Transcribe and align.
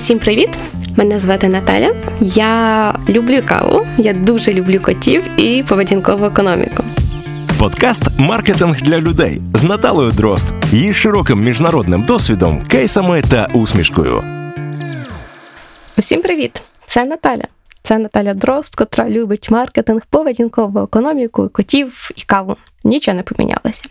Усім 0.00 0.18
привіт! 0.18 0.58
Мене 0.96 1.18
звати 1.18 1.48
Наталя. 1.48 1.94
Я 2.20 2.94
люблю 3.08 3.42
каву, 3.46 3.86
я 3.98 4.12
дуже 4.12 4.52
люблю 4.52 4.80
котів 4.80 5.40
і 5.40 5.62
поведінкову 5.62 6.24
економіку. 6.24 6.84
Подкаст 7.58 8.02
Маркетинг 8.18 8.82
для 8.82 9.00
людей 9.00 9.40
з 9.54 9.62
Наталою 9.62 10.10
Дрозд, 10.10 10.54
її 10.72 10.94
широким 10.94 11.40
міжнародним 11.40 12.02
досвідом, 12.02 12.66
кейсами 12.66 13.22
та 13.22 13.46
усмішкою. 13.54 14.24
Усім 15.98 16.22
привіт! 16.22 16.62
Це 16.86 17.04
Наталя. 17.04 17.44
Це 17.82 17.98
Наталя 17.98 18.34
Дрозд, 18.34 18.74
котра 18.74 19.10
любить 19.10 19.50
маркетинг, 19.50 20.02
поведінкову 20.10 20.78
економіку, 20.78 21.48
котів 21.52 22.10
і 22.16 22.22
каву. 22.22 22.56
Нічого 22.84 23.16
не 23.16 23.22
помінялося. 23.22 23.82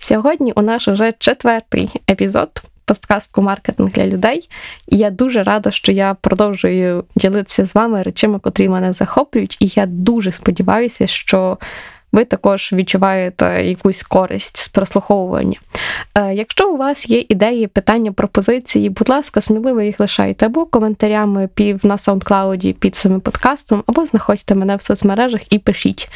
Сьогодні 0.00 0.52
у 0.56 0.62
нас 0.62 0.88
уже 0.88 1.12
четвертий 1.18 1.90
епізод 2.10 2.62
подкастку 2.84 3.42
Маркетинг 3.42 3.90
для 3.90 4.06
людей. 4.06 4.48
І 4.88 4.96
я 4.96 5.10
дуже 5.10 5.42
рада, 5.42 5.70
що 5.70 5.92
я 5.92 6.14
продовжую 6.14 7.04
ділитися 7.16 7.66
з 7.66 7.74
вами 7.74 8.02
речами, 8.02 8.38
котрі 8.38 8.68
мене 8.68 8.92
захоплюють. 8.92 9.56
І 9.60 9.72
я 9.74 9.86
дуже 9.86 10.32
сподіваюся, 10.32 11.06
що 11.06 11.58
ви 12.12 12.24
також 12.24 12.72
відчуваєте 12.72 13.64
якусь 13.64 14.02
користь 14.02 14.56
з 14.56 14.68
прослуховування. 14.68 15.58
Е, 16.14 16.34
якщо 16.34 16.72
у 16.72 16.76
вас 16.76 17.08
є 17.08 17.24
ідеї, 17.28 17.66
питання, 17.66 18.12
пропозиції, 18.12 18.90
будь 18.90 19.08
ласка, 19.08 19.40
сміливо 19.40 19.80
їх 19.80 20.00
лишайте 20.00 20.46
або 20.46 20.66
коментарями 20.66 21.48
пів 21.54 21.86
на 21.86 21.96
SoundCloud 21.96 22.72
під 22.72 22.94
цим 22.94 23.20
подкастом, 23.20 23.82
або 23.86 24.06
знаходьте 24.06 24.54
мене 24.54 24.76
в 24.76 24.82
соцмережах 24.82 25.52
і 25.52 25.58
пишіть. 25.58 26.10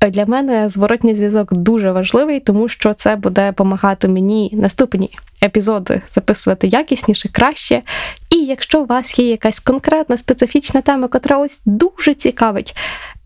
Е, 0.00 0.10
для 0.10 0.26
мене 0.26 0.68
зворотній 0.68 1.14
зв'язок 1.14 1.54
дуже 1.54 1.92
важливий, 1.92 2.40
тому 2.40 2.68
що 2.68 2.94
це 2.94 3.16
буде 3.16 3.46
допомагати 3.46 4.08
мені 4.08 4.50
наступні 4.52 5.10
епізоди 5.44 6.02
записувати 6.14 6.66
якісніше, 6.66 7.28
краще. 7.28 7.82
І 8.30 8.36
якщо 8.36 8.82
у 8.82 8.86
вас 8.86 9.18
є 9.18 9.30
якась 9.30 9.60
конкретна 9.60 10.16
специфічна 10.16 10.80
тема, 10.80 11.08
котра 11.08 11.38
ось 11.38 11.60
дуже 11.64 12.14
цікавить, 12.14 12.76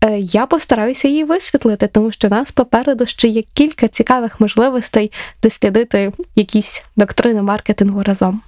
е, 0.03 0.19
я 0.19 0.45
постараюся 0.45 1.07
її 1.07 1.23
висвітлити, 1.23 1.87
тому 1.87 2.11
що 2.11 2.29
нас 2.29 2.51
попереду 2.51 3.05
ще 3.05 3.27
є 3.27 3.43
кілька 3.53 3.87
цікавих 3.87 4.39
можливостей 4.39 5.11
дослідити 5.43 6.11
якісь 6.35 6.83
доктрини 6.95 7.41
маркетингу 7.41 8.03
разом. 8.03 8.41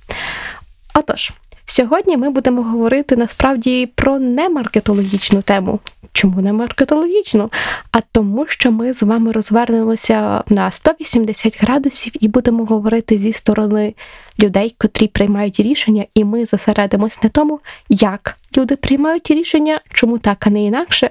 Отож. 0.94 1.32
Сьогодні 1.72 2.18
ми 2.18 2.30
будемо 2.30 2.64
говорити 2.64 3.16
насправді 3.16 3.86
про 3.96 4.20
немаркетологічну 4.20 5.42
тему. 5.42 5.80
Чому 6.12 6.42
не 6.42 6.54
маркетологічну? 6.54 7.52
А 7.92 8.02
тому, 8.02 8.46
що 8.48 8.72
ми 8.72 8.94
з 8.94 9.04
вами 9.04 9.32
розвернемося 9.32 10.44
на 10.48 10.72
180 10.72 11.62
градусів 11.62 12.14
і 12.20 12.28
будемо 12.28 12.66
говорити 12.66 13.18
зі 13.18 13.32
сторони 13.32 13.96
людей, 14.40 14.76
котрі 14.78 15.08
приймають 15.08 15.60
рішення, 15.60 16.06
і 16.14 16.24
ми 16.24 16.46
зосередимось 16.46 17.24
на 17.24 17.30
тому, 17.30 17.60
як 17.90 18.38
люди 18.58 18.76
приймають 18.76 19.32
рішення, 19.32 19.82
чому 19.94 20.18
так, 20.18 20.48
а 20.48 20.50
не 20.50 20.64
інакше, 20.66 21.10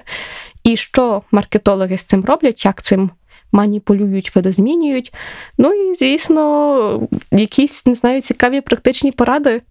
і 0.63 0.77
що 0.77 1.21
маркетологи 1.31 1.97
з 1.97 2.03
цим 2.03 2.25
роблять, 2.25 2.65
як 2.65 2.81
цим. 2.81 3.09
Маніпулюють, 3.53 4.35
видозмінюють. 4.35 5.13
Ну 5.57 5.73
і, 5.73 5.95
звісно, 5.95 7.07
якісь 7.31 7.85
не 7.85 7.95
знаю, 7.95 8.21
цікаві 8.21 8.61
практичні 8.61 9.11
поради, 9.11 9.61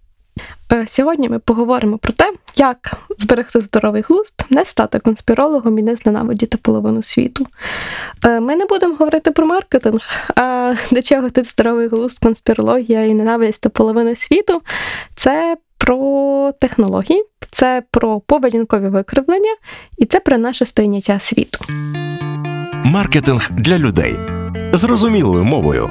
сьогодні 0.86 1.28
ми 1.28 1.39
поговоримо 1.39 1.98
про 1.98 2.12
те, 2.12 2.33
як 2.56 2.92
зберегти 3.19 3.61
здоровий 3.61 4.03
глузд, 4.09 4.45
не 4.50 4.64
стати 4.64 4.98
конспірологом 4.98 5.78
і 5.78 5.83
не 5.83 5.97
зненавидіти 5.97 6.56
половину 6.56 7.03
світу. 7.03 7.47
Е, 8.27 8.41
ми 8.41 8.56
не 8.56 8.64
будемо 8.64 8.95
говорити 8.95 9.31
про 9.31 9.47
маркетинг, 9.47 10.00
а 10.37 10.75
до 10.91 11.03
чого 11.03 11.31
тут 11.31 11.47
здоровий 11.47 11.89
глузд, 11.89 12.19
конспірологія 12.19 13.05
і 13.05 13.14
ненависть 13.14 13.61
та 13.61 13.69
половина 13.69 14.14
світу. 14.14 14.62
Це 15.14 15.56
про 15.78 16.53
технології, 16.61 17.25
це 17.50 17.83
про 17.91 18.20
поведінкові 18.20 18.89
викривлення 18.89 19.55
і 19.98 20.06
це 20.06 20.20
про 20.20 20.39
наше 20.39 20.67
сприйняття 20.67 21.19
світу. 21.19 21.65
Маркетинг 22.84 23.50
для 23.50 23.78
людей 23.78 24.16
зрозумілою 24.72 25.44
мовою. 25.44 25.91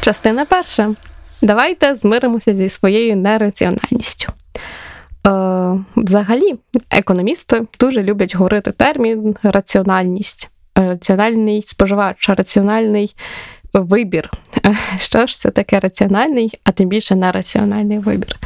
Частина 0.00 0.44
перша. 0.44 0.94
Давайте 1.42 1.94
змиримося 1.94 2.56
зі 2.56 2.68
своєю 2.68 3.16
нераціональністю. 3.16 4.32
Е, 5.26 5.84
Взагалі, 5.96 6.54
економісти 6.90 7.62
дуже 7.80 8.02
люблять 8.02 8.36
говорити 8.36 8.72
термін 8.72 9.36
раціональність, 9.42 10.50
раціональний 10.74 11.62
споживач, 11.62 12.28
раціональний 12.28 13.14
вибір. 13.72 14.30
Що 14.98 15.26
ж 15.26 15.38
це 15.38 15.50
таке 15.50 15.80
раціональний, 15.80 16.60
а 16.64 16.72
тим 16.72 16.88
більше 16.88 17.14
нераціональний 17.14 17.98
вибір? 17.98 18.36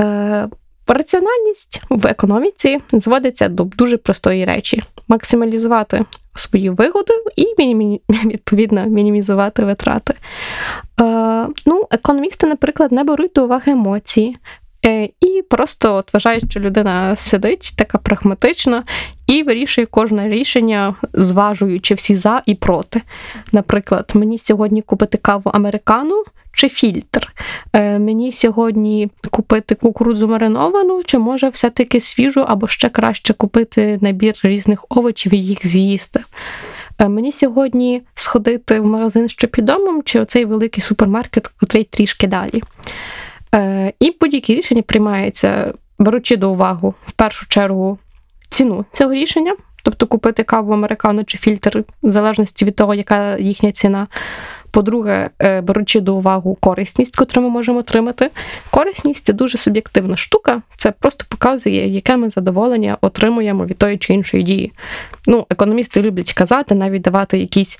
Е, 0.00 0.48
Раціональність 0.92 1.82
в 1.90 2.06
економіці 2.06 2.78
зводиться 2.92 3.48
до 3.48 3.64
дуже 3.64 3.96
простої 3.96 4.44
речі: 4.44 4.82
максималізувати 5.08 6.04
свою 6.34 6.74
вигоду 6.74 7.12
і 7.36 7.54
відповідно 8.24 8.86
мінімізувати 8.86 9.64
витрати. 9.64 10.14
Е, 11.00 11.46
ну, 11.66 11.86
Економісти, 11.90 12.46
наприклад, 12.46 12.92
не 12.92 13.04
беруть 13.04 13.32
до 13.34 13.44
уваги 13.44 13.72
емоції. 13.72 14.36
Е, 14.86 15.04
і 15.04 15.42
просто 15.50 15.94
от 15.94 16.14
вважають, 16.14 16.50
що 16.50 16.60
людина 16.60 17.16
сидить 17.16 17.74
така 17.76 17.98
прагматична 17.98 18.84
і 19.30 19.42
вирішує 19.42 19.86
кожне 19.86 20.28
рішення, 20.28 20.94
зважуючи 21.12 21.94
всі 21.94 22.16
за 22.16 22.42
і 22.46 22.54
проти. 22.54 23.00
Наприклад, 23.52 24.12
мені 24.14 24.38
сьогодні 24.38 24.82
купити 24.82 25.18
каву 25.18 25.50
американу 25.54 26.24
чи 26.52 26.68
фільтр. 26.68 27.32
Е, 27.72 27.98
Мені 27.98 28.32
сьогодні 28.32 29.10
купити 29.30 29.74
кукурудзу 29.74 30.28
мариновану, 30.28 31.02
чи 31.04 31.18
може 31.18 31.48
все-таки 31.48 32.00
свіжу, 32.00 32.44
або 32.48 32.68
ще 32.68 32.88
краще 32.88 33.34
купити 33.34 33.98
набір 34.00 34.34
різних 34.42 34.84
овочів 34.88 35.34
і 35.34 35.38
їх 35.38 35.66
з'їсти. 35.66 36.20
Е, 36.98 37.08
Мені 37.08 37.32
сьогодні 37.32 38.02
сходити 38.14 38.80
в 38.80 38.86
магазин 38.86 39.28
що 39.28 39.48
під 39.48 39.64
домом, 39.64 40.02
чи 40.04 40.20
оцей 40.20 40.44
великий 40.44 40.82
супермаркет, 40.82 41.50
який 41.62 41.84
трішки 41.84 42.26
далі. 42.26 42.62
Е, 43.54 43.92
І 44.00 44.16
будь-які 44.20 44.54
рішення 44.54 44.82
приймаються, 44.82 45.74
беручи 45.98 46.36
до 46.36 46.50
уваги 46.50 46.92
в 47.06 47.12
першу 47.12 47.48
чергу 47.48 47.98
ціну 48.50 48.84
цього 48.92 49.12
рішення, 49.12 49.56
тобто 49.82 50.06
купити 50.06 50.42
каву 50.42 50.72
американу 50.72 51.24
чи 51.24 51.38
фільтр, 51.38 51.84
в 52.02 52.10
залежності 52.10 52.64
від 52.64 52.76
того, 52.76 52.94
яка 52.94 53.38
їхня 53.38 53.72
ціна. 53.72 54.06
По-друге, 54.70 55.30
е, 55.42 55.60
беручи 55.60 56.00
до 56.00 56.14
уваги 56.14 56.54
корисність, 56.60 57.16
яку 57.20 57.40
ми 57.40 57.48
можемо 57.48 57.78
отримати. 57.78 58.30
Корисність 58.70 59.24
це 59.24 59.32
дуже 59.32 59.58
суб'єктивна 59.58 60.16
штука, 60.16 60.62
це 60.76 60.90
просто 60.90 61.24
показує, 61.28 61.88
яке 61.88 62.16
ми 62.16 62.30
задоволення 62.30 62.98
отримуємо 63.00 63.66
від 63.66 63.78
тої 63.78 63.98
чи 63.98 64.14
іншої 64.14 64.42
дії. 64.42 64.72
Ну, 65.26 65.46
Економісти 65.50 66.02
люблять 66.02 66.32
казати, 66.32 66.74
навіть 66.74 67.02
давати 67.02 67.38
якісь 67.38 67.78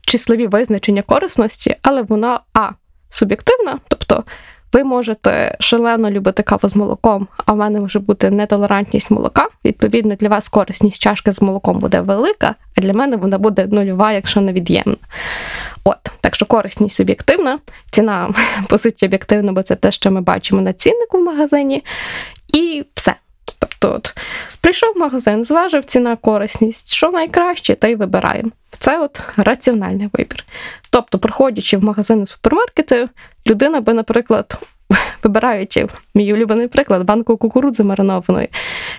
числові 0.00 0.46
визначення 0.46 1.02
корисності, 1.02 1.76
але 1.82 2.02
вона 2.02 2.40
а 2.54 2.70
суб'єктивна, 3.10 3.78
тобто 3.88 4.24
ви 4.72 4.84
можете 4.84 5.56
шалено 5.60 6.10
любити 6.10 6.42
каву 6.42 6.68
з 6.68 6.76
молоком, 6.76 7.28
а 7.46 7.52
в 7.52 7.56
мене 7.56 7.80
може 7.80 7.98
бути 7.98 8.30
нетолерантність 8.30 9.10
молока. 9.10 9.48
Відповідно, 9.64 10.14
для 10.14 10.28
вас 10.28 10.48
корисність 10.48 11.02
чашки 11.02 11.32
з 11.32 11.42
молоком 11.42 11.78
буде 11.78 12.00
велика, 12.00 12.54
а 12.76 12.80
для 12.80 12.92
мене 12.92 13.16
вона 13.16 13.38
буде 13.38 13.66
нульова, 13.66 14.12
якщо 14.12 14.40
не 14.40 14.52
від'ємна. 14.52 14.96
От, 15.84 15.98
так 16.20 16.34
що 16.34 16.46
корисність 16.46 16.96
суб'єктивна, 16.96 17.58
ціна, 17.90 18.34
по 18.68 18.78
суті, 18.78 19.06
об'єктивна, 19.06 19.52
бо 19.52 19.62
це 19.62 19.76
те, 19.76 19.90
що 19.90 20.10
ми 20.10 20.20
бачимо 20.20 20.60
на 20.60 20.72
ціннику 20.72 21.18
в 21.18 21.24
магазині, 21.24 21.84
і 22.52 22.84
все. 22.94 23.14
Тобто, 23.58 23.92
от, 23.92 24.14
прийшов 24.60 24.94
в 24.94 24.98
магазин, 24.98 25.44
зважив 25.44 25.84
ціна, 25.84 26.16
корисність, 26.16 26.94
що 26.94 27.10
найкраще, 27.10 27.74
та 27.74 27.88
й 27.88 27.94
вибираємо. 27.94 28.50
Це 28.78 28.98
от 28.98 29.20
раціональний 29.36 30.08
вибір. 30.12 30.44
Тобто, 30.90 31.18
проходячи 31.18 31.76
в 31.76 31.84
магазини 31.84 32.26
супермаркети, 32.26 33.08
людина 33.46 33.80
би, 33.80 33.92
наприклад, 33.92 34.58
вибираючи 35.22 35.86
мій 36.14 36.32
улюблений 36.32 36.68
приклад, 36.68 37.04
банку 37.04 37.36
кукурудзи 37.36 37.84
маринованої. 37.84 38.48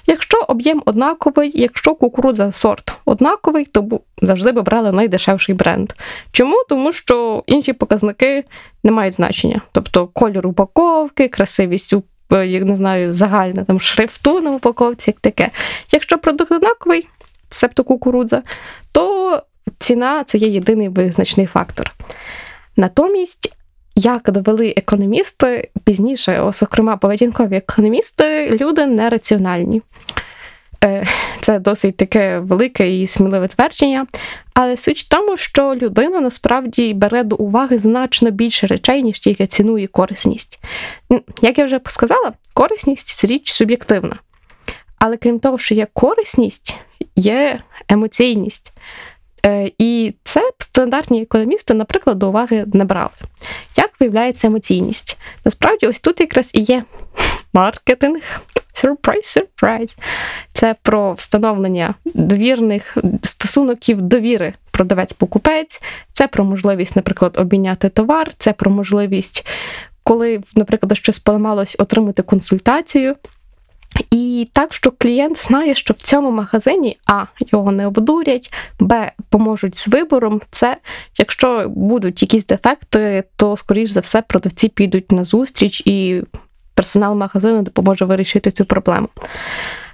Якщо 0.07 0.37
об'єм 0.47 0.83
однаковий, 0.85 1.51
якщо 1.55 1.95
кукурудза 1.95 2.51
сорт 2.51 2.93
однаковий, 3.05 3.65
то 3.65 3.99
завжди 4.21 4.51
би 4.51 4.61
брали 4.61 4.91
найдешевший 4.91 5.55
бренд. 5.55 5.93
Чому? 6.31 6.63
Тому 6.69 6.91
що 6.91 7.43
інші 7.47 7.73
показники 7.73 8.43
не 8.83 8.91
мають 8.91 9.13
значення. 9.13 9.61
Тобто 9.71 10.07
кольор 10.07 10.47
упаковки, 10.47 11.27
красивість 11.27 11.93
я 12.31 12.59
не 12.59 12.75
знаю, 12.75 13.13
загальне 13.13 13.65
там 13.65 13.79
шрифту 13.79 14.41
на 14.41 14.51
упаковці, 14.51 15.09
як 15.09 15.19
таке. 15.19 15.49
Якщо 15.91 16.17
продукт 16.17 16.51
однаковий, 16.51 17.07
себто 17.49 17.83
кукурудза, 17.83 18.41
то 18.91 19.43
ціна 19.79 20.23
це 20.23 20.37
є 20.37 20.47
єдиний 20.47 20.89
визначний 20.89 21.45
фактор. 21.45 21.91
Натомість, 22.77 23.55
як 23.95 24.31
довели 24.31 24.73
економісти, 24.77 25.69
пізніше, 25.83 26.49
зокрема, 26.53 26.97
поведінкові 26.97 27.55
економісти, 27.55 28.57
люди 28.61 28.85
нераціональні. 28.85 29.81
Е, 30.83 31.07
Це 31.41 31.59
досить 31.59 31.97
таке 31.97 32.39
велике 32.39 32.97
і 32.97 33.07
сміливе 33.07 33.47
твердження. 33.47 34.07
Але 34.53 34.77
суть 34.77 34.99
в 34.99 35.07
тому, 35.07 35.37
що 35.37 35.75
людина 35.75 36.21
насправді 36.21 36.93
бере 36.93 37.23
до 37.23 37.35
уваги 37.35 37.77
значно 37.77 38.31
більше 38.31 38.67
речей, 38.67 39.03
ніж 39.03 39.19
тільки 39.19 39.47
ціну 39.47 39.77
і 39.77 39.87
корисність. 39.87 40.59
Як 41.41 41.57
я 41.57 41.65
вже 41.65 41.79
сказала, 41.87 42.33
корисність 42.53 43.23
річ 43.25 43.51
суб'єктивна. 43.51 44.19
Але 44.99 45.17
крім 45.17 45.39
того, 45.39 45.57
що 45.57 45.75
є 45.75 45.87
корисність, 45.93 46.77
є 47.15 47.59
емоційність. 47.89 48.73
Е, 49.45 49.71
І 49.77 50.13
це 50.23 50.51
стандартні 50.59 51.21
економісти, 51.21 51.73
наприклад, 51.73 52.19
до 52.19 52.29
уваги 52.29 52.65
не 52.73 52.85
брали. 52.85 53.09
Як 53.77 53.91
виявляється 53.99 54.47
емоційність? 54.47 55.17
Насправді, 55.45 55.87
ось 55.87 55.99
тут 55.99 56.19
якраз 56.19 56.51
і 56.53 56.61
є 56.61 56.83
маркетинг. 57.53 58.21
Сюрприз, 58.73 59.25
сюрприз. 59.25 59.95
Це 60.63 60.75
про 60.81 61.13
встановлення 61.13 61.93
довірних 62.05 62.97
стосунків 63.21 64.01
довіри 64.01 64.53
продавець-покупець, 64.71 65.81
це 66.13 66.27
про 66.27 66.43
можливість, 66.43 66.95
наприклад, 66.95 67.37
обміняти 67.37 67.89
товар, 67.89 68.31
це 68.37 68.53
про 68.53 68.71
можливість, 68.71 69.47
коли, 70.03 70.41
наприклад, 70.55 70.97
щось 70.97 71.19
поламалось, 71.19 71.75
отримати 71.79 72.21
консультацію. 72.21 73.15
І 74.11 74.49
так, 74.53 74.73
що 74.73 74.91
клієнт 74.97 75.37
знає, 75.37 75.75
що 75.75 75.93
в 75.93 75.97
цьому 75.97 76.31
магазині 76.31 76.97
А 77.05 77.25
його 77.51 77.71
не 77.71 77.87
обдурять, 77.87 78.53
Б 78.79 79.11
поможуть 79.29 79.77
з 79.77 79.87
вибором. 79.87 80.41
Це 80.51 80.77
якщо 81.17 81.69
будуть 81.69 82.21
якісь 82.21 82.45
дефекти, 82.45 83.23
то 83.35 83.57
скоріш 83.57 83.89
за 83.89 83.99
все 83.99 84.21
продавці 84.21 84.69
підуть 84.69 85.11
на 85.11 85.23
зустріч 85.23 85.81
і 85.85 86.21
персонал 86.73 87.15
магазину 87.15 87.61
допоможе 87.61 88.05
вирішити 88.05 88.51
цю 88.51 88.65
проблему. 88.65 89.07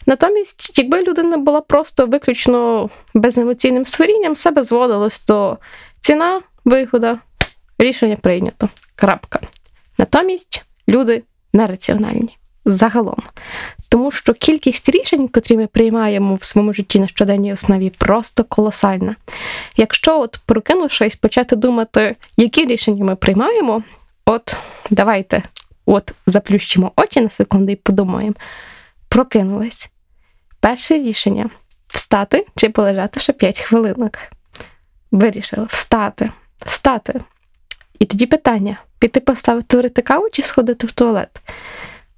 Натомість, 0.09 0.77
якби 0.77 1.03
людина 1.03 1.37
була 1.37 1.61
просто 1.61 2.05
виключно 2.05 2.89
беземоційним 3.13 3.85
створінням, 3.85 4.33
все 4.33 4.51
би 4.51 4.63
зводилось 4.63 5.25
до 5.25 5.57
ціна, 6.01 6.41
вигода, 6.65 7.19
рішення 7.77 8.15
прийнято. 8.15 8.69
Крапка. 8.95 9.39
Натомість 9.97 10.65
люди 10.87 11.23
нераціональні 11.53 12.37
загалом. 12.65 13.17
Тому 13.89 14.11
що 14.11 14.33
кількість 14.33 14.89
рішень, 14.89 15.27
котрі 15.27 15.57
ми 15.57 15.67
приймаємо 15.67 16.35
в 16.35 16.43
своєму 16.43 16.73
житті 16.73 16.99
на 16.99 17.07
щоденній 17.07 17.53
основі, 17.53 17.89
просто 17.89 18.43
колосальна. 18.43 19.15
Якщо 19.77 20.19
от 20.19 20.39
прокинувшись, 20.45 21.15
почати 21.15 21.55
думати, 21.55 22.15
які 22.37 22.65
рішення 22.65 23.03
ми 23.05 23.15
приймаємо, 23.15 23.83
от 24.25 24.57
давайте 24.89 25.43
от 25.85 26.13
заплющимо 26.25 26.91
очі 26.95 27.21
на 27.21 27.29
секунду 27.29 27.71
і 27.71 27.75
подумаємо. 27.75 28.35
Прокинулись. 29.09 29.89
Перше 30.59 30.93
рішення 30.93 31.49
встати 31.87 32.45
чи 32.55 32.69
полежати 32.69 33.19
ще 33.19 33.33
5 33.33 33.59
хвилинок. 33.59 34.17
Вирішили 35.11 35.65
встати, 35.69 36.31
встати. 36.65 37.21
І 37.99 38.05
тоді 38.05 38.25
питання: 38.25 38.77
піти 38.99 39.19
поставити 39.19 39.77
варити 39.77 40.01
каву 40.01 40.27
чи 40.31 40.43
сходити 40.43 40.87
в 40.87 40.91
туалет? 40.91 41.41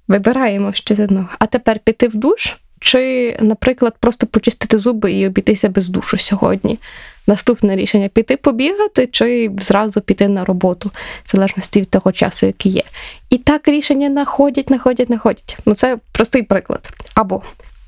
Вибираємо 0.08 0.72
ще 0.72 0.94
з 0.94 1.00
одного. 1.00 1.28
А 1.38 1.46
тепер 1.46 1.78
піти 1.78 2.08
в 2.08 2.14
душ, 2.14 2.56
чи, 2.80 3.36
наприклад, 3.40 3.94
просто 4.00 4.26
почистити 4.26 4.78
зуби 4.78 5.12
і 5.12 5.26
обійтися 5.26 5.68
без 5.68 5.88
душу 5.88 6.18
сьогодні. 6.18 6.78
Наступне 7.26 7.76
рішення 7.76 8.08
піти 8.08 8.36
побігати, 8.36 9.06
чи 9.06 9.50
зразу 9.58 10.00
піти 10.00 10.28
на 10.28 10.44
роботу, 10.44 10.90
в 11.24 11.30
залежності 11.30 11.80
від 11.80 11.90
того 11.90 12.12
часу, 12.12 12.46
який 12.46 12.72
є. 12.72 12.82
І 13.30 13.38
так 13.38 13.68
рішення 13.68 14.08
находять, 14.08 14.70
находять, 14.70 15.10
находять. 15.10 15.58
Ну 15.66 15.74
це 15.74 15.98
простий 16.12 16.42
приклад. 16.42 16.92
Або 17.14 17.42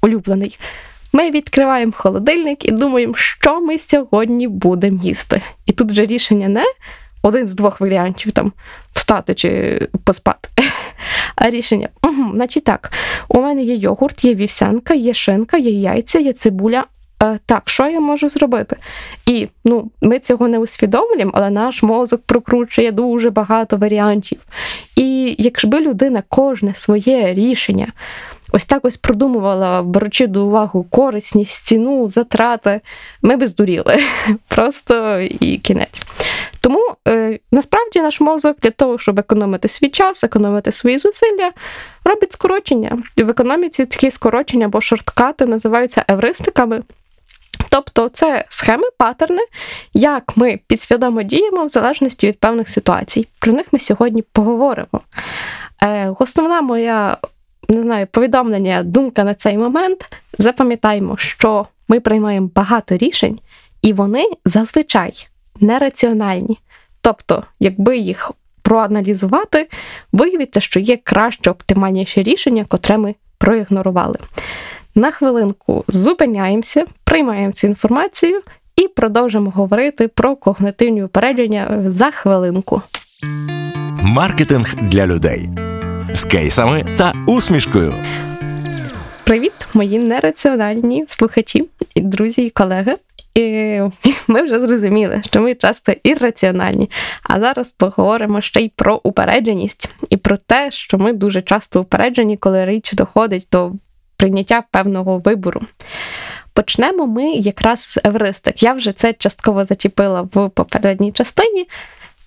улюблений. 0.05 0.59
Ми 1.13 1.31
відкриваємо 1.31 1.93
холодильник 1.97 2.65
і 2.65 2.71
думаємо, 2.73 3.15
що 3.15 3.61
ми 3.61 3.79
сьогодні 3.79 4.49
будемо 4.49 5.01
їсти. 5.03 5.41
І 5.67 5.73
тут 5.73 5.93
вже 5.93 6.07
рішення 6.07 6.49
не 6.49 6.65
один 7.23 7.49
з 7.49 7.55
двох 7.55 7.81
варіантів 7.81 8.33
там 8.33 8.53
встати 8.93 9.35
чи 9.35 9.81
поспати. 10.05 10.49
А 11.37 11.51
рішення, 11.51 11.89
угу, 12.03 12.31
значить 12.35 12.65
так, 12.65 12.93
у 13.29 13.41
мене 13.41 13.63
є 13.63 13.75
йогурт, 13.75 14.25
є 14.25 14.35
вівсянка, 14.35 14.95
є 14.95 15.15
шинка, 15.15 15.57
є 15.57 15.71
яйця, 15.71 16.19
є 16.19 16.33
цибуля. 16.33 16.85
Е, 17.23 17.39
так, 17.47 17.63
що 17.67 17.89
я 17.89 18.01
можу 18.01 18.29
зробити? 18.29 18.77
І 19.27 19.49
ну, 19.65 19.91
ми 20.03 20.19
цього 20.19 20.49
не 20.49 20.59
усвідомлюємо, 20.59 21.31
але 21.35 21.51
наш 21.51 21.83
мозок 21.83 22.23
прокручує 22.27 22.93
дуже 22.93 23.31
багато 23.31 23.77
варіантів. 23.77 24.39
І 24.97 25.37
якби 25.39 25.81
людина 25.81 26.23
кожне 26.29 26.75
своє 26.75 27.35
рішення 27.35 27.93
ось 28.55 28.65
так 28.65 28.85
ось 28.85 28.97
продумувала, 28.97 29.83
беручи 29.83 30.27
до 30.27 30.45
уваги 30.45 30.85
корисність, 30.91 31.65
ціну, 31.65 32.09
затрати, 32.09 32.81
ми 33.23 33.37
би 33.37 33.47
здуріли. 33.47 33.99
Просто 34.49 35.21
і 35.21 35.59
кінець. 35.59 36.03
Тому 36.61 36.81
е, 37.09 37.39
насправді 37.53 38.01
наш 38.01 38.21
мозок 38.21 38.57
для 38.63 38.71
того, 38.71 38.99
щоб 38.99 39.19
економити 39.19 39.69
свій 39.69 39.89
час, 39.89 40.25
економити 40.25 40.73
свої 40.73 40.99
зусилля, 40.99 41.53
робить 42.05 42.33
скорочення. 42.33 43.03
В 43.17 43.31
економіці 43.31 43.87
такі 43.87 44.11
скорочення 44.11 44.67
або 44.67 44.81
шорткати 44.81 45.47
називаються 45.47 46.05
евристиками. 46.09 46.83
Тобто 47.69 48.09
це 48.09 48.45
схеми, 48.49 48.89
паттерни, 48.99 49.43
як 49.95 50.37
ми 50.37 50.61
підсвідомо 50.67 51.23
діємо 51.23 51.65
в 51.65 51.69
залежності 51.69 52.27
від 52.27 52.41
певних 52.41 52.69
ситуацій. 52.69 53.29
Про 53.39 53.53
них 53.53 53.67
ми 53.73 53.79
сьогодні 53.79 54.23
поговоримо. 54.23 55.01
Е, 55.83 56.15
Основна 56.19 56.63
моя 56.63 57.17
не 57.69 57.83
знаю, 57.83 58.07
повідомлення, 58.11 58.83
думка 58.83 59.25
на 59.25 59.35
цей 59.35 59.59
момент. 59.59 60.17
Запам'ятаємо, 60.39 61.17
що 61.17 61.67
ми 61.89 62.01
приймаємо 62.01 62.51
багато 62.55 62.97
рішень, 62.97 63.39
і 63.83 63.93
вони 63.93 64.25
зазвичай 64.45 65.29
нераціональні. 65.61 66.59
Тобто, 67.01 67.45
якби 67.61 67.99
їх 67.99 68.33
проаналізувати, 68.63 69.69
виявиться, 70.13 70.61
що 70.61 70.81
є 70.81 70.97
краще 70.97 71.51
оптимальніше 71.51 72.23
рішення, 72.23 72.65
котре 72.69 72.99
ми 72.99 73.15
проігнорували. 73.39 74.19
На 74.95 75.11
хвилинку 75.11 75.85
зупиняємося, 75.89 76.87
приймаємо 77.05 77.53
цю 77.53 77.67
інформацію 77.67 78.43
і 78.77 78.89
продовжимо 78.89 79.51
говорити 79.51 80.09
про 80.09 80.37
когнитивні 80.37 81.05
упередження 81.05 81.83
за 81.87 82.11
хвилинку. 82.11 82.83
Маркетинг 84.03 84.75
для 84.83 85.07
людей 85.07 85.49
з 86.13 86.25
кейсами 86.25 86.85
та 86.99 87.13
усмішкою. 87.27 88.05
Привіт, 89.25 89.53
мої 89.75 89.99
нераціональні 89.99 91.05
слухачі, 91.09 91.69
друзі 91.97 92.43
і 92.43 92.51
колеги. 92.51 92.97
І 93.35 93.81
ми 94.29 94.43
вже 94.43 94.61
зрозуміли, 94.61 95.23
що 95.27 95.41
ми 95.41 95.55
часто 95.55 95.93
ірраціональні. 96.03 96.91
А 97.23 97.41
зараз 97.41 97.73
поговоримо 97.73 98.41
ще 98.41 98.61
й 98.61 98.73
про 98.77 99.01
упередженість 99.03 99.93
і 100.11 100.17
про 100.17 100.37
те, 100.37 100.71
що 100.71 100.99
ми 100.99 101.13
дуже 101.13 101.43
часто 101.43 101.81
упереджені, 101.81 102.37
коли 102.37 102.67
річ 102.67 102.93
доходить 102.93 103.47
до 103.53 103.73
прийняття 104.17 104.63
певного 104.71 105.19
вибору. 105.19 105.61
Почнемо 106.53 107.07
ми 107.07 107.31
якраз 107.31 107.81
з 107.81 107.99
евристик. 108.05 108.63
Я 108.63 108.73
вже 108.73 108.93
це 108.93 109.13
частково 109.13 109.65
зачепила 109.65 110.23
в 110.23 110.49
попередній 110.49 111.13
частині. 111.13 111.67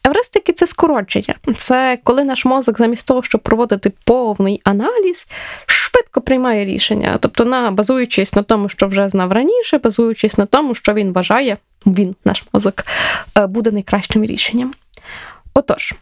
Евристики 0.07 0.53
це 0.53 0.67
скорочення. 0.67 1.35
Це 1.55 1.97
коли 2.03 2.23
наш 2.23 2.45
мозок, 2.45 2.77
замість 2.77 3.07
того, 3.07 3.23
щоб 3.23 3.41
проводити 3.41 3.91
повний 4.05 4.61
аналіз, 4.63 5.27
швидко 5.65 6.21
приймає 6.21 6.65
рішення. 6.65 7.17
Тобто, 7.19 7.45
на 7.45 7.71
базуючись 7.71 8.33
на 8.33 8.43
тому, 8.43 8.69
що 8.69 8.87
вже 8.87 9.09
знав 9.09 9.31
раніше, 9.31 9.77
базуючись 9.77 10.37
на 10.37 10.45
тому, 10.45 10.75
що 10.75 10.93
він 10.93 11.13
вважає, 11.13 11.57
він, 11.85 12.15
наш 12.25 12.43
мозок, 12.53 12.85
е, 13.37 13.47
буде 13.47 13.71
найкращим 13.71 14.25
рішенням. 14.25 14.73
Отож, 15.53 15.93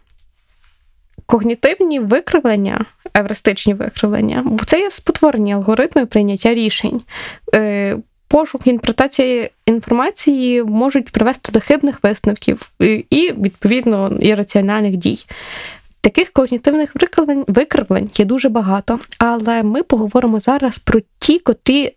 когнітивні 1.26 2.00
викривлення, 2.00 2.84
евристичні 3.14 3.74
викривлення, 3.74 4.44
це 4.66 4.80
є 4.80 4.90
спотворені 4.90 5.54
алгоритми 5.54 6.06
прийняття 6.06 6.54
рішень. 6.54 7.00
Пошук 8.28 8.66
інтерпретації 8.66 9.50
інформації 9.66 10.62
можуть 10.62 11.10
привести 11.10 11.52
до 11.52 11.60
хибних 11.60 11.98
висновків 12.02 12.70
і, 13.10 13.32
відповідно, 13.38 14.18
ірраціональних 14.20 14.96
дій. 14.96 15.24
Таких 16.00 16.30
когнітивних 16.30 16.90
викривлень, 16.94 17.44
викривлень 17.48 18.10
є 18.16 18.24
дуже 18.24 18.48
багато, 18.48 19.00
але 19.18 19.62
ми 19.62 19.82
поговоримо 19.82 20.40
зараз 20.40 20.78
про 20.78 21.00
ті, 21.18 21.38
котрі 21.38 21.92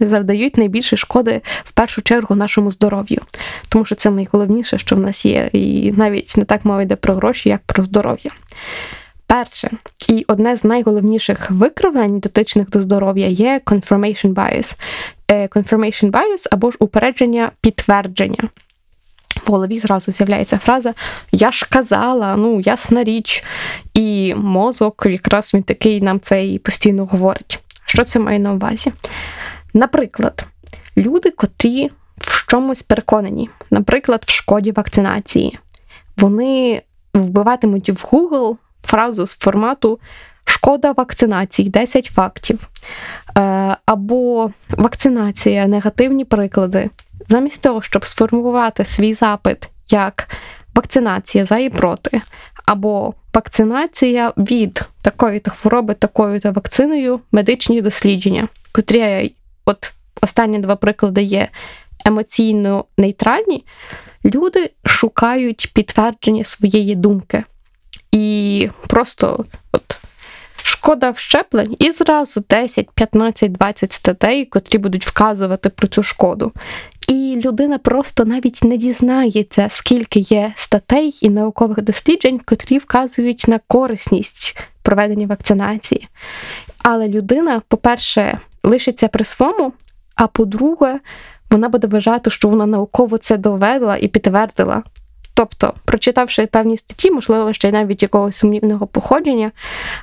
завдають 0.00 0.56
найбільше 0.56 0.96
шкоди 0.96 1.40
в 1.64 1.72
першу 1.72 2.02
чергу 2.02 2.34
нашому 2.34 2.70
здоров'ю, 2.70 3.20
тому 3.68 3.84
що 3.84 3.94
це 3.94 4.10
найголовніше, 4.10 4.78
що 4.78 4.96
в 4.96 4.98
нас 4.98 5.26
є, 5.26 5.50
і 5.52 5.92
навіть 5.92 6.36
не 6.36 6.44
так 6.44 6.64
мова 6.64 6.82
йде 6.82 6.96
про 6.96 7.14
гроші, 7.14 7.48
як 7.48 7.60
про 7.66 7.84
здоров'я. 7.84 8.30
Перше, 9.30 9.70
і 10.08 10.24
одне 10.28 10.56
з 10.56 10.64
найголовніших 10.64 11.50
викривлень, 11.50 12.20
дотичних 12.20 12.70
до 12.70 12.80
здоров'я, 12.80 13.26
є 13.26 13.60
confirmation 13.66 14.34
bias. 14.34 14.78
Confirmation 15.28 16.10
bias 16.10 16.46
або 16.50 16.70
ж 16.70 16.76
упередження 16.80 17.50
підтвердження. 17.60 18.48
В 19.46 19.50
голові 19.50 19.78
зразу 19.78 20.12
з'являється 20.12 20.58
фраза 20.58 20.94
Я 21.32 21.50
ж 21.50 21.66
казала, 21.70 22.36
ну, 22.36 22.60
ясна 22.60 23.04
річ. 23.04 23.44
І 23.94 24.34
мозок, 24.34 25.06
якраз 25.06 25.54
він 25.54 25.62
такий 25.62 26.00
нам 26.00 26.20
це 26.20 26.46
і 26.46 26.58
постійно 26.58 27.06
говорить. 27.06 27.58
Що 27.84 28.04
це 28.04 28.18
має 28.18 28.38
на 28.38 28.52
увазі? 28.52 28.92
Наприклад, 29.74 30.46
люди, 30.96 31.30
котрі 31.30 31.90
в 32.18 32.50
чомусь 32.50 32.82
переконані, 32.82 33.50
наприклад, 33.70 34.22
в 34.26 34.30
шкоді 34.30 34.72
вакцинації, 34.72 35.58
вони 36.16 36.82
вбиватимуть 37.14 37.90
в 37.90 37.92
Google 37.92 38.56
фразу 38.82 39.26
з 39.26 39.38
формату 39.38 39.98
Шкода 40.44 40.92
вакцинації 40.92 41.68
10 41.68 42.04
фактів. 42.14 42.68
Е, 43.38 43.76
або 43.86 44.50
вакцинація, 44.70 45.66
негативні 45.66 46.24
приклади. 46.24 46.90
Замість 47.28 47.62
того, 47.62 47.82
щоб 47.82 48.06
сформувати 48.06 48.84
свій 48.84 49.12
запит 49.12 49.68
як 49.88 50.28
вакцинація 50.74 51.44
за 51.44 51.58
і 51.58 51.70
проти, 51.70 52.20
або 52.66 53.14
вакцинація 53.34 54.32
від 54.36 54.82
такої-то 55.02 55.50
хвороби, 55.50 55.94
такою-то 55.94 56.52
вакциною, 56.52 57.20
медичні 57.32 57.82
дослідження, 57.82 58.48
котрі, 58.72 59.34
от 59.64 59.92
останні 60.20 60.58
два 60.58 60.76
приклади 60.76 61.22
є 61.22 61.48
емоційно 62.04 62.84
нейтральні, 62.98 63.64
люди 64.24 64.70
шукають 64.86 65.70
підтвердження 65.74 66.44
своєї 66.44 66.94
думки. 66.94 67.44
І 68.12 68.68
просто 68.88 69.44
от 69.72 70.00
шкода 70.62 71.10
вщеплень 71.10 71.76
і 71.78 71.92
зразу 71.92 72.44
10, 72.50 72.90
15, 72.90 73.52
20 73.52 73.92
статей, 73.92 74.44
котрі 74.44 74.78
будуть 74.78 75.06
вказувати 75.06 75.68
про 75.68 75.88
цю 75.88 76.02
шкоду. 76.02 76.52
І 77.08 77.40
людина 77.44 77.78
просто 77.78 78.24
навіть 78.24 78.64
не 78.64 78.76
дізнається, 78.76 79.66
скільки 79.70 80.20
є 80.20 80.52
статей 80.56 81.18
і 81.20 81.30
наукових 81.30 81.82
досліджень, 81.82 82.40
котрі 82.44 82.78
вказують 82.78 83.44
на 83.48 83.60
корисність 83.66 84.58
проведення 84.82 85.26
вакцинації. 85.26 86.08
Але 86.82 87.08
людина, 87.08 87.62
по-перше, 87.68 88.40
лишиться 88.62 89.08
при 89.08 89.24
своєму, 89.24 89.72
а 90.14 90.26
по-друге, 90.26 91.00
вона 91.50 91.68
буде 91.68 91.86
вважати, 91.86 92.30
що 92.30 92.48
вона 92.48 92.66
науково 92.66 93.18
це 93.18 93.36
довела 93.36 93.96
і 93.96 94.08
підтвердила. 94.08 94.82
Тобто, 95.40 95.74
прочитавши 95.84 96.46
певні 96.46 96.76
статті, 96.76 97.10
можливо, 97.10 97.52
ще 97.52 97.68
й 97.68 97.72
навіть 97.72 98.02
якогось 98.02 98.36
сумнівного 98.36 98.86
походження, 98.86 99.52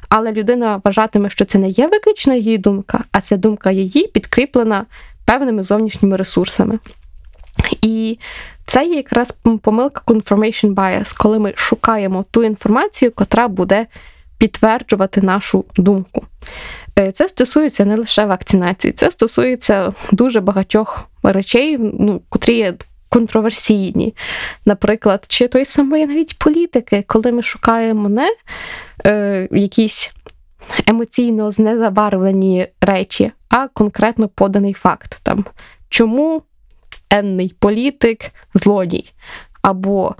але 0.09 0.31
людина 0.31 0.81
вважатиме, 0.83 1.29
що 1.29 1.45
це 1.45 1.59
не 1.59 1.69
є 1.69 1.87
виключна 1.87 2.35
її 2.35 2.57
думка, 2.57 3.03
а 3.11 3.21
це 3.21 3.37
думка 3.37 3.71
її 3.71 4.07
підкріплена 4.07 4.85
певними 5.25 5.63
зовнішніми 5.63 6.15
ресурсами. 6.15 6.79
І 7.81 8.19
це 8.65 8.85
є 8.85 8.95
якраз 8.95 9.31
помилка 9.61 10.01
confirmation 10.05 10.73
bias, 10.73 11.17
коли 11.17 11.39
ми 11.39 11.53
шукаємо 11.55 12.25
ту 12.31 12.43
інформацію, 12.43 13.11
котра 13.11 13.47
буде 13.47 13.85
підтверджувати 14.37 15.21
нашу 15.21 15.65
думку. 15.75 16.25
Е, 16.99 17.11
це 17.11 17.29
стосується 17.29 17.85
не 17.85 17.95
лише 17.95 18.25
вакцинації, 18.25 18.93
це 18.93 19.11
стосується 19.11 19.93
дуже 20.11 20.41
багатьох 20.41 21.03
речей, 21.23 21.77
ну, 21.79 22.21
котрі 22.29 22.55
є 22.55 22.73
контроверсійні. 23.17 24.15
Наприклад, 24.65 25.25
чи 25.27 25.47
той 25.47 25.65
самий 25.65 26.05
навіть 26.07 26.39
політики, 26.39 27.03
коли 27.07 27.31
ми 27.31 27.41
шукаємо 27.41 28.09
не 28.09 28.35
е, 29.05 29.47
якісь 29.51 30.13
емоційно 30.87 31.51
знезабарвлені 31.51 32.67
речі, 32.81 33.31
а 33.49 33.67
конкретно 33.67 34.27
поданий 34.27 34.73
факт. 34.73 35.19
Там, 35.23 35.45
Чому 35.89 36.41
енний 37.09 37.55
політик 37.59 38.31
злодій? 38.53 39.11
Або 39.61 40.15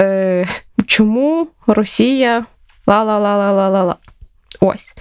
е, 0.00 0.48
чому 0.86 1.48
Росія 1.66 2.44
ла-ла-ла-ла-ла-ла-ла. 2.86 3.96
Ось. 4.60 4.94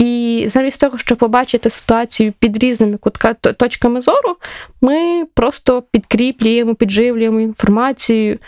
І 0.00 0.44
замість 0.48 0.80
того, 0.80 0.98
щоб 0.98 1.18
побачити 1.18 1.70
ситуацію 1.70 2.32
під 2.38 2.58
різними 2.58 2.96
кутка, 2.96 3.34
точками 3.34 4.00
зору, 4.00 4.36
ми 4.80 5.24
просто 5.34 5.82
підкріплюємо, 5.82 6.74
підживлюємо 6.74 7.40
інформацію, 7.40 8.38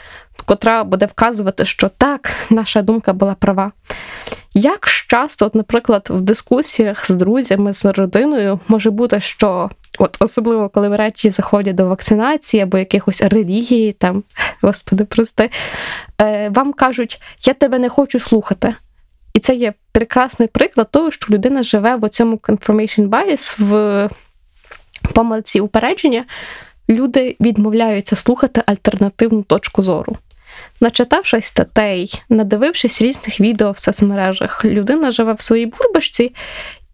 котра 0.45 0.85
буде 0.85 1.07
вказувати, 1.07 1.65
що 1.65 1.89
так, 1.89 2.31
наша 2.51 2.83
думка 2.83 3.13
була 3.13 3.35
права. 3.35 3.73
Як 4.55 4.89
часто, 5.09 5.47
от, 5.47 5.55
наприклад, 5.55 6.09
в 6.11 6.21
дискусіях 6.21 7.07
з 7.07 7.11
друзями, 7.11 7.73
з 7.73 7.85
родиною 7.85 8.61
може 8.69 8.91
бути, 8.91 9.21
що 9.21 9.71
от 9.99 10.17
особливо 10.21 10.69
коли 10.69 10.89
в 10.89 10.97
речі 10.97 11.31
заходять 11.31 11.75
до 11.75 11.87
вакцинації 11.87 12.63
або 12.63 12.79
якихось 12.79 13.23
релігії, 13.23 13.93
там, 13.93 14.23
господи, 14.63 15.05
прости, 15.05 15.51
е, 16.21 16.49
вам 16.49 16.73
кажуть, 16.73 17.23
я 17.45 17.55
тебе 17.55 17.79
не 17.79 17.89
хочу 17.89 18.19
слухати. 18.19 18.75
І 19.35 19.41
це 19.41 19.55
є 19.55 19.73
прекрасний 19.93 20.49
приклад 20.49 20.91
того, 20.91 21.11
що 21.11 21.35
людина 21.35 21.63
живе 21.63 21.97
в 21.97 22.09
цьому 22.09 22.37
confirmation 22.37 23.09
bias, 23.09 23.65
в 23.65 24.11
помилці 25.15 25.61
упередження. 25.61 26.25
Люди 26.89 27.37
відмовляються 27.41 28.17
слухати 28.17 28.63
альтернативну 28.67 29.43
точку 29.43 29.83
зору. 29.83 30.17
Начитавшись 30.81 31.45
статей, 31.45 32.23
надивившись 32.29 33.03
різних 33.03 33.41
відео 33.41 33.71
в 33.71 33.79
соцмережах, 33.79 34.65
людина 34.65 35.11
живе 35.11 35.33
в 35.33 35.41
своїй 35.41 35.67
бурбашці, 35.67 36.35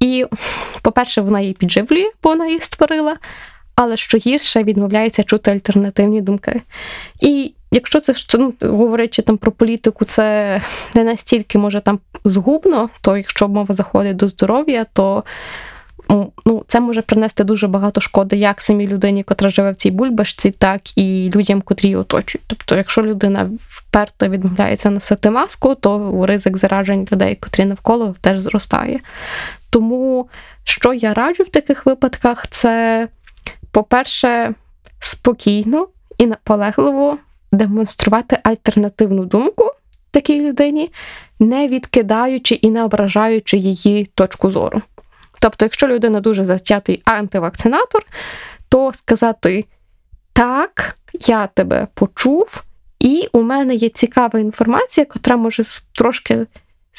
і, 0.01 0.27
по-перше, 0.83 1.21
вона 1.21 1.41
її 1.41 1.53
підживлює, 1.53 2.11
бо 2.23 2.31
вона 2.31 2.47
їх 2.47 2.65
створила, 2.65 3.17
але 3.81 3.97
що 3.97 4.19
гірше, 4.19 4.63
відмовляється 4.63 5.25
чути 5.25 5.51
альтернативні 5.51 6.21
думки. 6.21 6.61
І 7.21 7.53
якщо 7.73 8.01
це 8.01 8.13
ну, 8.39 8.55
говорячи 8.63 9.23
там 9.23 9.37
про 9.37 9.53
політику, 9.53 10.05
це 10.05 10.61
не 10.95 11.05
настільки 11.05 11.59
може 11.59 11.81
там 11.81 11.99
згубно, 12.25 12.89
то 13.01 13.17
якщо 13.17 13.49
мова 13.49 13.75
заходить 13.75 14.17
до 14.17 14.29
здоров'я, 14.29 14.87
то 14.93 15.25
ну, 16.45 16.65
це 16.67 16.81
може 16.81 17.03
принести 17.03 17.45
дуже 17.45 17.69
багато 17.69 18.01
шкоди 18.01 18.37
як 18.37 18.61
самій 18.61 18.87
людині, 18.87 19.23
котра 19.23 19.51
живе 19.51 19.71
в 19.71 19.77
цій 19.77 19.91
бульбашці, 19.91 20.51
так 20.51 20.99
і 20.99 21.31
людям, 21.35 21.61
котрі 21.61 21.87
її 21.87 21.97
оточують. 21.97 22.45
Тобто, 22.47 22.77
якщо 22.77 23.03
людина 23.03 23.51
вперто 23.59 24.29
відмовляється 24.29 24.91
носити 24.91 25.31
маску, 25.31 25.75
то 25.75 26.25
ризик 26.27 26.57
заражень 26.57 27.09
людей, 27.13 27.35
котрі 27.35 27.65
навколо 27.65 28.15
теж 28.21 28.39
зростає. 28.39 29.01
Тому 29.71 30.29
що 30.65 30.93
я 30.93 31.15
раджу 31.15 31.43
в 31.43 31.49
таких 31.49 31.87
випадках, 31.87 32.49
це, 32.49 33.09
по-перше, 33.79 34.55
спокійно 34.99 35.89
і 36.19 36.27
наполегливо 36.27 37.19
демонструвати 37.53 38.39
альтернативну 38.43 39.25
думку 39.25 39.73
такій 40.11 40.49
людині, 40.49 40.93
не 41.41 41.69
відкидаючи 41.69 42.55
і 42.55 42.71
не 42.71 42.85
ображаючи 42.85 43.57
її 43.57 44.05
точку 44.05 44.51
зору. 44.51 44.83
Тобто, 45.41 45.65
якщо 45.65 45.89
людина 45.89 46.21
дуже 46.21 46.45
затятий 46.45 47.03
антивакцинатор, 47.05 48.07
то 48.69 48.93
сказати 48.93 49.65
так, 50.33 50.97
я 51.13 51.47
тебе 51.47 51.87
почув, 51.95 52.65
і 53.01 53.29
у 53.33 53.43
мене 53.43 53.75
є 53.75 53.89
цікава 53.89 54.39
інформація, 54.41 55.07
яка 55.15 55.37
може 55.37 55.63
трошки 55.95 56.47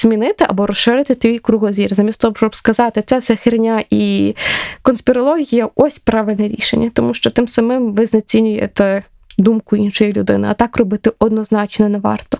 змінити 0.01 0.45
або 0.47 0.65
розширити 0.67 1.15
твій 1.15 1.39
кругозір, 1.39 1.93
замість 1.93 2.21
того, 2.21 2.35
щоб 2.35 2.55
сказати, 2.55 3.03
це 3.05 3.19
все 3.19 3.35
херня 3.35 3.83
і 3.89 4.35
конспірологія 4.81 5.69
ось 5.75 5.99
правильне 5.99 6.47
рішення, 6.47 6.91
тому 6.93 7.13
що 7.13 7.29
тим 7.29 7.47
самим 7.47 7.93
ви 7.93 8.05
знецінюєте 8.05 9.03
думку 9.37 9.75
іншої 9.75 10.13
людини, 10.13 10.47
а 10.47 10.53
так 10.53 10.77
робити 10.77 11.11
однозначно 11.19 11.89
не 11.89 11.97
варто. 11.97 12.37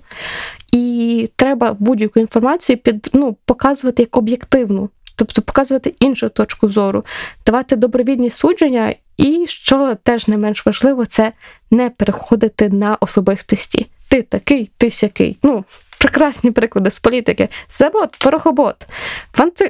І 0.72 1.30
треба 1.36 1.76
будь-яку 1.80 2.20
інформацію 2.20 2.78
під 2.78 3.10
ну, 3.14 3.38
показувати 3.46 4.02
як 4.02 4.18
об'єктивну, 4.18 4.90
тобто 5.16 5.42
показувати 5.42 5.94
іншу 6.00 6.30
точку 6.30 6.70
зору, 6.70 7.06
давати 7.46 7.76
добровільні 7.76 8.30
судження, 8.30 8.96
і 9.18 9.46
що 9.48 9.98
теж 10.04 10.28
не 10.28 10.38
менш 10.38 10.66
важливо, 10.66 11.06
це 11.06 11.32
не 11.72 11.90
переходити 11.90 12.70
на 12.70 12.98
особистості. 13.00 13.88
Ти 14.10 14.22
такий, 14.22 14.72
ти 14.78 14.92
сякий. 14.92 15.38
Ну, 15.44 15.64
прекрасні 16.00 16.52
приклади 16.52 16.92
з 16.92 17.00
політики. 17.00 17.48
Завод, 17.74 18.18
порохобот, 18.24 18.76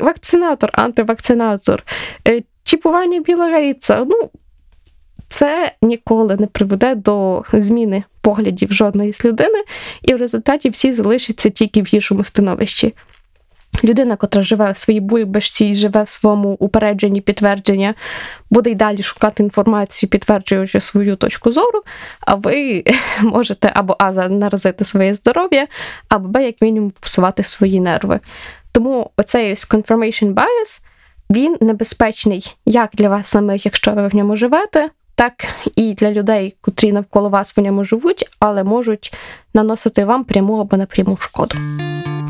вакцинатор, 0.02 0.70
антивакцинатор, 0.74 1.84
е, 2.28 2.42
чіпування 2.64 3.20
біла 3.20 3.50
яйця. 3.50 4.06
Ну, 4.10 4.30
це 5.28 5.72
ніколи 5.82 6.36
не 6.36 6.48
приведе 6.48 6.96
до 6.96 7.44
зміни 7.54 8.04
поглядів 8.22 8.74
жодної 8.74 9.14
з 9.14 9.26
людини, 9.26 9.64
і 10.02 10.14
в 10.14 10.18
результаті 10.18 10.70
всі 10.70 10.94
залишаться 10.94 11.50
тільки 11.50 11.82
в 11.82 11.86
гіршому 11.86 12.24
становищі. 12.24 12.94
Людина, 13.84 14.16
котра 14.16 14.42
живе 14.42 14.72
в 14.72 14.78
своїй 14.78 15.00
буйбашці 15.00 15.66
і 15.66 15.76
живе 15.76 16.04
в 16.04 16.10
своєму 16.10 16.50
упередженні 16.60 17.22
підтвердження, 17.22 17.94
буде 18.50 18.72
й 18.72 18.76
далі 18.76 19.04
шукати 19.04 19.44
інформацію, 19.44 20.10
підтверджуючи 20.10 20.80
свою 20.80 21.16
точку 21.16 21.52
зору, 21.52 21.82
а 22.22 22.36
ви 22.36 22.84
можете 23.22 23.72
або 23.76 23.96
А 24.00 24.12
наразити 24.12 24.86
своє 24.86 25.14
здоров'я, 25.14 25.68
або 26.10 26.28
Б, 26.28 26.44
як 26.46 26.62
мінімум, 26.62 26.92
псувати 27.00 27.44
свої 27.44 27.80
нерви. 27.80 28.20
Тому 28.72 29.12
оцей 29.18 29.54
confirmation 29.54 30.34
bias, 30.34 30.82
він 31.32 31.58
небезпечний 31.62 32.56
як 32.66 32.90
для 32.94 33.10
вас 33.10 33.28
самих, 33.28 33.66
якщо 33.66 33.92
ви 33.92 34.08
в 34.08 34.16
ньому 34.16 34.36
живете, 34.36 34.90
так 35.16 35.46
і 35.76 35.94
для 35.94 36.12
людей, 36.12 36.56
котрі 36.62 36.92
навколо 36.92 37.30
вас 37.30 37.58
в 37.58 37.62
ньому 37.62 37.84
живуть, 37.84 38.30
але 38.40 38.64
можуть 38.64 39.14
наносити 39.54 40.06
вам 40.06 40.24
пряму 40.24 40.58
або 40.60 40.78
непряму 40.78 41.18
шкоду. 41.18 41.56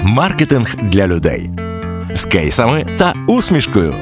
Маркетинг 0.10 0.76
для 0.76 1.08
людей 1.08 1.50
з 2.16 2.26
кейсами 2.26 2.96
та 3.00 3.14
усмішкою. 3.28 3.96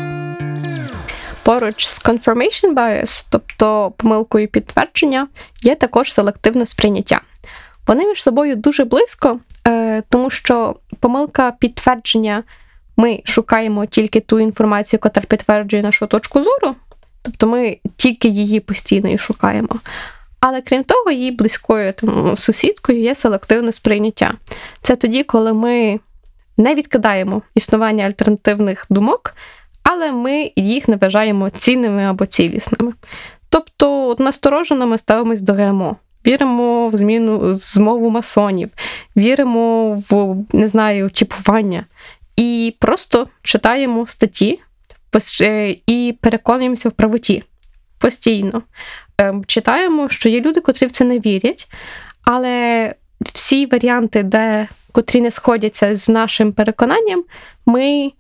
Поруч 1.44 1.86
з 1.86 2.06
confirmation 2.06 2.74
bias, 2.74 3.28
тобто 3.30 3.94
помилкою 3.98 4.48
підтвердження, 4.48 5.28
є 5.62 5.76
також 5.76 6.14
селективне 6.14 6.66
сприйняття. 6.66 7.22
Вони 7.88 8.06
між 8.06 8.24
собою 8.24 8.56
дуже 8.56 8.86
близько, 8.86 9.40
е, 9.68 10.04
тому 10.10 10.30
що 10.30 10.76
помилка 11.00 11.52
підтвердження 11.52 12.44
ми 12.98 13.22
шукаємо 13.26 13.86
тільки 13.86 14.20
ту 14.20 14.40
інформацію, 14.40 15.00
яка 15.04 15.22
підтверджує 15.22 15.84
нашу 15.84 16.08
точку 16.08 16.42
зору, 16.42 16.76
тобто 17.22 17.48
ми 17.48 17.78
тільки 17.96 18.28
її 18.28 18.60
постійно 18.60 19.10
і 19.10 19.18
шукаємо. 19.18 19.70
Але 20.40 20.62
крім 20.62 20.84
того, 20.84 21.12
її 21.12 21.32
близькою 21.32 21.94
там, 21.94 22.38
сусідкою 22.38 23.02
є 23.02 23.16
селективне 23.16 23.72
сприйняття. 23.72 24.34
Це 24.82 24.96
тоді, 24.96 25.24
коли 25.24 25.54
ми 25.54 26.00
не 26.58 26.76
відкидаємо 26.76 27.42
існування 27.56 28.06
альтернативних 28.06 28.86
думок, 28.90 29.34
але 29.84 30.12
ми 30.12 30.52
їх 30.56 30.88
не 30.88 30.96
вважаємо 30.96 31.50
цінними 31.50 32.04
або 32.04 32.26
цілісними. 32.26 32.94
Тобто, 33.50 34.16
насторожено 34.20 34.88
ми 34.88 34.98
ставимось 34.98 35.42
до 35.42 35.54
ГМО. 35.54 35.96
Віримо 36.28 36.88
в 36.88 36.98
зміну 36.98 37.54
змову 37.54 38.10
масонів, 38.10 38.70
віримо 39.18 39.94
в 40.10 40.36
не 40.54 40.68
знаю, 40.68 41.12
чіпування. 41.12 41.86
І 42.36 42.76
просто 42.80 43.28
читаємо 43.42 44.08
статті 44.08 44.60
і 45.88 46.16
переконуємося 46.22 46.90
в 46.90 46.92
правоті 46.92 47.44
постійно. 47.98 48.62
Ем, 49.20 49.46
читаємо, 49.46 50.10
що 50.10 50.30
є 50.30 50.42
люди, 50.42 50.62
котрі 50.62 50.86
в 50.86 50.92
це 50.92 51.06
не 51.06 51.20
вірять, 51.20 51.70
але 52.26 52.96
всі 53.34 53.66
варіанти, 53.66 54.24
де 54.24 54.68
котрі 54.92 55.22
не 55.22 55.32
сходяться 55.32 55.96
з 55.96 56.10
нашим 56.10 56.54
переконанням, 56.54 57.24
ми 57.66 58.12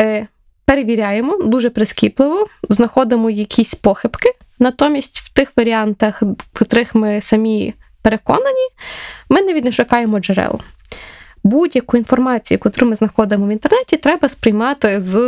е, 0.00 0.26
перевіряємо 0.64 1.42
дуже 1.42 1.70
прискіпливо, 1.70 2.46
знаходимо 2.68 3.30
якісь 3.30 3.74
похибки. 3.74 4.32
Натомість, 4.58 5.18
в 5.20 5.32
тих 5.32 5.52
варіантах, 5.56 6.22
котрих 6.58 6.94
ми 6.94 7.20
самі 7.20 7.74
переконані, 8.02 8.68
ми 9.28 9.42
навіть 9.42 9.64
не 9.64 9.72
шукаємо 9.72 10.20
джерел. 10.20 10.60
Будь-яку 11.44 11.96
інформацію, 11.96 12.60
яку 12.64 12.86
ми 12.86 12.96
знаходимо 12.96 13.46
в 13.46 13.50
інтернеті, 13.50 13.96
треба 13.96 14.28
сприймати 14.28 15.00
з 15.00 15.18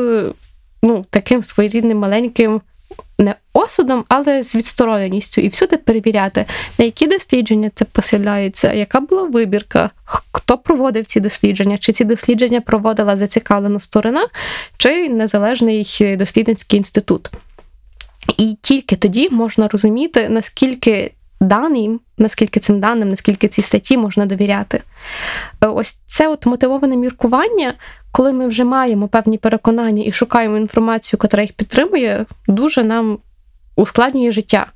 ну, 0.82 1.06
таким 1.10 1.42
своєрідним 1.42 1.98
маленьким 1.98 2.60
не 3.18 3.34
осудом, 3.52 4.04
але 4.08 4.42
з 4.42 4.56
відстороненістю 4.56 5.40
і 5.40 5.48
всюди 5.48 5.76
перевіряти, 5.76 6.44
на 6.78 6.84
які 6.84 7.06
дослідження 7.06 7.70
це 7.74 7.84
посиляється, 7.84 8.72
яка 8.72 9.00
була 9.00 9.22
вибірка, 9.22 9.90
хто 10.32 10.58
проводив 10.58 11.06
ці 11.06 11.20
дослідження, 11.20 11.78
чи 11.78 11.92
ці 11.92 12.04
дослідження 12.04 12.60
проводила 12.60 13.16
зацікавлена 13.16 13.80
сторона, 13.80 14.26
чи 14.76 15.08
незалежний 15.08 16.16
дослідницький 16.18 16.76
інститут. 16.76 17.30
І 18.36 18.56
тільки 18.62 18.96
тоді 18.96 19.28
можна 19.30 19.68
розуміти, 19.68 20.28
наскільки 20.28 21.12
даним, 21.40 22.00
наскільки 22.18 22.60
цим 22.60 22.80
даним, 22.80 23.08
наскільки 23.08 23.48
цій 23.48 23.62
статті 23.62 23.96
можна 23.96 24.26
довіряти. 24.26 24.82
Ось 25.60 25.98
це 26.06 26.28
от 26.28 26.46
мотивоване 26.46 26.96
міркування, 26.96 27.74
коли 28.12 28.32
ми 28.32 28.46
вже 28.46 28.64
маємо 28.64 29.08
певні 29.08 29.38
переконання 29.38 30.02
і 30.06 30.12
шукаємо 30.12 30.56
інформацію, 30.56 31.20
яка 31.22 31.42
їх 31.42 31.52
підтримує, 31.52 32.26
дуже 32.48 32.84
нам 32.84 33.18
ускладнює 33.76 34.32
життя. 34.32 34.66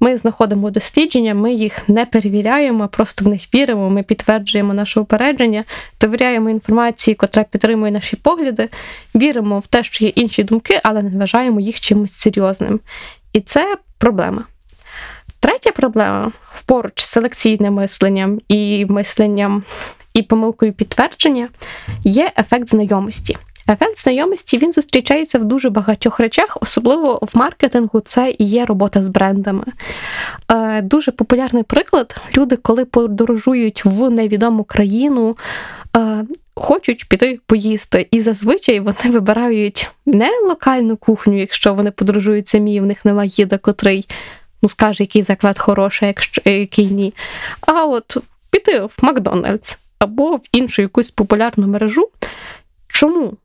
Ми 0.00 0.16
знаходимо 0.16 0.70
дослідження, 0.70 1.34
ми 1.34 1.52
їх 1.52 1.88
не 1.88 2.06
перевіряємо, 2.06 2.88
просто 2.88 3.24
в 3.24 3.28
них 3.28 3.54
віримо, 3.54 3.90
ми 3.90 4.02
підтверджуємо 4.02 4.74
наше 4.74 5.00
упередження, 5.00 5.64
довіряємо 6.00 6.50
інформації, 6.50 7.14
котра 7.14 7.44
підтримує 7.44 7.92
наші 7.92 8.16
погляди, 8.16 8.68
віримо 9.14 9.58
в 9.58 9.66
те, 9.66 9.82
що 9.82 10.04
є 10.04 10.10
інші 10.10 10.44
думки, 10.44 10.80
але 10.84 11.02
не 11.02 11.18
вважаємо 11.18 11.60
їх 11.60 11.80
чимось 11.80 12.12
серйозним. 12.12 12.80
І 13.32 13.40
це 13.40 13.76
проблема. 13.98 14.44
Третя 15.44 15.70
проблема 15.70 16.32
поруч 16.66 16.92
з 17.02 17.04
селекційним 17.04 17.74
мисленням 17.74 18.40
і 18.48 18.86
мисленням 18.86 19.62
і 20.14 20.22
помилкою 20.22 20.72
підтвердження 20.72 21.48
є 22.04 22.32
ефект 22.38 22.68
знайомості. 22.68 23.36
Ефект 23.68 23.98
знайомості 23.98 24.58
він 24.58 24.72
зустрічається 24.72 25.38
в 25.38 25.44
дуже 25.44 25.70
багатьох 25.70 26.20
речах, 26.20 26.58
особливо 26.60 27.18
в 27.22 27.38
маркетингу, 27.38 28.00
це 28.00 28.34
і 28.38 28.44
є 28.44 28.64
робота 28.64 29.02
з 29.02 29.08
брендами. 29.08 29.64
Е, 30.50 30.82
Дуже 30.82 31.10
популярний 31.10 31.62
приклад: 31.62 32.16
люди, 32.36 32.56
коли 32.56 32.84
подорожують 32.84 33.84
в 33.84 34.10
невідому 34.10 34.64
країну, 34.64 35.36
е, 35.96 36.24
хочуть 36.54 37.08
піти 37.08 37.38
поїсти. 37.46 38.08
І 38.10 38.20
зазвичай 38.20 38.80
вони 38.80 39.10
вибирають 39.10 39.88
не 40.06 40.30
локальну 40.48 40.96
кухню, 40.96 41.40
якщо 41.40 41.74
вони 41.74 41.90
подорожують 41.90 42.48
самі, 42.48 42.80
в 42.80 42.86
них 42.86 43.04
немає 43.04 43.30
їда, 43.34 43.58
котрий 43.58 44.06
ну 44.64 44.68
скаже, 44.68 45.02
який 45.02 45.22
заклад 45.22 45.58
хороший, 45.58 46.08
якщо 46.08 46.50
який 46.50 46.86
ні. 46.86 47.14
А 47.60 47.84
от 47.84 48.16
піти 48.50 48.80
в 48.80 48.96
Макдональдс 49.02 49.78
або 49.98 50.36
в 50.36 50.42
іншу 50.52 50.82
якусь 50.82 51.10
популярну 51.10 51.66
мережу. 51.66 52.08
Чому? 52.88 53.36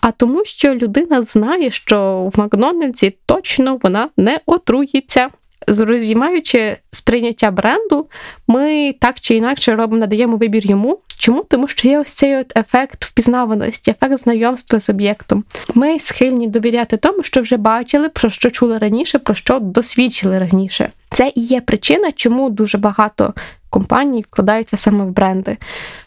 А 0.00 0.10
тому, 0.10 0.44
що 0.44 0.74
людина 0.74 1.22
знає, 1.22 1.70
що 1.70 2.30
в 2.34 2.38
Макдональдсі 2.38 3.16
точно 3.26 3.78
вона 3.82 4.08
не 4.16 4.40
отруїться. 4.46 5.28
Зрозуміючи 5.68 6.76
сприйняття 6.92 7.50
бренду, 7.50 8.06
ми 8.48 8.94
так 9.00 9.20
чи 9.20 9.34
інакше 9.34 9.76
робимо, 9.76 10.00
надаємо 10.00 10.36
вибір 10.36 10.66
йому. 10.66 10.98
Чому? 11.18 11.44
Тому 11.48 11.68
що 11.68 11.88
є 11.88 11.98
ось 11.98 12.12
цей 12.12 12.36
от 12.36 12.56
ефект 12.56 13.04
впізнаваності, 13.04 13.90
ефект 13.90 14.18
знайомства 14.18 14.80
з 14.80 14.88
об'єктом. 14.90 15.44
Ми 15.74 15.98
схильні 15.98 16.48
довіряти 16.48 16.96
тому, 16.96 17.22
що 17.22 17.40
вже 17.40 17.56
бачили, 17.56 18.08
про 18.08 18.30
що 18.30 18.50
чули 18.50 18.78
раніше, 18.78 19.18
про 19.18 19.34
що 19.34 19.58
досвідчили 19.60 20.38
раніше. 20.38 20.90
Це 21.10 21.32
і 21.34 21.40
є 21.40 21.60
причина, 21.60 22.12
чому 22.12 22.50
дуже 22.50 22.78
багато 22.78 23.34
компаній 23.70 24.22
вкладаються 24.22 24.76
саме 24.76 25.04
в 25.04 25.10
бренди, 25.10 25.56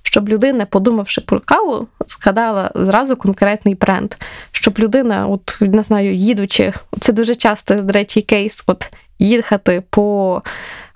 щоб 0.04 0.30
людина, 0.30 0.66
подумавши 0.66 1.22
про 1.22 1.40
каву, 1.40 1.88
згадала 2.08 2.72
зразу 2.76 3.16
конкретний 3.16 3.76
бренд. 3.76 4.14
Щоб 4.52 4.80
людина, 4.80 5.28
от 5.28 5.58
не 5.62 5.84
знаю, 5.84 6.16
їдучи, 6.16 6.74
це 7.00 7.14
дуже 7.14 7.36
часто, 7.36 7.76
до 7.76 7.94
речі, 7.94 8.22
кейс, 8.22 8.64
от 8.68 8.88
їхати 9.24 9.84
по 9.90 10.42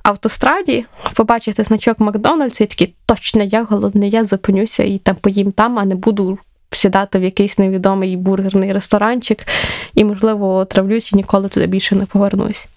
автостраді, 0.03 0.85
побачити 1.15 1.63
значок 1.63 1.99
Макдональдсу 1.99 2.63
і 2.63 2.67
такий, 2.67 2.93
точно 3.05 3.43
я 3.43 3.63
голодний, 3.63 4.09
я 4.09 4.23
зупинюся 4.23 4.83
і 4.83 4.97
там 4.97 5.15
поїм 5.15 5.51
там, 5.51 5.79
а 5.79 5.85
не 5.85 5.95
буду. 5.95 6.37
Сідати 6.69 7.19
в 7.19 7.23
якийсь 7.23 7.57
невідомий 7.57 8.17
бургерний 8.17 8.73
ресторанчик, 8.73 9.47
і, 9.93 10.03
можливо, 10.03 10.65
травлюсь 10.65 11.13
і 11.13 11.15
ніколи 11.15 11.49
туди 11.49 11.67
більше 11.67 11.95
не 11.95 12.05
повернусь. 12.05 12.67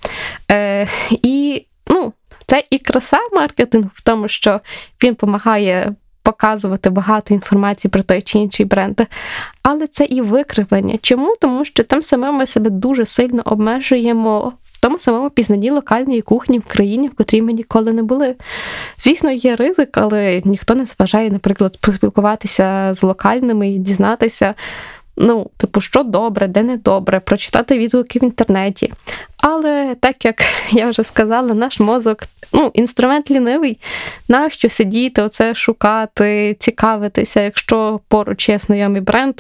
Е, 0.51 0.89
І 1.11 1.67
ну, 1.89 2.13
це 2.47 2.65
і 2.71 2.79
краса 2.79 3.19
маркетингу 3.33 3.91
в 3.95 4.03
тому, 4.03 4.29
що 4.29 4.61
він 5.03 5.13
допомагає 5.13 5.95
показувати 6.23 6.91
багато 6.91 7.35
інформації 7.35 7.91
про 7.91 8.03
той 8.03 8.23
чи 8.23 8.39
інший 8.39 8.67
бренд, 8.67 9.01
але 9.63 9.87
це 9.87 10.05
і 10.05 10.21
викривлення. 10.21 10.99
Чому? 11.03 11.35
Тому 11.41 11.65
що 11.65 11.85
там 11.85 12.03
саме 12.03 12.33
ми 12.33 12.47
себе 12.47 12.71
дуже 12.71 13.07
сильно 13.07 13.43
обмежуємо 13.45 14.53
тому 14.81 14.99
самому 14.99 15.31
пізнанні 15.31 15.71
локальної 15.71 16.21
кухні 16.21 16.59
в 16.59 16.64
країні, 16.64 17.09
в 17.09 17.14
котрій 17.14 17.43
ми 17.43 17.53
ніколи 17.53 17.93
не 17.93 18.03
були. 18.03 18.37
Звісно, 18.99 19.31
є 19.31 19.57
ризик, 19.57 19.99
але 19.99 20.43
ніхто 20.45 20.75
не 20.75 20.85
зважає, 20.85 21.31
наприклад, 21.31 21.79
поспілкуватися 21.81 22.95
з 22.95 23.03
локальними 23.03 23.71
і 23.71 23.79
дізнатися. 23.79 24.55
Ну, 25.16 25.51
типу, 25.57 25.81
що 25.81 26.03
добре, 26.03 26.49
де 26.49 26.62
не 26.62 26.77
добре, 26.77 27.20
прочитати 27.20 27.79
відгуки 27.79 28.18
в 28.18 28.25
інтернеті. 28.25 28.92
Але 29.37 29.96
так 30.01 30.25
як 30.25 30.42
я 30.70 30.90
вже 30.90 31.05
сказала, 31.05 31.55
наш 31.55 31.81
мозок 31.81 32.18
ну, 32.53 32.70
інструмент 32.75 33.31
лінивий, 33.31 33.79
нащо 34.29 34.68
сидіти, 34.68 35.23
оце 35.23 35.55
шукати, 35.55 36.57
цікавитися, 36.61 37.40
якщо 37.40 38.01
поруч 38.09 38.49
є 38.49 38.59
знайомий 38.59 39.01
бренд, 39.01 39.35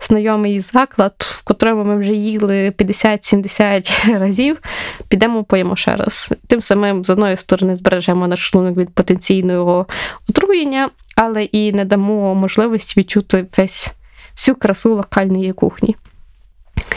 знайомий 0.00 0.60
заклад, 0.60 1.14
в 1.18 1.44
котрому 1.44 1.84
ми 1.84 1.98
вже 1.98 2.12
їли 2.12 2.70
50-70 2.70 4.18
разів, 4.18 4.58
підемо 5.08 5.44
поїмо 5.44 5.76
ще 5.76 5.96
раз. 5.96 6.32
Тим 6.46 6.62
самим, 6.62 7.04
з 7.04 7.10
одної 7.10 7.36
сторони, 7.36 7.76
збережемо 7.76 8.28
наш 8.28 8.40
шлунок 8.40 8.76
від 8.76 8.94
потенційного 8.94 9.86
отруєння, 10.28 10.90
але 11.16 11.44
і 11.44 11.72
не 11.72 11.84
дамо 11.84 12.34
можливості 12.34 13.00
відчути 13.00 13.46
весь 13.56 13.94
всю 14.36 14.54
красу 14.54 14.94
локальної 14.94 15.52
кухні. 15.52 15.96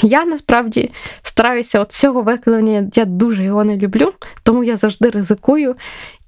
Я 0.01 0.25
насправді 0.25 0.91
стараюся 1.21 1.79
от 1.79 1.91
цього 1.91 2.21
викладення, 2.21 2.91
я 2.95 3.05
дуже 3.05 3.43
його 3.43 3.63
не 3.63 3.77
люблю, 3.77 4.13
тому 4.43 4.63
я 4.63 4.77
завжди 4.77 5.09
ризикую. 5.09 5.75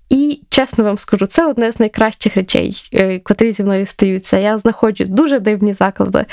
І 0.09 0.41
чесно 0.49 0.83
вам 0.83 0.97
скажу, 0.97 1.25
це 1.25 1.47
одне 1.47 1.71
з 1.71 1.79
найкращих 1.79 2.35
речей, 2.35 2.89
е, 2.93 3.19
котрі 3.19 3.51
зі 3.51 3.63
мною 3.63 3.85
стаються. 3.85 4.37
Я 4.37 4.57
знаходжу 4.57 5.03
дуже 5.07 5.39
дивні 5.39 5.73
заклади, 5.73 6.25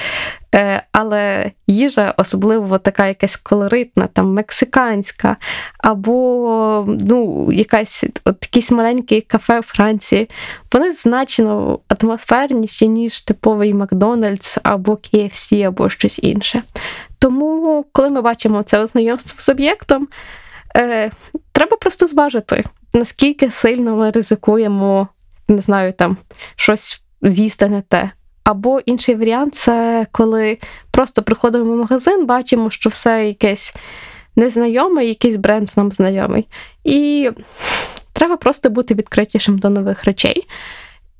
е, 0.54 0.82
але 0.92 1.50
їжа, 1.66 2.14
особливо 2.16 2.78
така 2.78 3.06
якась 3.06 3.36
колоритна, 3.36 4.06
там 4.06 4.32
мексиканська, 4.32 5.36
або 5.78 6.84
ну, 7.00 7.52
якась 7.52 8.04
от 8.24 8.36
якісь 8.42 8.70
маленькі 8.70 9.20
кафе 9.20 9.60
в 9.60 9.66
Франції, 9.66 10.30
вони 10.72 10.92
значно 10.92 11.78
атмосферніші, 11.88 12.88
ніж 12.88 13.20
типовий 13.20 13.74
Макдональдс 13.74 14.58
або 14.62 14.92
KFC, 14.92 15.62
або 15.62 15.88
щось 15.88 16.18
інше. 16.22 16.62
Тому, 17.18 17.84
коли 17.92 18.10
ми 18.10 18.22
бачимо 18.22 18.62
це 18.62 18.86
знайомство 18.86 19.40
з 19.40 19.48
об'єктом, 19.48 20.08
е, 20.76 21.10
треба 21.52 21.76
просто 21.76 22.06
зважити, 22.06 22.64
наскільки 22.94 23.50
сильно 23.50 23.96
ми 23.96 24.10
ризикуємо, 24.10 25.08
не 25.48 25.60
знаю, 25.60 25.92
там 25.92 26.16
щось 26.56 27.02
з'їсти 27.22 27.68
не 27.68 27.82
те. 27.82 28.10
Або 28.44 28.80
інший 28.80 29.14
варіант 29.14 29.54
це 29.54 30.06
коли 30.12 30.58
просто 30.90 31.22
приходимо 31.22 31.72
в 31.72 31.76
магазин, 31.76 32.26
бачимо, 32.26 32.70
що 32.70 32.90
все 32.90 33.26
якесь 33.26 33.76
незнайоме, 34.36 35.04
якийсь 35.04 35.36
бренд 35.36 35.70
нам 35.76 35.92
знайомий. 35.92 36.48
І 36.84 37.30
треба 38.12 38.36
просто 38.36 38.70
бути 38.70 38.94
відкритішим 38.94 39.58
до 39.58 39.70
нових 39.70 40.04
речей. 40.04 40.48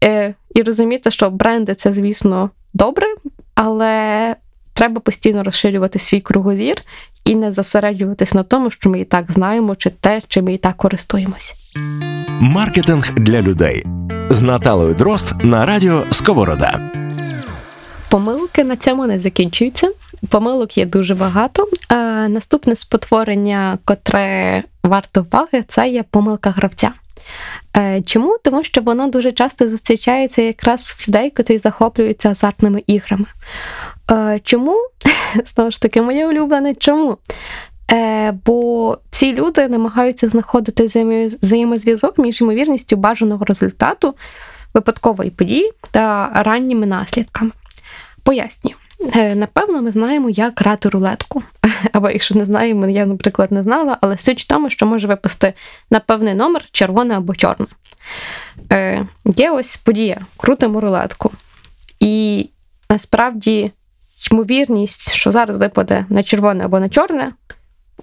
Е, 0.04 0.34
І 0.54 0.62
розуміти, 0.62 1.10
що 1.10 1.30
бренди 1.30 1.74
це, 1.74 1.92
звісно, 1.92 2.50
добре, 2.74 3.06
але 3.54 4.36
треба 4.76 5.00
постійно 5.00 5.42
розширювати 5.42 5.98
свій 5.98 6.20
кругозір 6.20 6.76
і 7.24 7.34
не 7.34 7.52
зосереджуватись 7.52 8.34
на 8.34 8.42
тому, 8.42 8.70
що 8.70 8.90
ми 8.90 9.00
і 9.00 9.04
так 9.04 9.32
знаємо, 9.32 9.76
чи 9.76 9.90
те, 9.90 10.22
чим 10.28 10.44
ми 10.44 10.54
і 10.54 10.58
так 10.58 10.76
користуємось. 10.76 11.54
Маркетинг 12.40 13.10
для 13.16 13.42
людей 13.42 13.84
з 14.30 14.40
Наталою 14.40 14.94
Дрозд 14.94 15.34
на 15.44 15.66
радіо 15.66 16.04
Сковорода. 16.10 16.90
Помилки 18.10 18.64
на 18.64 18.76
цьому 18.76 19.06
не 19.06 19.20
закінчуються. 19.20 19.90
Помилок 20.28 20.78
є 20.78 20.86
дуже 20.86 21.14
багато. 21.14 21.68
А 21.88 21.94
наступне 22.28 22.76
спотворення, 22.76 23.78
котре 23.84 24.62
варто 24.82 25.26
уваги, 25.32 25.64
це 25.68 25.88
є 25.88 26.02
помилка 26.02 26.50
гравця. 26.50 26.90
Е, 27.76 28.02
Чому? 28.02 28.36
Тому 28.44 28.64
що 28.64 28.80
воно 28.80 29.08
дуже 29.08 29.32
часто 29.32 29.68
зустрічається 29.68 30.42
якраз 30.42 30.80
в 30.80 31.08
людей, 31.08 31.30
котрі 31.30 31.58
захоплюються 31.58 32.30
азартними 32.30 32.82
іграми. 32.86 33.26
Е, 34.10 34.40
Чому? 34.44 34.76
Знову 35.46 35.70
ж 35.70 35.80
таки, 35.80 36.02
моє 36.02 36.26
улюблене 36.26 36.74
чому? 36.74 37.18
Е, 37.92 38.32
Бо 38.32 38.98
ці 39.10 39.32
люди 39.32 39.68
намагаються 39.68 40.28
знаходити 40.28 40.84
взаємозв'язок 41.42 42.18
між 42.18 42.40
ймовірністю 42.40 42.96
бажаного 42.96 43.44
результату 43.44 44.14
випадкової 44.74 45.30
події 45.30 45.72
та 45.90 46.30
ранніми 46.34 46.86
наслідками. 46.86 47.50
Пояснюю. 48.22 48.76
Е, 49.14 49.34
Напевно, 49.34 49.82
ми 49.82 49.90
знаємо, 49.90 50.30
як 50.30 50.60
грати 50.60 50.88
рулетку. 50.88 51.42
Або 51.92 52.10
якщо 52.10 52.34
не 52.34 52.44
знаємо, 52.44 52.88
я, 52.88 53.06
наприклад, 53.06 53.52
не 53.52 53.62
знала, 53.62 53.98
але 54.00 54.18
суть 54.18 54.42
в 54.42 54.46
тому, 54.46 54.70
що 54.70 54.86
може 54.86 55.08
випасти 55.08 55.54
на 55.90 56.00
певний 56.00 56.34
номер 56.34 56.64
червоне 56.70 57.16
або 57.16 57.34
чорне. 57.34 57.66
Е, 58.72 59.06
Є 59.24 59.50
ось 59.50 59.76
подія, 59.76 60.20
крутимо 60.36 60.80
рулетку. 60.80 61.30
І 62.00 62.48
насправді 62.90 63.72
ймовірність, 64.30 65.12
що 65.12 65.32
зараз 65.32 65.56
випаде 65.56 66.06
на 66.08 66.22
червоне 66.22 66.64
або 66.64 66.80
на 66.80 66.88
чорне, 66.88 67.32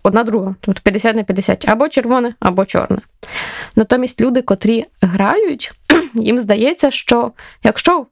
одна 0.04 0.24
друга, 0.24 0.56
тобто 0.62 0.82
50 0.84 1.16
на 1.16 1.24
50, 1.24 1.70
або 1.70 1.90
червоне, 1.90 2.34
або 2.40 2.66
чорне. 2.66 2.98
Натомість 3.76 4.22
люди, 4.22 4.42
котрі 4.42 4.86
грають, 5.02 5.72
їм 6.14 6.40
здається, 6.40 6.92
що 6.92 7.32
якщо 7.64 8.06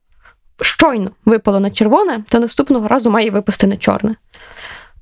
щойно 0.62 1.12
випало 1.26 1.60
на 1.60 1.72
червоне, 1.72 2.24
то 2.30 2.40
наступного 2.40 2.88
разу 2.88 3.12
має 3.12 3.32
випасти 3.32 3.68
на 3.68 3.78
чорне. 3.78 4.16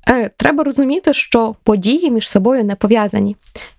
Е, 0.08 0.30
треба 0.36 0.64
розуміти, 0.64 1.12
що 1.12 1.54
події 1.64 2.10
між 2.10 2.28
собою 2.28 2.64
не 2.64 2.74
пов'язані. 2.74 3.36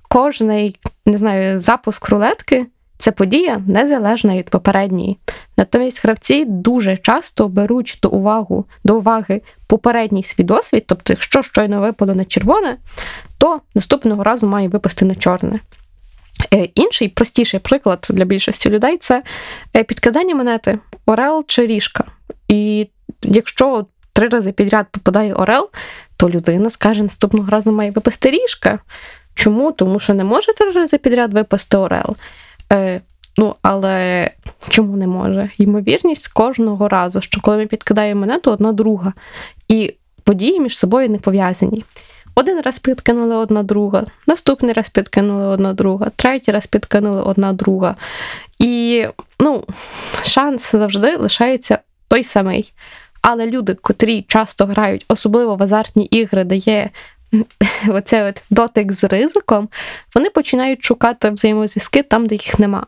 Кожний, 0.10 0.80
не 1.06 1.18
знаю, 1.18 1.60
запуск 1.60 2.10
рулетки 2.10 2.66
це 3.02 3.12
подія 3.12 3.62
незалежна 3.68 4.38
від 4.38 4.50
попередньої. 4.50 5.18
Натомість 5.58 6.04
гравці 6.04 6.46
дуже 6.46 6.98
часто 6.98 7.48
беруть 7.48 8.00
до, 8.02 8.10
увагу, 8.10 8.66
до 8.84 8.98
уваги 8.98 9.42
попередній 9.68 10.24
свій 10.24 10.44
досвід, 10.44 10.84
тобто, 10.88 11.14
якщо 11.14 11.44
щойно 11.44 11.82
випало 11.82 12.16
на 12.16 12.26
червоне, 12.26 12.78
то 13.38 13.62
наступного 13.76 14.24
разу 14.24 14.48
має 14.48 14.68
випасти 14.68 15.06
на 15.06 15.16
чорне. 15.16 15.60
Е, 16.54 16.64
Інший 16.76 17.08
простіший 17.08 17.60
приклад 17.60 18.08
для 18.10 18.26
більшості 18.26 18.70
людей 18.70 18.98
це 18.98 19.24
е, 19.76 19.84
підкидання 19.84 20.36
монети 20.36 20.80
Орел 21.06 21.44
чи 21.48 21.68
ріжка. 21.68 22.04
І 22.48 22.88
якщо 23.22 23.86
три 24.14 24.28
рази 24.28 24.52
підряд 24.52 24.86
попадає 24.92 25.34
Орел, 25.34 25.70
то 26.18 26.30
людина 26.30 26.70
скаже, 26.70 27.04
наступного 27.04 27.50
разу 27.50 27.72
має 27.72 27.92
випасти 27.92 28.32
ріжка. 28.32 28.80
Чому? 29.34 29.72
Тому 29.72 30.00
що 30.00 30.14
не 30.14 30.24
може 30.24 30.54
три 30.54 30.72
рази 30.72 30.98
підряд 30.98 31.34
випасти 31.34 31.78
Орел. 31.78 32.16
Е, 32.72 33.02
ну, 33.38 33.56
але 33.62 34.30
чому 34.70 34.98
не 34.98 35.08
може? 35.08 35.50
Ймовірність 35.58 36.28
кожного 36.28 36.88
разу, 36.88 37.22
що 37.22 37.42
коли 37.42 37.58
ми 37.58 37.66
підкидаємо 37.66 38.20
монету, 38.20 38.52
одна 38.52 38.72
друга. 38.72 39.14
І 39.68 39.94
події 40.24 40.60
між 40.60 40.78
собою 40.78 41.10
не 41.10 41.18
пов'язані. 41.18 41.84
Один 42.36 42.62
раз 42.62 42.80
підкинули 42.80 43.36
одна 43.36 43.64
друга, 43.64 44.06
наступний 44.28 44.74
раз 44.74 44.90
підкинули 44.90 45.46
одна 45.46 45.74
друга, 45.74 46.12
третій 46.16 46.52
раз 46.52 46.68
підкинули 46.68 47.22
одна 47.22 47.54
друга. 47.54 47.96
І 48.60 49.06
ну, 49.40 49.64
шанс 50.24 50.72
завжди 50.72 51.16
лишається 51.16 51.80
той 52.08 52.24
самий. 52.24 52.74
Але 53.22 53.46
люди, 53.46 53.74
котрі 53.74 54.26
часто 54.28 54.66
грають, 54.66 55.06
особливо 55.08 55.56
в 55.56 55.64
азартні 55.64 56.06
ігри, 56.06 56.44
де 56.44 56.56
є 56.56 56.90
оце 57.90 58.30
от 58.30 58.44
дотик 58.50 58.92
з 58.92 59.04
ризиком, 59.04 59.70
вони 60.16 60.30
починають 60.30 60.84
шукати 60.84 61.30
взаємозв'язки 61.30 62.04
там, 62.04 62.28
де 62.28 62.36
їх 62.36 62.60
нема. 62.60 62.86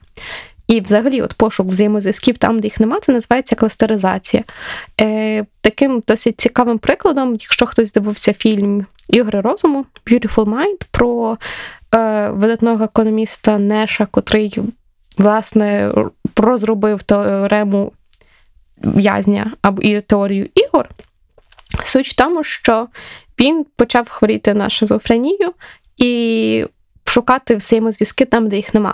І 0.67 0.81
взагалі, 0.81 1.21
от 1.21 1.33
пошук 1.33 1.67
взаємозв'язків 1.67 2.37
там, 2.37 2.59
де 2.59 2.67
їх 2.67 2.79
нема, 2.79 2.99
це 2.99 3.11
називається 3.11 3.55
кластеризація. 3.55 4.43
Е, 5.01 5.45
Таким 5.61 6.03
досить 6.07 6.41
цікавим 6.41 6.77
прикладом, 6.77 7.31
якщо 7.31 7.65
хтось 7.65 7.93
дивився 7.93 8.33
фільм 8.33 8.85
Ігри 9.09 9.41
розуму 9.41 9.85
Beautiful 10.05 10.45
Mind 10.45 10.85
про 10.91 11.37
е, 11.95 12.29
видатного 12.29 12.83
економіста 12.83 13.57
Неша, 13.57 14.05
котрий, 14.05 14.59
власне, 15.17 15.93
розробив 16.35 17.03
теорему 17.03 17.91
в'язня 18.77 19.51
або 19.61 19.81
і 19.81 20.01
теорію 20.01 20.49
ігор. 20.55 20.89
Суть 21.83 22.07
в 22.07 22.15
тому, 22.15 22.43
що 22.43 22.87
він 23.39 23.65
почав 23.75 24.09
хворіти 24.09 24.53
на 24.53 24.69
шизофренію 24.69 25.53
і 25.97 26.65
шукати 27.05 27.55
взаємозв'язки 27.55 28.25
там, 28.25 28.49
де 28.49 28.55
їх 28.55 28.73
нема. 28.73 28.93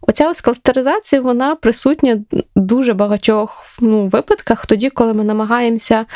Оця 0.00 0.30
ось 0.30 0.40
кластеризація, 0.40 1.22
вона 1.22 1.56
присутня 1.56 2.22
в 2.32 2.42
дуже 2.54 2.92
багатьох 2.94 3.66
ну, 3.80 4.06
випадках, 4.06 4.66
тоді, 4.66 4.90
коли 4.90 5.14
ми 5.14 5.24
намагаємося 5.24 6.06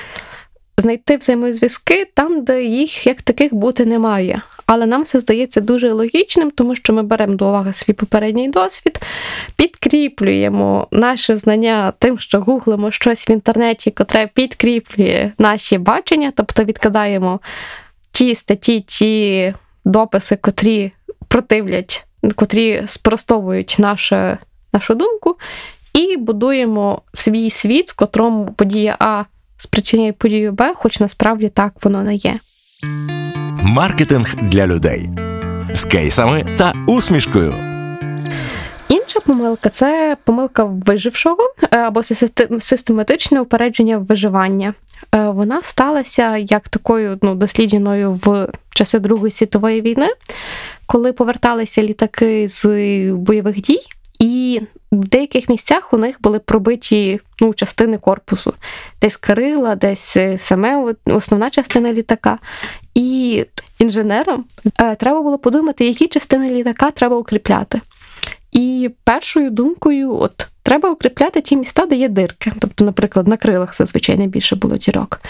знайти 0.79 1.17
взаємозв'язки 1.17 2.11
там, 2.15 2.45
де 2.45 2.65
їх 2.65 3.07
як 3.07 3.23
таких 3.23 3.55
бути 3.55 3.85
немає. 3.85 4.43
Але 4.67 4.87
нам 4.87 5.05
це 5.05 5.21
здається 5.21 5.61
дуже 5.61 5.93
логічним, 5.93 6.51
тому 6.51 6.75
що 6.75 6.93
ми 6.93 7.03
беремо 7.03 7.35
до 7.35 7.49
уваги 7.49 7.73
свій 7.73 7.93
попередній 7.93 8.49
досвід, 8.49 9.01
підкріплюємо 9.57 10.89
наше 10.91 11.37
знання 11.37 11.93
тим, 11.99 12.19
що 12.19 12.41
гуглимо 12.41 12.91
щось 12.91 13.29
в 13.29 13.31
інтернеті, 13.31 13.91
котре 13.91 14.31
підкріплює 14.35 15.33
наші 15.39 15.79
бачення, 15.79 16.33
тобто 16.37 16.65
відкидаємо 16.65 17.41
ті 18.13 18.35
статті, 18.35 18.81
ті 18.81 19.55
дописи, 19.85 20.37
котрі 20.37 20.93
противлять, 21.29 22.07
котрі 22.35 22.83
спростовують 22.87 23.77
наше, 23.79 24.39
нашу 24.73 24.95
думку, 24.95 25.37
і 25.93 26.17
будуємо 26.17 27.03
свій 27.13 27.51
світ, 27.51 27.91
в 27.91 27.97
котрому 27.97 28.53
подія 28.57 28.97
А 28.99 29.25
спричиняє 29.57 30.12
подію 30.12 30.53
Б, 30.53 30.75
хоч 30.75 31.01
насправді 31.01 31.49
так 31.49 31.73
воно 31.83 32.03
не 32.03 32.14
є. 32.14 32.38
Маркетинг 33.62 34.35
для 34.43 34.67
людей 34.67 35.09
з 35.75 35.85
кейсами 35.85 36.57
та 36.59 36.73
усмішкою. 36.87 37.55
Інша 38.88 39.21
помилка 39.27 39.69
це 39.69 40.17
помилка 40.25 40.64
вижившого 40.64 41.55
е, 41.62 41.79
або 41.79 42.03
систематичне 42.61 43.40
упередження 43.40 43.99
виживання. 43.99 44.75
Е, 45.14 45.31
Вона 45.31 45.62
сталася 45.62 46.37
як 46.37 46.69
такою 46.69 47.19
ну, 47.23 47.35
дослідженою 47.35 48.12
в 48.12 48.49
часи 48.75 48.99
Другої 48.99 49.31
світової 49.31 49.81
війни, 49.81 50.09
коли 50.87 51.12
поверталися 51.12 51.83
літаки 51.83 52.49
з 52.49 52.64
бойових 53.12 53.61
дій, 53.61 53.81
і 54.19 54.61
в 54.92 55.09
деяких 55.09 55.49
місцях 55.49 55.92
у 55.92 55.97
них 55.97 56.16
були 56.20 56.38
пробиті 56.38 57.20
ну, 57.40 57.55
частини 57.55 57.99
корпусу, 57.99 58.55
десь 59.01 59.16
крила, 59.16 59.75
десь 59.75 60.16
е, 60.16 60.38
саме 60.38 60.94
основна 61.07 61.51
частина 61.51 61.92
літака. 61.92 62.38
І 62.94 63.44
інженерам 63.79 64.44
е, 64.81 64.94
треба 64.94 65.23
було 65.23 65.38
подумати, 65.38 65.87
які 65.87 66.09
частини 66.09 66.51
літака 66.51 66.90
треба 66.90 67.16
укріпляти. 67.16 67.81
І 68.53 68.90
першою 69.05 69.51
думкою, 69.51 70.14
от 70.14 70.49
треба 70.62 70.90
укріпляти 70.90 71.40
ті 71.40 71.57
міста, 71.57 71.87
де 71.87 71.97
є 71.97 72.09
дирки. 72.09 72.53
Тобто, 72.61 72.85
наприклад, 72.85 73.29
на 73.29 73.37
крилах 73.37 73.77
зазвичай 73.77 74.16
найбільше 74.16 74.57
було 74.57 74.77
дірок. 74.77 75.20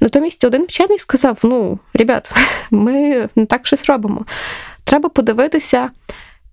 Натомість 0.00 0.44
один 0.44 0.64
вчений 0.64 0.98
сказав: 0.98 1.38
ну, 1.42 1.78
ребят, 1.94 2.34
ми 2.70 3.28
не 3.36 3.46
так 3.46 3.66
щось 3.66 3.84
робимо. 3.84 4.26
Треба 4.84 5.08
подивитися, 5.08 5.90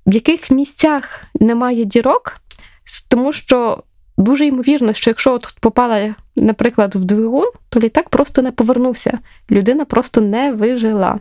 в 0.06 0.14
яких 0.14 0.52
місцях 0.52 1.24
немає 1.40 1.86
дірок, 1.86 2.38
тому 3.10 3.34
що 3.34 3.84
дуже 4.18 4.46
ймовірно, 4.46 4.94
що 4.94 5.10
якщо 5.10 5.34
от 5.34 5.56
попала, 5.60 6.16
наприклад, 6.36 6.96
в 6.96 7.04
двигун, 7.04 7.52
то 7.70 7.80
літак 7.80 8.10
просто 8.10 8.42
не 8.42 8.52
повернувся. 8.52 9.20
Людина 9.52 9.86
просто 9.86 10.22
не 10.22 10.52
вижила. 10.52 11.20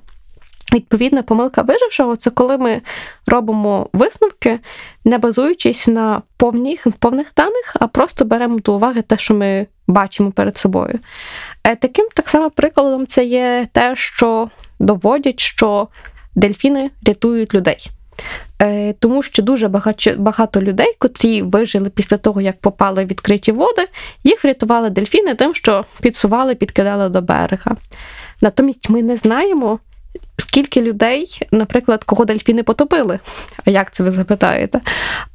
Відповідна 0.72 1.22
помилка 1.22 1.62
вижившого 1.62 2.16
це 2.16 2.30
коли 2.30 2.58
ми 2.58 2.80
робимо 3.26 3.88
висновки, 3.92 4.60
не 5.04 5.18
базуючись 5.18 5.88
на 5.88 6.22
повних, 6.36 6.86
повних 6.98 7.32
даних, 7.36 7.76
а 7.80 7.86
просто 7.86 8.24
беремо 8.24 8.58
до 8.58 8.74
уваги 8.74 9.02
те, 9.02 9.18
що 9.18 9.34
ми 9.34 9.66
бачимо 9.86 10.30
перед 10.30 10.56
собою. 10.56 10.98
Е, 11.64 11.76
таким 11.76 12.08
так 12.14 12.28
само 12.28 12.50
прикладом 12.50 13.06
це 13.06 13.24
є 13.24 13.66
те, 13.72 13.96
що 13.96 14.50
доводять, 14.78 15.40
що 15.40 15.88
дельфіни 16.34 16.90
рятують 17.06 17.54
людей. 17.54 17.90
Е, 18.62 18.92
тому 18.92 19.22
що 19.22 19.42
дуже 19.42 19.68
багато 20.18 20.62
людей, 20.62 20.94
котрі 20.98 21.42
вижили 21.42 21.90
після 21.90 22.16
того, 22.16 22.40
як 22.40 22.60
попали 22.60 23.04
в 23.04 23.06
відкриті 23.06 23.52
води, 23.52 23.88
їх 24.24 24.44
врятували 24.44 24.90
дельфіни 24.90 25.34
тим, 25.34 25.54
що 25.54 25.84
підсували, 26.00 26.54
підкидали 26.54 27.08
до 27.08 27.22
берега. 27.22 27.76
Натомість 28.40 28.90
ми 28.90 29.02
не 29.02 29.16
знаємо, 29.16 29.78
скільки 30.38 30.82
людей, 30.82 31.38
наприклад, 31.50 32.04
кого 32.04 32.24
дельфіни 32.24 32.62
потопили. 32.62 33.18
А 33.64 33.70
як 33.70 33.92
це 33.92 34.04
ви 34.04 34.10
запитаєте? 34.10 34.80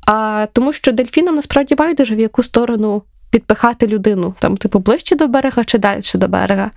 А 0.08 0.48
тому 0.54 0.74
що 0.74 0.92
дельфінам 0.92 1.36
насправді 1.36 1.76
байдуже 1.76 2.16
в 2.16 2.20
яку 2.20 2.44
сторону 2.44 3.04
підпихати 3.32 3.88
людину, 3.88 4.36
там, 4.40 4.58
типу, 4.58 4.80
ближче 4.80 5.16
до 5.16 5.28
берега 5.28 5.64
чи 5.64 5.78
далі 5.78 6.02
до 6.16 6.28
берега. 6.28 6.72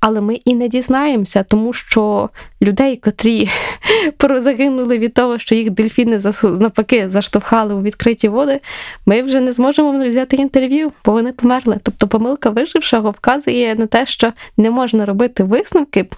Але 0.00 0.20
ми 0.20 0.34
і 0.34 0.54
не 0.54 0.68
дізнаємося, 0.68 1.42
тому 1.42 1.72
що 1.72 2.30
людей, 2.62 2.96
котрі 2.96 3.48
загинули 4.40 4.98
від 4.98 5.14
того, 5.14 5.38
що 5.38 5.54
їх 5.54 5.70
дельфіни 5.70 6.20
навпаки 6.42 7.08
заштовхали 7.08 7.74
у 7.74 7.82
відкриті 7.82 8.28
води, 8.28 8.60
ми 9.06 9.22
вже 9.22 9.40
не 9.40 9.52
зможемо 9.52 10.06
взяти 10.06 10.36
інтерв'ю, 10.36 10.92
бо 11.04 11.12
вони 11.12 11.32
померли. 11.32 11.78
Тобто 11.82 12.08
помилка 12.08 12.50
вижившого 12.50 13.10
вказує 13.10 13.74
на 13.74 13.86
те, 13.86 14.06
що 14.06 14.32
не 14.56 14.70
можна 14.70 15.06
робити 15.06 15.44
висновки, 15.44 16.08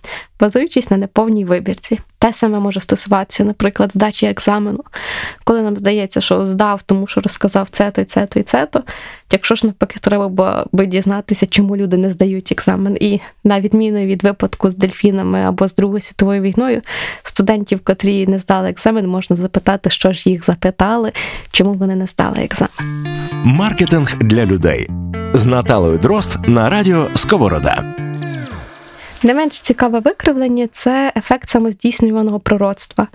базуючись 0.40 0.90
на 0.90 0.97
неповній 0.97 1.45
вибірці. 1.45 1.99
Те 2.23 2.33
саме 2.33 2.61
може 2.61 2.81
стосуватися, 2.81 3.45
наприклад, 3.45 3.93
здачі 3.93 4.27
екзамену, 4.27 4.85
коли 5.45 5.63
нам 5.63 5.77
здається, 5.77 6.21
що 6.21 6.47
здав, 6.47 6.83
тому 6.83 7.07
що 7.07 7.21
розказав 7.21 7.69
це, 7.69 7.91
то 7.91 8.01
і 8.01 8.05
це, 8.05 8.27
то 8.27 8.41
і 8.41 8.43
це, 8.43 8.67
то 8.67 8.83
якщо 9.33 9.55
ж 9.55 9.67
навпаки, 9.67 9.99
треба 10.01 10.65
би 10.73 10.87
дізнатися, 10.87 11.47
чому 11.47 11.77
люди 11.77 11.97
не 11.97 12.11
здають 12.11 12.53
екзамен. 12.53 12.97
І 13.01 13.21
на 13.45 13.61
відміну 13.61 13.99
від 13.99 14.25
випадку 14.25 14.71
з 14.71 14.75
дельфінами 14.77 15.43
або 15.43 15.69
з 15.69 15.75
Другою 15.75 16.01
світовою 16.01 16.43
війною, 16.43 16.83
студентів, 17.23 17.81
котрі 17.85 18.27
не 18.27 18.39
здали 18.39 18.69
екзамен, 18.69 19.09
можна 19.09 19.37
запитати, 19.37 19.91
що 19.91 20.13
ж 20.13 20.31
їх 20.31 20.45
запитали, 20.45 21.13
чому 21.53 21.75
вони 21.75 21.97
не 21.97 22.07
здали 22.07 22.39
екзамен. 22.39 23.07
Маркетинг 23.45 24.15
для 24.21 24.47
людей 24.47 24.89
з 25.35 25.45
Наталою 25.45 25.99
Дрозд 25.99 26.39
на 26.47 26.71
радіо 26.71 27.11
Сковорода. 27.15 28.02
Не 29.25 29.35
менш 29.35 29.61
цікаве 29.61 30.01
викривлення 30.01 30.69
це 30.73 31.13
ефект 31.17 31.49
самоздійснюваного 31.49 32.41
пророцтва. 32.41 33.09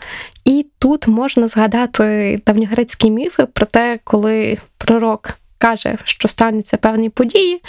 І 0.46 0.65
тут 0.80 1.08
можна 1.08 1.48
згадати 1.48 2.41
давньогрецькі 2.46 3.12
міфи 3.12 3.46
про 3.46 3.65
те, 3.65 4.00
коли 4.04 4.58
пророк 4.78 5.30
каже, 5.58 5.98
що 6.04 6.28
стануться 6.28 6.78
певні 6.78 7.10
події. 7.10 7.62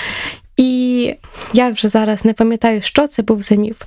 І 0.57 1.15
я 1.53 1.71
вже 1.71 1.89
зараз 1.89 2.25
не 2.25 2.33
пам'ятаю, 2.33 2.83
що 2.83 3.07
це 3.07 3.23
був 3.23 3.43
за 3.43 3.55
міф. 3.55 3.83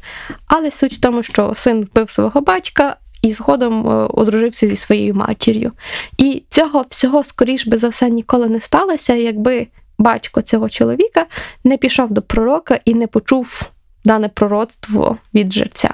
Але 0.47 0.71
суть 0.71 0.93
в 0.93 0.99
тому, 0.99 1.23
що 1.23 1.53
син 1.55 1.83
вбив 1.83 2.09
свого 2.09 2.41
батька 2.41 2.95
і 3.21 3.31
згодом 3.31 3.87
е, 3.87 3.91
одружився 3.91 4.67
зі 4.67 4.75
своєю 4.75 5.13
матір'ю. 5.15 5.71
І 6.17 6.43
цього 6.49 6.85
всього, 6.89 7.23
скоріш 7.23 7.67
би 7.67 7.77
за 7.77 7.89
все, 7.89 8.09
ніколи 8.09 8.49
не 8.49 8.59
сталося, 8.59 9.13
якби 9.13 9.67
батько 9.97 10.41
цього 10.41 10.69
чоловіка 10.69 11.25
не 11.63 11.77
пішов 11.77 12.11
до 12.11 12.21
пророка 12.21 12.79
і 12.85 12.93
не 12.93 13.07
почув 13.07 13.71
дане 14.05 14.29
пророцтво 14.29 15.17
від 15.33 15.53
жерця. 15.53 15.93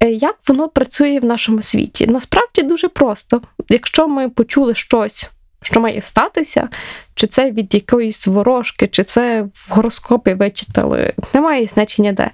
Е, 0.00 0.10
як 0.10 0.36
воно 0.48 0.68
працює 0.68 1.18
в 1.18 1.24
нашому 1.24 1.62
світі? 1.62 2.06
Насправді 2.06 2.62
дуже 2.62 2.88
просто. 2.88 3.40
Якщо 3.68 4.08
ми 4.08 4.28
почули 4.28 4.74
щось, 4.74 5.30
що 5.62 5.80
має 5.80 6.00
статися, 6.00 6.68
чи 7.14 7.26
це 7.26 7.50
від 7.50 7.74
якоїсь 7.74 8.26
ворожки, 8.26 8.86
чи 8.86 9.04
це 9.04 9.42
в 9.42 9.66
гороскопі 9.70 10.34
вичитали, 10.34 11.12
немає 11.34 11.66
значення 11.66 12.12
де. 12.12 12.30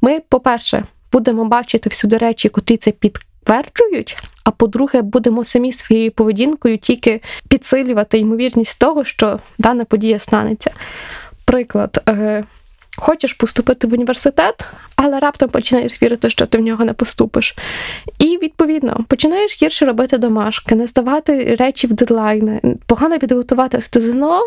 Ми, 0.00 0.20
по-перше, 0.28 0.84
будемо 1.12 1.44
бачити 1.44 1.88
всюди 1.88 2.18
речі, 2.18 2.48
котрі 2.48 2.76
це 2.76 2.90
підтверджують. 2.90 4.16
А 4.44 4.50
по-друге, 4.50 5.02
будемо 5.02 5.44
самі 5.44 5.72
своєю 5.72 6.12
поведінкою 6.12 6.78
тільки 6.78 7.20
підсилювати 7.48 8.18
ймовірність 8.18 8.80
того, 8.80 9.04
що 9.04 9.40
дана 9.58 9.84
подія 9.84 10.18
станеться. 10.18 10.70
Приклад, 11.44 12.02
е, 12.08 12.44
хочеш 13.00 13.32
поступити 13.32 13.86
в 13.86 13.92
університет, 13.92 14.64
але 14.96 15.18
раптом 15.18 15.48
починаєш 15.48 16.02
вірити, 16.02 16.30
що 16.30 16.46
ти 16.46 16.58
в 16.58 16.60
нього 16.60 16.84
не 16.84 16.92
поступиш. 16.92 17.56
І 18.18 18.38
відповідно 18.42 19.04
починаєш 19.08 19.62
гірше 19.62 19.84
робити 19.84 20.18
домашки, 20.18 20.74
не 20.74 20.86
здавати 20.86 21.56
речі 21.60 21.86
в 21.86 21.92
дедлайни, 21.92 22.60
погано 22.86 23.18
підготуватися 23.18 23.88
до 23.92 24.00
ЗНО, 24.00 24.40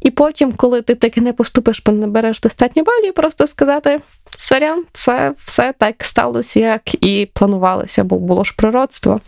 і 0.00 0.10
потім, 0.10 0.52
коли 0.52 0.82
ти 0.82 0.94
таки 0.94 1.20
не 1.20 1.32
поступиш, 1.32 1.82
бо 1.86 1.92
не 1.92 2.06
береш 2.06 2.40
достатньо 2.40 2.82
балів, 2.82 3.14
просто 3.14 3.46
сказати. 3.46 4.00
Сорян, 4.38 4.84
це 4.92 5.32
все 5.44 5.74
так 5.78 6.04
сталося, 6.04 6.60
як 6.60 7.04
і 7.04 7.30
планувалося, 7.32 8.04
бо 8.04 8.18
було 8.18 8.44
ж 8.44 8.54
природство. 8.56 9.20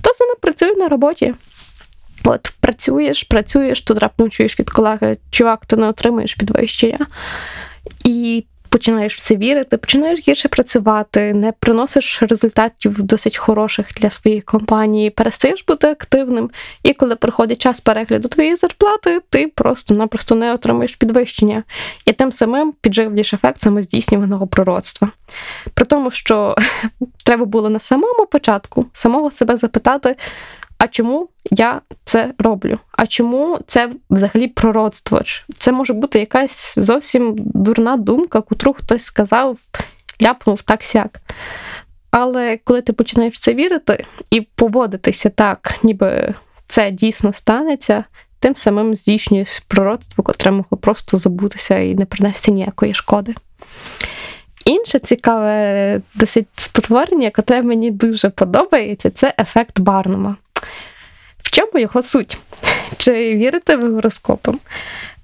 То 0.00 0.14
саме 0.14 0.34
працює 0.40 0.74
на 0.74 0.88
роботі. 0.88 1.34
От 2.24 2.52
працюєш, 2.60 3.22
працюєш, 3.22 3.80
тут 3.80 3.98
раптом 3.98 4.30
чуєш 4.30 4.60
від 4.60 4.70
колеги, 4.70 5.16
чувак, 5.30 5.66
ти 5.66 5.76
не 5.76 5.88
отримаєш 5.88 6.34
підвищення 6.34 7.06
і 8.04 8.44
починаєш 8.70 9.16
все 9.16 9.36
вірити, 9.36 9.76
починаєш 9.76 10.28
гірше 10.28 10.48
працювати, 10.48 11.34
не 11.34 11.52
приносиш 11.52 12.22
результатів 12.22 13.02
досить 13.02 13.36
хороших 13.36 13.86
для 13.94 14.10
своєї 14.10 14.40
компанії, 14.40 15.10
перестаєш 15.10 15.64
бути 15.64 15.86
активним. 15.86 16.50
І 16.82 16.94
коли 16.94 17.16
приходить 17.16 17.60
час 17.60 17.80
перегляду 17.80 18.28
твоєї 18.28 18.56
зарплати, 18.56 19.20
ти 19.30 19.52
просто-напросто 19.54 20.34
не 20.34 20.54
отримаєш 20.54 20.96
підвищення. 20.96 21.64
І 22.04 22.12
тим 22.12 22.32
самим 22.32 22.72
підживлюєш 22.80 23.34
ефект 23.34 23.60
самоздійснюваного 23.60 24.46
пророцтва. 24.46 25.10
При 25.74 25.84
тому, 25.84 26.10
що 26.10 26.56
треба 27.24 27.44
було 27.44 27.70
на 27.70 27.78
самому 27.78 28.26
початку 28.26 28.86
самого 28.92 29.30
себе 29.30 29.56
запитати 29.56 30.16
а 30.80 30.88
чому 30.88 31.28
я 31.50 31.80
це 32.04 32.34
роблю? 32.38 32.78
А 32.92 33.06
чому 33.06 33.58
це 33.66 33.90
взагалі 34.10 34.48
пророцтво? 34.48 35.22
Це 35.58 35.72
може 35.72 35.92
бути 35.92 36.18
якась 36.18 36.74
зовсім 36.78 37.34
дурна 37.38 37.96
думка, 37.96 38.40
котру 38.40 38.72
хтось 38.72 39.02
сказав, 39.02 39.58
ляпнув 40.22 40.62
так 40.62 40.84
сяк. 40.84 41.20
Але 42.10 42.58
коли 42.64 42.82
ти 42.82 42.92
починаєш 42.92 43.40
це 43.40 43.54
вірити 43.54 44.04
і 44.30 44.40
поводитися 44.40 45.28
так, 45.28 45.74
ніби 45.82 46.34
це 46.66 46.90
дійсно 46.90 47.32
станеться, 47.32 48.04
тим 48.38 48.56
самим 48.56 48.94
здійснюєш 48.94 49.58
пророцтво, 49.58 50.24
котре 50.24 50.50
могло 50.50 50.78
просто 50.80 51.16
забутися 51.16 51.78
і 51.78 51.94
не 51.94 52.04
принести 52.04 52.50
ніякої 52.50 52.94
шкоди. 52.94 53.34
Інше 54.64 54.98
цікаве 54.98 56.00
досить 56.14 56.48
спотворення, 56.54 57.24
яке 57.36 57.62
мені 57.62 57.90
дуже 57.90 58.30
подобається, 58.30 59.10
це 59.10 59.34
ефект 59.38 59.80
Барнума. 59.80 60.36
В 61.50 61.52
чому 61.52 61.78
його 61.78 62.02
суть? 62.02 62.38
Чи 62.96 63.12
вірите 63.12 63.76
ви 63.76 63.88
гороскопам? 63.88 64.58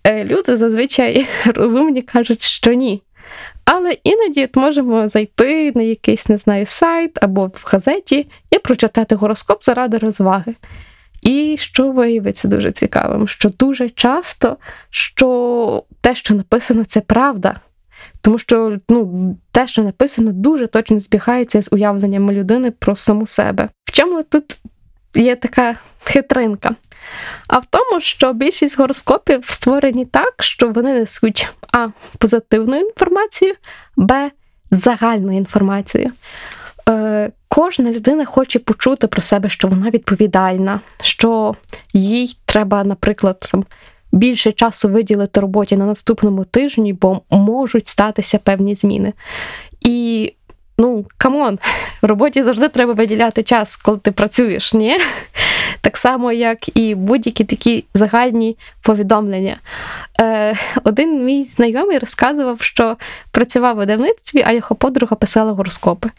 Е, 0.04 0.24
люди 0.24 0.56
зазвичай 0.56 1.26
розумні 1.44 2.02
кажуть, 2.02 2.42
що 2.42 2.72
ні. 2.72 3.02
Але 3.64 3.96
іноді 4.04 4.48
можемо 4.54 5.08
зайти 5.08 5.72
на 5.74 5.82
якийсь, 5.82 6.28
не 6.28 6.38
знаю, 6.38 6.66
сайт 6.66 7.18
або 7.22 7.46
в 7.46 7.64
газеті 7.64 8.26
і 8.50 8.58
прочитати 8.58 9.14
гороскоп 9.14 9.64
заради 9.64 9.98
розваги. 9.98 10.54
І 11.22 11.56
що 11.58 11.90
виявиться 11.90 12.48
дуже 12.48 12.72
цікавим, 12.72 13.28
що 13.28 13.50
дуже 13.50 13.90
часто 13.90 14.56
що 14.90 15.84
те, 16.00 16.14
що 16.14 16.34
написано, 16.34 16.84
це 16.84 17.00
правда. 17.00 17.60
Тому 18.20 18.38
що 18.38 18.78
ну, 18.88 19.36
те, 19.50 19.66
що 19.66 19.82
написано, 19.82 20.32
дуже 20.32 20.66
точно 20.66 20.98
збігається 20.98 21.62
з 21.62 21.68
уявленнями 21.70 22.32
людини 22.32 22.70
про 22.70 22.96
саму 22.96 23.26
себе. 23.26 23.68
В 23.84 23.92
чому 23.92 24.22
тут 24.22 24.58
є 25.16 25.36
така 25.36 25.76
хитринка. 26.04 26.74
А 27.48 27.58
в 27.58 27.64
тому, 27.70 28.00
що 28.00 28.32
більшість 28.32 28.78
гороскопів 28.78 29.44
створені 29.44 30.04
так, 30.04 30.34
що 30.42 30.68
вони 30.68 30.92
несуть 30.92 31.48
а. 31.72 31.88
позитивну 32.18 32.80
інформацію, 32.80 33.54
б. 33.96 34.30
загальну 34.70 35.36
інформацію. 35.36 36.10
Е, 36.88 37.32
Кожна 37.48 37.92
людина 37.92 38.24
хоче 38.24 38.58
почути 38.58 39.06
про 39.06 39.22
себе, 39.22 39.48
що 39.48 39.68
вона 39.68 39.90
відповідальна, 39.90 40.80
що 41.02 41.54
їй 41.92 42.36
треба, 42.44 42.84
наприклад, 42.84 43.48
там, 43.52 43.64
більше 44.12 44.52
часу 44.52 44.88
виділити 44.88 45.40
роботі 45.40 45.76
на 45.76 45.86
наступному 45.86 46.44
тижні, 46.44 46.92
бо 46.92 47.20
можуть 47.30 47.88
статися 47.88 48.38
певні 48.38 48.74
зміни. 48.74 49.12
І 49.80 50.32
ну, 50.78 51.04
come 51.18 51.41
on, 51.41 51.58
в 52.02 52.06
роботі 52.06 52.42
завжди 52.42 52.68
треба 52.68 52.92
виділяти 52.92 53.42
час, 53.42 53.76
коли 53.76 53.98
ти 53.98 54.12
працюєш, 54.12 54.74
ні? 54.74 54.98
так 55.80 55.96
само, 55.96 56.32
як 56.32 56.76
і 56.76 56.94
будь-які 56.94 57.44
такі 57.44 57.84
загальні 57.94 58.56
повідомлення. 58.82 59.56
Е, 60.20 60.54
Один 60.84 61.24
мій 61.24 61.42
знайомий 61.42 61.98
розказував, 61.98 62.60
що 62.60 62.96
працював 63.30 63.76
у 63.76 63.78
видавництві, 63.78 64.42
а 64.46 64.52
його 64.52 64.76
подруга 64.76 65.16
писала 65.16 65.52
гороскопи. 65.52 66.10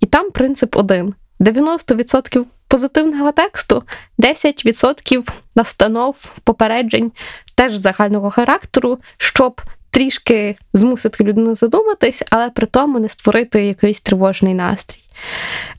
І 0.00 0.06
там 0.06 0.30
принцип 0.30 0.76
один: 0.76 1.14
90% 1.40 2.44
позитивного 2.68 3.32
тексту, 3.32 3.82
10% 4.18 5.28
настанов, 5.54 6.32
попереджень 6.44 7.12
теж 7.54 7.76
загального 7.76 8.30
характеру, 8.30 8.98
щоб 9.16 9.60
трішки 9.94 10.56
змусити 10.72 11.24
людину 11.24 11.56
задуматись, 11.56 12.22
але 12.30 12.50
при 12.50 12.66
тому 12.66 12.98
не 12.98 13.08
створити 13.08 13.64
якийсь 13.64 14.00
тривожний 14.00 14.54
настрій. 14.54 15.00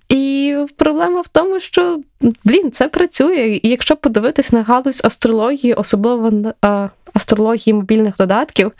І 0.10 0.56
проблема 0.76 1.22
в 1.22 1.28
тому, 1.28 1.60
що 1.60 2.00
блін, 2.44 2.72
це 2.72 2.88
працює. 2.88 3.60
І 3.64 3.70
якщо 3.70 3.96
подивитись 3.96 4.52
на 4.52 4.64
галузь 4.64 5.02
астрології, 5.06 5.74
особливо 5.74 6.54
а, 6.62 6.90
астрології 7.14 7.74
мобільних 7.74 8.16
додатків, 8.18 8.72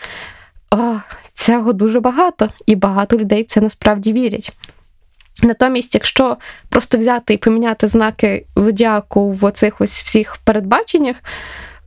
а, 0.70 0.98
цього 1.34 1.74
дуже 1.74 2.00
багато, 2.00 2.50
і 2.66 2.76
багато 2.76 3.18
людей 3.18 3.44
в 3.44 3.48
це 3.48 3.62
насправді 3.62 4.14
вірять. 4.14 4.52
Натомість, 5.44 5.94
якщо 5.96 6.38
просто 6.70 6.98
взяти 6.98 7.34
і 7.34 7.38
поміняти 7.38 7.88
знаки 7.88 8.46
зодіаку 8.56 9.32
в 9.32 9.46
оцих 9.46 9.82
ось 9.82 10.04
всіх 10.04 10.38
передбаченнях, 10.38 11.16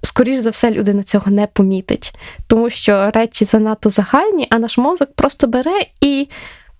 скоріш 0.08 0.36
за 0.36 0.50
все, 0.50 0.70
людина 0.70 1.02
цього 1.02 1.30
не 1.30 1.46
помітить, 1.46 2.14
тому 2.46 2.70
що 2.70 3.10
речі 3.10 3.44
занадто 3.44 3.90
загальні, 3.90 4.46
а 4.50 4.58
наш 4.58 4.78
мозок 4.78 5.14
просто 5.14 5.46
бере 5.46 5.86
і 6.00 6.28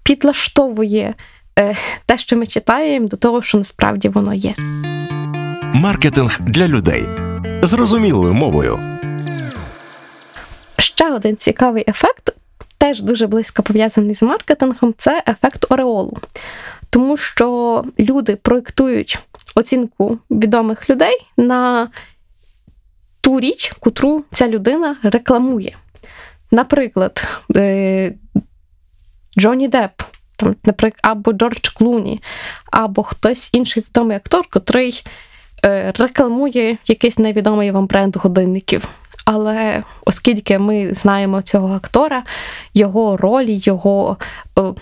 підлаштовує 0.02 1.14
е, 1.58 1.76
те, 2.06 2.18
що 2.18 2.36
ми 2.36 2.46
читаємо, 2.46 3.08
до 3.08 3.16
того, 3.16 3.42
що 3.42 3.58
насправді 3.58 4.08
воно 4.08 4.34
є. 4.34 4.54
Маркетинг 5.74 6.40
для 6.40 6.68
людей 6.68 7.04
зрозумілою 7.62 8.34
мовою. 8.34 8.98
Ще 10.78 11.12
один 11.12 11.36
цікавий 11.36 11.84
ефект, 11.88 12.36
теж 12.78 13.02
дуже 13.02 13.26
близько 13.26 13.62
пов'язаний 13.62 14.14
з 14.14 14.22
маркетингом, 14.22 14.94
це 14.98 15.22
ефект 15.28 15.66
Ореолу. 15.68 16.16
Тому 16.90 17.16
що 17.16 17.84
люди 17.98 18.36
проєктують 18.36 19.18
оцінку 19.54 20.18
відомих 20.30 20.90
людей 20.90 21.26
на 21.36 21.88
ту 23.28 23.40
річ, 23.40 23.72
котру 23.80 24.24
ця 24.32 24.48
людина 24.48 24.96
рекламує. 25.02 25.76
Наприклад, 26.50 27.24
е, 27.56 28.14
Джонні 29.38 29.68
Депп, 29.68 30.02
там, 30.36 30.56
наприклад, 30.64 31.00
або 31.02 31.32
Джордж 31.32 31.68
Клуні, 31.68 32.22
або 32.72 33.02
хтось 33.02 33.54
інший 33.54 33.84
відомий 33.88 34.16
актор, 34.16 34.46
котрий 34.50 35.04
е, 35.64 35.92
рекламує 35.98 36.78
якийсь 36.86 37.18
невідомий 37.18 37.70
вам 37.70 37.86
бренд 37.86 38.16
годинників. 38.16 38.88
Але 39.30 39.82
оскільки 40.06 40.58
ми 40.58 40.94
знаємо 40.94 41.42
цього 41.42 41.74
актора, 41.74 42.22
його 42.74 43.16
ролі, 43.16 43.60
його 43.64 44.16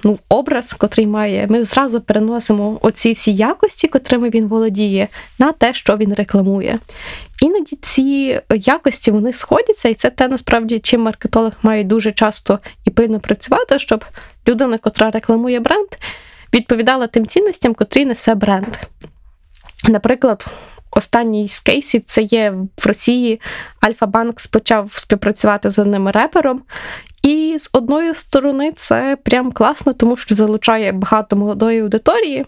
ну, 0.05 0.19
образ, 0.29 0.73
котрий 0.73 1.07
має, 1.07 1.47
ми 1.51 1.65
зразу 1.65 2.01
переносимо 2.01 2.79
оці 2.83 3.13
всі 3.13 3.35
якості, 3.35 3.89
котрими 3.89 4.31
він 4.31 4.47
володіє, 4.47 5.09
на 5.39 5.53
те, 5.53 5.75
що 5.75 5.97
він 5.97 6.15
рекламує. 6.15 6.79
Іноді 7.43 7.77
ці 7.77 8.41
якості 8.51 9.11
вони 9.11 9.33
сходяться, 9.33 9.89
і 9.89 9.95
це 9.95 10.11
те 10.11 10.29
насправді, 10.29 10.79
чим 10.79 11.03
маркетолог 11.03 11.53
має 11.63 11.85
дуже 11.85 12.13
часто 12.13 12.59
і 12.85 12.91
пильно 12.91 13.21
працювати, 13.21 13.79
щоб 13.79 14.05
людина, 14.49 14.79
котра 14.79 15.11
рекламує 15.11 15.61
бренд, 15.61 15.89
відповідала 16.55 17.07
тим 17.07 17.27
цінностям, 17.27 17.75
котрі 17.75 18.05
несе 18.05 18.35
бренд. 18.35 18.77
Наприклад, 19.89 20.47
останній 20.91 21.49
з 21.49 21.61
кейсів 21.61 22.05
це 22.05 22.23
є 22.23 22.55
в 22.79 22.87
Росії 22.87 23.41
Альфа-Банк 23.81 24.35
почав 24.53 24.93
співпрацювати 24.93 25.71
з 25.71 25.79
одним 25.79 26.09
репером. 26.09 26.63
І 27.23 27.57
з 27.59 27.71
одної 27.73 28.15
сторони 28.15 28.73
це 28.77 29.17
прям 29.25 29.53
класно, 29.53 29.93
тому 29.93 30.17
що 30.17 30.35
залучає 30.35 30.93
багато 30.93 31.37
молодої 31.37 31.81
аудиторії. 31.81 32.47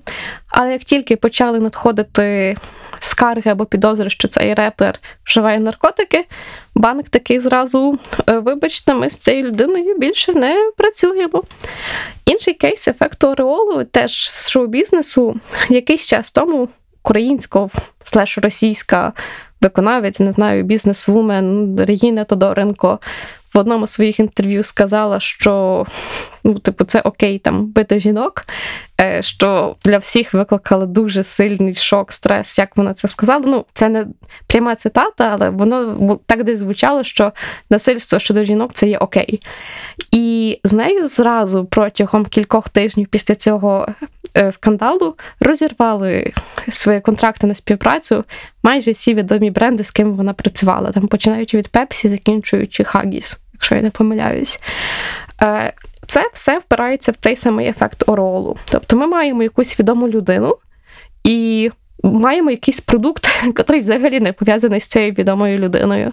Але 0.48 0.72
як 0.72 0.84
тільки 0.84 1.16
почали 1.16 1.58
надходити 1.58 2.56
скарги 2.98 3.50
або 3.50 3.64
підозри, 3.64 4.10
що 4.10 4.28
цей 4.28 4.54
репер 4.54 4.98
вживає 5.26 5.60
наркотики, 5.60 6.26
банк 6.74 7.08
такий 7.08 7.40
зразу, 7.40 7.98
«Е, 8.30 8.38
вибачте, 8.38 8.94
ми 8.94 9.10
з 9.10 9.16
цією 9.16 9.44
людиною 9.44 9.98
більше 9.98 10.34
не 10.34 10.70
працюємо. 10.76 11.42
Інший 12.26 12.54
кейс 12.54 12.88
ефекту 12.88 13.28
Ореолу 13.28 13.84
теж 13.84 14.30
з 14.30 14.50
шоу-бізнесу 14.50 15.40
якийсь 15.68 16.06
час 16.06 16.30
тому 16.30 16.68
українського 17.08 17.70
слеш 18.04 18.38
російська 18.38 19.12
виконавець, 19.60 20.20
не 20.20 20.32
знаю, 20.32 20.62
бізнес-вумен 20.62 21.76
Регіна 21.80 22.24
Тодоренко 22.24 22.98
в 23.54 23.58
одному 23.58 23.86
з 23.86 23.90
своїх 23.90 24.20
інтерв'ю 24.20 24.62
сказала, 24.62 25.20
що 25.20 25.86
ну, 26.44 26.58
типу, 26.58 26.84
це 26.84 27.00
окей 27.00 27.38
там 27.38 27.66
бити 27.66 28.00
жінок, 28.00 28.46
е, 29.00 29.22
що 29.22 29.76
для 29.84 29.98
всіх 29.98 30.34
викликало 30.34 30.86
дуже 30.86 31.22
сильний 31.22 31.74
шок, 31.74 32.12
стрес, 32.12 32.58
як 32.58 32.76
вона 32.76 32.94
це 32.94 33.08
сказала. 33.08 33.44
Ну, 33.46 33.64
це 33.72 33.88
не 33.88 34.06
пряма 34.46 34.74
цитата, 34.74 35.28
але 35.32 35.50
воно 35.50 36.20
так 36.26 36.44
десь 36.44 36.58
звучало, 36.58 37.04
що 37.04 37.32
насильство 37.70 38.18
щодо 38.18 38.44
жінок 38.44 38.72
це 38.72 38.88
є 38.88 38.98
окей. 38.98 39.42
І 40.10 40.58
з 40.64 40.72
нею 40.72 41.08
зразу 41.08 41.64
протягом 41.64 42.26
кількох 42.26 42.68
тижнів 42.68 43.08
після 43.10 43.34
цього 43.34 43.88
скандалу 44.50 45.14
розірвали 45.40 46.32
свої 46.68 47.00
контракти 47.00 47.46
на 47.46 47.54
співпрацю 47.54 48.24
майже 48.62 48.92
всі 48.92 49.14
відомі 49.14 49.50
бренди, 49.50 49.84
з 49.84 49.90
ким 49.90 50.14
вона 50.14 50.32
працювала, 50.32 50.92
там 50.92 51.08
починаючи 51.08 51.58
від 51.58 51.68
Пепсі, 51.68 52.08
закінчуючи 52.08 52.84
Хагіс, 52.84 53.38
якщо 53.52 53.74
я 53.74 53.82
не 53.82 53.90
помиляюсь. 53.90 54.60
Е, 55.42 55.72
це 56.06 56.30
все 56.32 56.58
впирається 56.58 57.12
в 57.12 57.16
той 57.16 57.36
самий 57.36 57.68
ефект 57.68 58.04
оролу. 58.06 58.56
Тобто 58.70 58.96
ми 58.96 59.06
маємо 59.06 59.42
якусь 59.42 59.80
відому 59.80 60.08
людину 60.08 60.56
і 61.24 61.70
маємо 62.02 62.50
якийсь 62.50 62.80
продукт, 62.80 63.28
який 63.58 63.80
взагалі 63.80 64.20
не 64.20 64.32
пов'язаний 64.32 64.80
з 64.80 64.86
цією 64.86 65.12
відомою 65.12 65.58
людиною. 65.58 66.12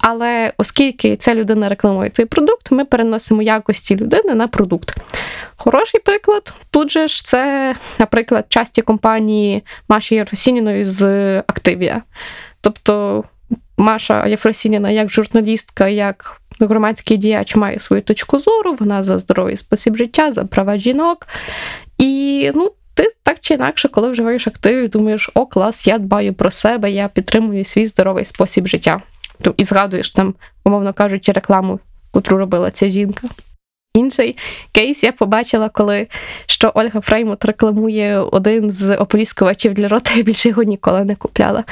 Але 0.00 0.52
оскільки 0.56 1.16
ця 1.16 1.34
людина 1.34 1.68
рекламує 1.68 2.10
цей 2.10 2.26
продукт, 2.26 2.61
ми 2.72 2.84
переносимо 2.84 3.42
якості 3.42 3.96
людини 3.96 4.34
на 4.34 4.48
продукт. 4.48 4.96
Хороший 5.56 6.00
приклад 6.00 6.54
тут 6.70 6.90
же 6.90 7.08
ж 7.08 7.24
це, 7.24 7.74
наприклад, 7.98 8.46
часті 8.48 8.82
компанії 8.82 9.62
Маші 9.88 10.14
Єфросініної 10.14 10.84
з 10.84 11.38
Активія. 11.38 12.02
Тобто 12.60 13.24
Маша 13.76 14.26
Єфросініна 14.26 14.90
як 14.90 15.10
журналістка, 15.10 15.88
як 15.88 16.40
громадський 16.60 17.16
діяч 17.16 17.56
має 17.56 17.78
свою 17.78 18.02
точку 18.02 18.38
зору, 18.38 18.76
вона 18.80 19.02
за 19.02 19.18
здоровий 19.18 19.56
спосіб 19.56 19.96
життя, 19.96 20.32
за 20.32 20.44
права 20.44 20.78
жінок. 20.78 21.26
І 21.98 22.50
ну, 22.54 22.72
ти 22.94 23.08
так 23.22 23.40
чи 23.40 23.54
інакше, 23.54 23.88
коли 23.88 24.10
вживаєш 24.10 24.46
активів, 24.46 24.90
думаєш, 24.90 25.30
о, 25.34 25.46
клас, 25.46 25.86
я 25.86 25.98
дбаю 25.98 26.34
про 26.34 26.50
себе, 26.50 26.90
я 26.90 27.08
підтримую 27.08 27.64
свій 27.64 27.86
здоровий 27.86 28.24
спосіб 28.24 28.66
життя. 28.66 29.02
І 29.56 29.64
згадуєш 29.64 30.10
там, 30.10 30.34
умовно 30.64 30.92
кажучи, 30.92 31.32
рекламу, 31.32 31.80
котру 32.12 32.38
робила 32.38 32.70
ця 32.70 32.88
жінка. 32.88 33.28
Інший 33.94 34.36
кейс 34.72 35.02
я 35.02 35.12
побачила, 35.12 35.68
коли 35.68 36.06
що 36.46 36.72
Ольга 36.74 37.00
Фреймут 37.00 37.44
рекламує 37.44 38.18
один 38.18 38.70
з 38.70 38.96
ополіскувачів 38.96 39.74
для 39.74 39.88
рота, 39.88 40.12
я 40.14 40.22
більше 40.22 40.48
його 40.48 40.62
ніколи 40.62 41.04
не 41.04 41.14
купляла. 41.14 41.64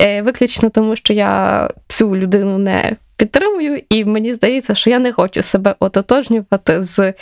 Е, 0.00 0.22
виключно 0.22 0.70
тому, 0.70 0.96
що 0.96 1.12
я 1.12 1.70
цю 1.88 2.16
людину 2.16 2.58
не 2.58 2.96
підтримую, 3.16 3.82
і 3.88 4.04
мені 4.04 4.34
здається, 4.34 4.74
що 4.74 4.90
я 4.90 4.98
не 4.98 5.12
хочу 5.12 5.42
себе 5.42 5.74
ототожнювати 5.80 6.82
з. 6.82 7.14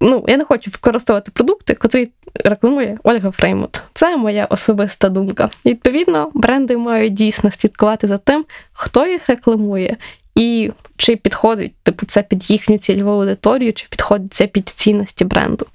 Ну, 0.00 0.24
я 0.28 0.36
не 0.36 0.44
хочу 0.44 0.70
використовувати 0.70 1.30
продукти, 1.30 1.74
котрі 1.74 2.08
рекламує 2.44 2.98
Ольга 3.02 3.30
Фреймут. 3.30 3.82
Це 3.94 4.16
моя 4.16 4.44
особиста 4.44 5.08
думка. 5.08 5.48
Відповідно, 5.66 6.30
бренди 6.34 6.76
мають 6.76 7.14
дійсно 7.14 7.50
слідкувати 7.50 8.06
за 8.06 8.18
тим, 8.18 8.44
хто 8.72 9.06
їх 9.06 9.28
рекламує, 9.28 9.96
і 10.34 10.70
чи 10.96 11.16
підходить 11.16 11.74
типу, 11.82 12.06
це 12.06 12.22
під 12.22 12.50
їхню 12.50 12.78
цільову 12.78 13.10
аудиторію, 13.10 13.72
чи 13.72 13.86
підходить 13.90 14.34
це 14.34 14.46
під 14.46 14.68
цінності 14.68 15.24
бренду. 15.24 15.66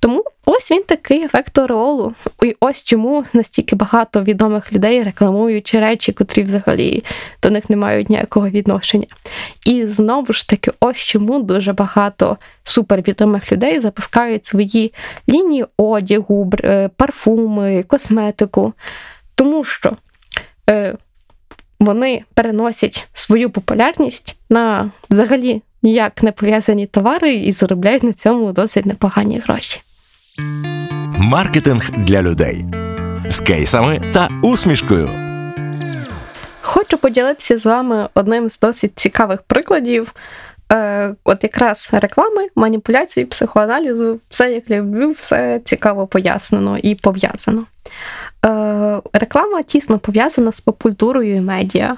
Тому 0.00 0.24
ось 0.44 0.70
він 0.70 0.82
такий 0.82 1.24
ефект 1.24 1.58
ореолу. 1.58 2.14
І 2.42 2.56
ось 2.60 2.82
чому 2.82 3.24
настільки 3.32 3.76
багато 3.76 4.22
відомих 4.22 4.72
людей 4.72 5.02
рекламують 5.02 5.74
речі, 5.74 6.12
котрі 6.12 6.42
взагалі 6.42 7.04
до 7.42 7.50
них 7.50 7.70
не 7.70 7.76
мають 7.76 8.10
ніякого 8.10 8.48
відношення. 8.48 9.06
І 9.66 9.86
знову 9.86 10.32
ж 10.32 10.48
таки, 10.48 10.70
ось 10.80 10.96
чому 10.96 11.42
дуже 11.42 11.72
багато 11.72 12.36
супервідомих 12.64 13.52
людей 13.52 13.80
запускають 13.80 14.46
свої 14.46 14.94
лінії 15.28 15.64
одягу, 15.76 16.52
е, 16.64 16.90
парфуми, 16.96 17.82
косметику. 17.82 18.72
Тому 19.34 19.64
що. 19.64 19.96
Е, 20.70 20.96
вони 21.84 22.22
переносять 22.34 23.08
свою 23.14 23.50
популярність 23.50 24.36
на 24.50 24.90
взагалі 25.10 25.62
ніяк 25.82 26.22
не 26.22 26.32
пов'язані 26.32 26.86
товари 26.86 27.34
і 27.34 27.52
заробляють 27.52 28.02
на 28.02 28.12
цьому 28.12 28.52
досить 28.52 28.86
непогані 28.86 29.38
гроші. 29.38 29.80
Маркетинг 31.18 31.90
для 31.90 32.22
людей 32.22 32.64
з 33.30 33.40
кейсами 33.40 34.12
та 34.14 34.28
усмішкою. 34.42 35.10
Хочу 36.60 36.98
поділитися 36.98 37.58
з 37.58 37.66
вами 37.66 38.08
одним 38.14 38.50
з 38.50 38.60
досить 38.60 38.92
цікавих 38.98 39.42
прикладів. 39.42 40.14
Е, 40.72 41.14
от 41.24 41.42
якраз 41.42 41.88
реклами, 41.92 42.48
маніпуляції, 42.54 43.26
психоаналізу, 43.26 44.20
все 44.28 44.52
як 44.52 44.70
люблю, 44.70 45.10
все 45.10 45.60
цікаво 45.64 46.06
пояснено 46.06 46.78
і 46.78 46.94
пов'язано. 46.94 47.66
Е, 48.46 49.00
реклама 49.12 49.62
тісно 49.62 49.98
пов'язана 49.98 50.52
з 50.52 50.60
попкультурою 50.60 51.36
і 51.36 51.40
медіа. 51.40 51.96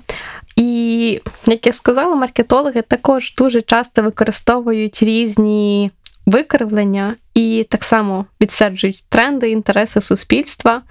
І, 0.56 1.20
як 1.46 1.66
я 1.66 1.72
сказала, 1.72 2.14
маркетологи 2.14 2.82
також 2.82 3.34
дуже 3.38 3.62
часто 3.62 4.02
використовують 4.02 5.02
різні 5.02 5.90
викривлення 6.26 7.14
і 7.34 7.66
так 7.70 7.84
само 7.84 8.26
відсаджують 8.40 9.04
тренди, 9.08 9.50
інтереси 9.50 10.00
суспільства 10.00 10.82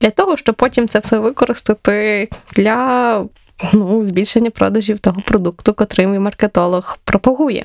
для 0.00 0.10
того, 0.10 0.36
щоб 0.36 0.54
потім 0.54 0.88
це 0.88 0.98
все 0.98 1.18
використати 1.18 2.28
для 2.56 3.24
ну, 3.72 4.04
збільшення 4.04 4.50
продажів 4.50 4.98
того 4.98 5.20
продукту, 5.20 5.74
котрий 5.74 6.06
маркетолог 6.06 6.98
пропагує. 7.04 7.64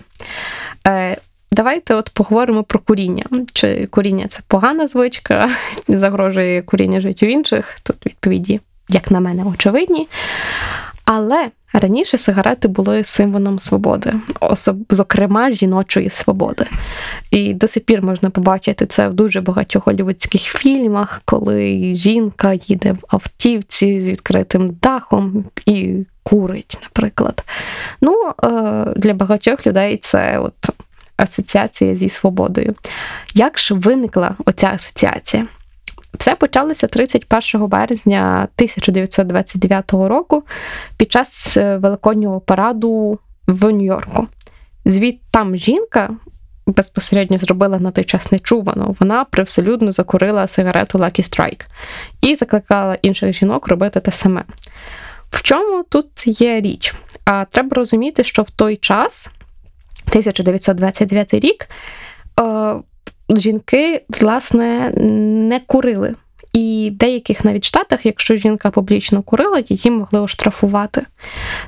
Давайте 1.52 1.94
от 1.94 2.10
поговоримо 2.10 2.64
про 2.64 2.80
куріння. 2.80 3.26
Чи 3.54 3.88
куріння 3.88 4.28
це 4.28 4.40
погана 4.48 4.88
звичка, 4.88 5.50
загрожує 5.88 6.62
куріння 6.62 7.02
життю 7.02 7.26
інших? 7.26 7.78
Тут 7.84 8.06
відповіді, 8.06 8.60
як 8.90 9.12
на 9.12 9.20
мене, 9.20 9.44
очевидні. 9.44 10.08
Але 11.06 11.48
раніше 11.74 12.18
сигарети 12.18 12.68
були 12.68 13.04
символом 13.04 13.60
свободи, 13.60 14.14
особ... 14.40 14.78
зокрема 14.90 15.52
жіночої 15.52 16.10
свободи. 16.10 16.66
І 17.32 17.54
до 17.54 17.68
сих 17.68 17.86
пір 17.86 18.04
можна 18.04 18.30
побачити 18.30 18.86
це 18.86 19.10
в 19.10 19.14
дуже 19.14 19.42
багатьох 19.42 19.88
голівудських 19.88 20.42
фільмах, 20.42 21.22
коли 21.26 21.96
жінка 21.96 22.54
їде 22.54 22.92
в 22.92 23.04
автівці 23.08 24.02
з 24.02 24.10
відкритим 24.10 24.78
дахом 24.82 25.46
і 25.66 25.96
курить, 26.24 26.78
наприклад. 26.84 27.44
Ну, 28.02 28.32
е, 28.44 28.50
для 28.96 29.14
багатьох 29.14 29.68
людей 29.68 29.98
це 29.98 30.40
от 30.40 30.70
асоціація 31.18 31.96
зі 31.96 32.10
свободою. 32.10 32.76
Як 33.34 33.60
ж 33.60 33.74
виникла 33.74 34.36
оця 34.46 34.68
асоціація? 34.68 35.48
Все 36.18 36.36
почалося 36.36 36.88
31 36.88 37.68
березня 37.68 38.48
1929 38.56 39.94
року 39.94 40.44
під 40.98 41.12
час 41.12 41.58
е, 41.58 41.78
великоднього 41.78 42.40
параду 42.40 43.20
в 43.48 43.72
Нью-Йорку. 43.72 44.28
Звід 44.86 45.20
жінка 45.54 46.10
безпосередньо 46.68 47.38
зробила 47.38 47.80
на 47.80 47.92
той 47.92 48.04
час 48.04 48.32
нечувано. 48.32 48.96
Вона 49.00 49.24
привселюдно 49.24 49.92
закурила 49.92 50.48
сигарету 50.48 50.98
Lucky 50.98 51.22
Strike 51.22 51.66
і 52.22 52.36
закликала 52.36 52.98
інших 53.02 53.34
жінок 53.34 53.68
робити 53.68 54.00
те 54.00 54.12
саме. 54.12 54.44
В 55.30 55.42
чому 55.42 55.84
тут 55.84 56.42
є 56.42 56.62
річ? 56.62 56.94
А 57.26 57.46
треба 57.46 57.76
розуміти, 57.76 58.24
що 58.24 58.44
в 58.44 58.50
той 58.50 58.76
час, 58.76 59.30
1929 60.10 61.34
рік, 61.34 61.70
е, 62.40 62.76
жінки, 63.30 64.04
власне, 64.10 64.92
не 65.50 65.60
курили. 65.60 66.16
І 66.54 66.90
в 66.94 66.98
деяких 66.98 67.46
навіть 67.46 67.66
штатах, 67.66 68.06
якщо 68.06 68.36
жінка 68.36 68.70
публічно 68.70 69.22
курила, 69.22 69.64
її 69.70 69.92
могли 69.92 70.20
оштрафувати. 70.20 71.06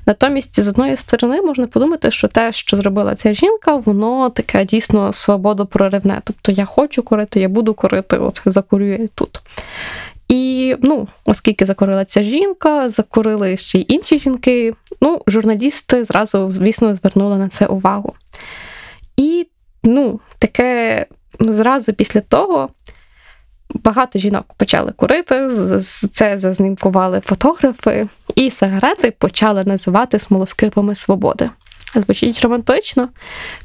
Натомість, 0.06 0.60
з 0.64 0.68
одної 0.68 0.98
сторони, 0.98 1.42
можна 1.42 1.68
подумати, 1.68 2.12
що 2.12 2.28
те, 2.28 2.52
що 2.52 2.78
зробила 2.78 3.16
ця 3.16 3.34
жінка, 3.34 3.76
воно 3.76 4.30
таке 4.30 4.66
дійсно 4.66 5.14
свободопроривне. 5.14 6.22
Тобто 6.24 6.52
я 6.52 6.66
хочу 6.66 7.04
курити, 7.04 7.40
я 7.40 7.50
буду 7.50 7.74
курити, 7.74 8.18
от 8.18 8.42
закурюю 8.46 9.10
тут. 9.16 9.40
І 10.28 10.76
ну, 10.82 11.08
оскільки 11.26 11.66
закурила 11.66 12.06
ця 12.06 12.24
жінка, 12.24 12.90
закурили 12.90 13.58
ще 13.58 13.80
й 13.80 13.86
інші 13.88 14.20
жінки. 14.20 14.74
Ну, 15.02 15.22
журналісти 15.28 16.04
зразу, 16.04 16.52
звісно, 16.52 16.96
звернули 16.96 17.38
на 17.38 17.50
це 17.50 17.66
увагу. 17.66 18.14
І 19.18 19.48
ну, 19.84 20.20
таке 20.40 21.06
зразу 21.40 21.94
після 21.94 22.22
того 22.22 22.70
багато 23.74 24.20
жінок 24.20 24.54
почали 24.58 24.92
курити, 24.92 25.50
це 26.14 26.38
зазнімкували 26.38 27.20
фотографи, 27.20 28.08
і 28.36 28.52
сигарети 28.52 29.12
почали 29.12 29.64
називати 29.64 30.20
смолоскипами 30.20 30.96
свободи. 30.96 31.50
Звучить 31.96 32.42
романтично, 32.42 33.10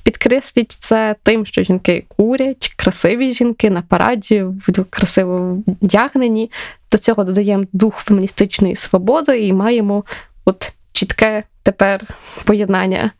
підкресліть 0.02 0.72
це 0.72 1.16
тим, 1.22 1.46
що 1.46 1.62
жінки 1.62 2.04
курять, 2.08 2.74
красиві 2.76 3.32
жінки 3.32 3.70
на 3.70 3.82
параді, 3.82 4.44
красиво 4.90 5.62
вдягнені. 5.66 6.50
До 6.92 6.98
цього 6.98 7.24
додаємо 7.24 7.64
дух 7.72 7.96
феміністичної 7.96 8.76
свободи 8.76 9.46
і 9.46 9.52
маємо 9.52 10.04
от 10.44 10.72
чітке 10.92 11.42
тепер 11.62 12.00
поєднання. 12.44 13.10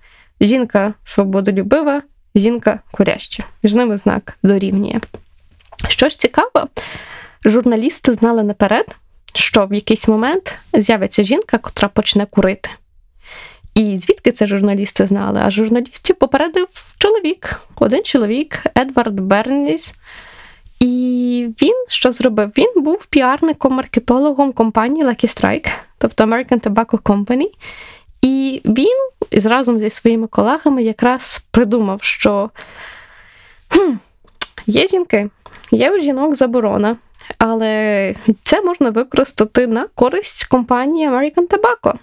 Жінка 0.41 0.95
свободолюбива, 1.05 2.03
жінка 2.35 2.81
куряща. 2.93 3.45
Між 3.63 3.75
ними 3.75 3.97
знак 3.97 4.39
дорівнює. 4.43 5.01
Що 5.89 6.09
ж 6.09 6.21
цікаво, 6.21 6.69
журналісти 7.45 8.13
знали 8.13 8.43
наперед, 8.43 8.97
що 9.35 9.67
в 9.67 9.75
якийсь 9.75 10.09
момент 10.09 10.59
з'явиться 10.73 11.25
жінка, 11.25 11.59
котра 11.59 11.89
почне 11.89 12.27
курити. 12.27 12.71
І 13.75 13.99
звідки 13.99 14.33
це 14.33 14.47
журналісти 14.47 15.07
знали? 15.07 15.41
А 15.45 15.51
журналістів 15.51 16.17
попередив 16.17 16.69
чоловік, 16.99 17.61
один 17.77 18.03
чоловік, 18.03 18.63
Едвард 18.79 19.21
Берніс. 19.21 19.93
І 20.81 21.49
він 21.63 21.85
що 21.89 22.13
зробив? 22.13 22.53
Він 22.59 22.83
був 22.83 23.07
піарником, 23.07 23.73
маркетологом 23.73 24.53
компанії 24.53 25.07
Lucky 25.07 25.41
Strike, 25.41 25.73
тобто 25.99 26.25
American 26.25 26.61
Tobacco 26.61 27.03
Company. 27.03 27.47
І 28.23 28.63
він 28.65 29.09
разом 29.31 29.81
зі 29.81 29.91
своїми 29.91 30.27
колегами 30.27 30.83
якраз 30.83 31.45
придумав, 31.51 32.03
що 32.03 32.51
хм, 33.69 33.93
є 34.67 34.87
жінки, 34.87 35.31
є 35.71 35.91
у 35.91 35.99
жінок 35.99 36.35
заборона, 36.35 36.97
але 37.39 38.15
це 38.45 38.63
можна 38.63 38.91
використати 38.91 39.67
на 39.67 39.87
користь 39.95 40.45
компанії 40.45 41.09
American 41.09 41.49
Tobacco. 41.49 41.95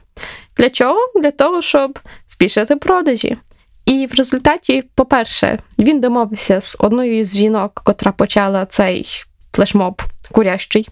Для 0.58 0.70
чого? 0.70 1.00
Для 1.16 1.32
того, 1.32 1.62
щоб 1.62 2.00
збільшити 2.28 2.76
продажі. 2.76 3.38
І 3.86 4.08
в 4.08 4.16
результаті, 4.16 4.84
по-перше, 4.96 5.60
він 5.80 6.00
домовився 6.00 6.62
з 6.62 6.78
одною 6.80 7.24
з 7.24 7.38
жінок, 7.38 7.82
котра 7.84 8.12
почала 8.12 8.66
цей 8.66 9.08
флешмоб 9.54 10.02
курящий. 10.32 10.90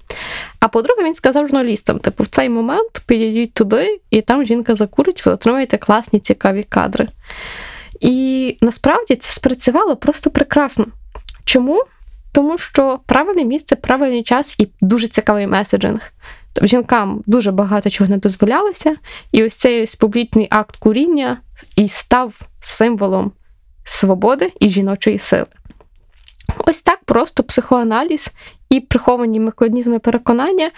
А 0.60 0.68
по-друге, 0.68 1.04
він 1.04 1.14
сказав 1.14 1.48
журналістам: 1.48 2.00
типу, 2.00 2.24
в 2.24 2.28
цей 2.28 2.50
момент 2.50 3.02
підійдіть 3.06 3.54
туди, 3.54 4.00
і 4.10 4.22
там 4.22 4.46
жінка 4.46 4.76
закурить, 4.76 5.26
ви 5.26 5.32
отримаєте 5.32 5.78
класні 5.78 6.20
цікаві 6.20 6.64
кадри. 6.64 7.08
І 8.00 8.58
насправді 8.62 9.16
це 9.16 9.32
спрацювало 9.32 9.96
просто 9.96 10.30
прекрасно. 10.30 10.86
Чому? 11.46 11.84
Тому 12.32 12.58
що 12.58 13.00
правильне 13.06 13.46
місце, 13.46 13.76
правильний 13.76 14.24
час 14.24 14.56
і 14.60 14.68
дуже 14.82 15.08
цікавий 15.08 15.48
меседжинг. 15.48 16.12
Тобто 16.54 16.68
жінкам 16.68 17.24
дуже 17.26 17.52
багато 17.52 17.90
чого 17.90 18.10
не 18.10 18.18
дозволялося, 18.18 18.96
і 19.32 19.44
ось 19.44 19.56
цей 19.56 19.84
ось 19.84 19.96
публічний 19.96 20.48
акт 20.50 20.76
куріння 20.76 21.38
і 21.76 21.88
став 21.88 22.42
символом 22.62 23.32
свободи 23.84 24.52
і 24.60 24.70
жіночої 24.70 25.18
сили. 25.18 25.46
Ось 26.58 26.82
так 26.82 27.00
просто 27.06 27.43
психоаналіз 27.43 28.30
і 28.70 28.80
приховані 28.80 29.39
механізми 29.39 30.00
переконання 30.00 30.72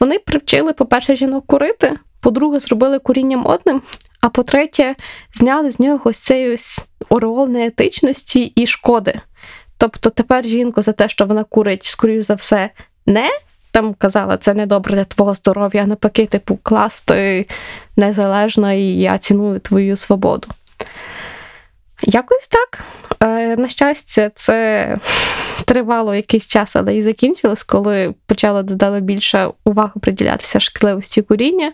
вони 0.00 0.18
привчили, 0.18 0.72
по-перше, 0.72 1.16
жінок 1.16 1.46
курити, 1.46 1.98
по-друге, 2.20 2.58
зробили 2.58 2.98
куріння 2.98 3.36
модним, 3.36 3.82
а 4.20 4.28
по-третє, 4.28 4.94
зняли 5.34 5.70
з 5.70 5.80
нього 5.80 6.00
ось 6.04 6.18
цей 6.18 6.54
ось 6.54 6.86
ореол 7.08 7.48
неетичності 7.48 8.42
і 8.42 8.66
шкоди. 8.66 9.20
Тобто 9.78 10.10
тепер 10.10 10.44
жінку 10.44 10.82
за 10.82 10.92
те, 10.92 11.08
що 11.08 11.26
вона 11.26 11.44
курить, 11.44 11.84
скоріш 11.84 12.26
за 12.26 12.34
все, 12.34 12.70
не 13.06 13.28
там 13.72 13.94
казала, 13.94 14.36
це 14.36 14.54
не 14.54 14.66
добре 14.66 14.94
для 14.94 15.04
твого 15.04 15.34
здоров'я, 15.34 15.82
а 15.82 15.86
навпаки, 15.86 16.26
типу, 16.26 16.58
класти 16.62 17.46
незалежно 17.96 18.72
і 18.72 18.82
я 18.82 19.18
ціную 19.18 19.60
твою 19.60 19.96
свободу. 19.96 20.48
Якось 22.02 22.48
так. 22.48 22.84
Е, 23.22 23.56
На 23.56 23.68
щастя, 23.68 24.30
це 24.34 24.98
тривало 25.64 26.14
якийсь 26.14 26.46
час, 26.46 26.76
але 26.76 26.96
і 26.96 27.02
закінчилось, 27.02 27.62
коли 27.62 28.14
почало 28.26 28.62
додали 28.62 29.00
більше 29.00 29.50
уваги 29.64 29.92
приділятися 30.00 30.60
шкідливості 30.60 31.22
куріння. 31.22 31.72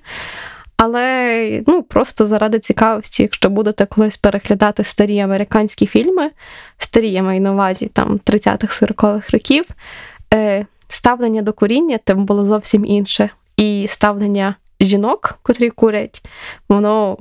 Але 0.76 1.62
ну, 1.66 1.82
просто 1.82 2.26
заради 2.26 2.58
цікавості, 2.58 3.22
якщо 3.22 3.50
будете 3.50 3.86
колись 3.86 4.16
переглядати 4.16 4.84
старі 4.84 5.20
американські 5.20 5.86
фільми, 5.86 6.30
старі 6.78 7.10
я 7.10 7.22
маю 7.22 7.40
на 7.40 7.52
увазі 7.52 7.86
там 7.86 8.20
30-х 8.26 8.82
40-х 8.82 9.30
років, 9.32 9.64
е, 10.34 10.66
ставлення 10.88 11.42
до 11.42 11.52
куріння 11.52 11.98
там 12.04 12.24
було 12.24 12.46
зовсім 12.46 12.84
інше. 12.84 13.30
І 13.56 13.86
ставлення 13.88 14.54
жінок, 14.80 15.38
котрі 15.42 15.70
курять, 15.70 16.22
воно 16.68 17.16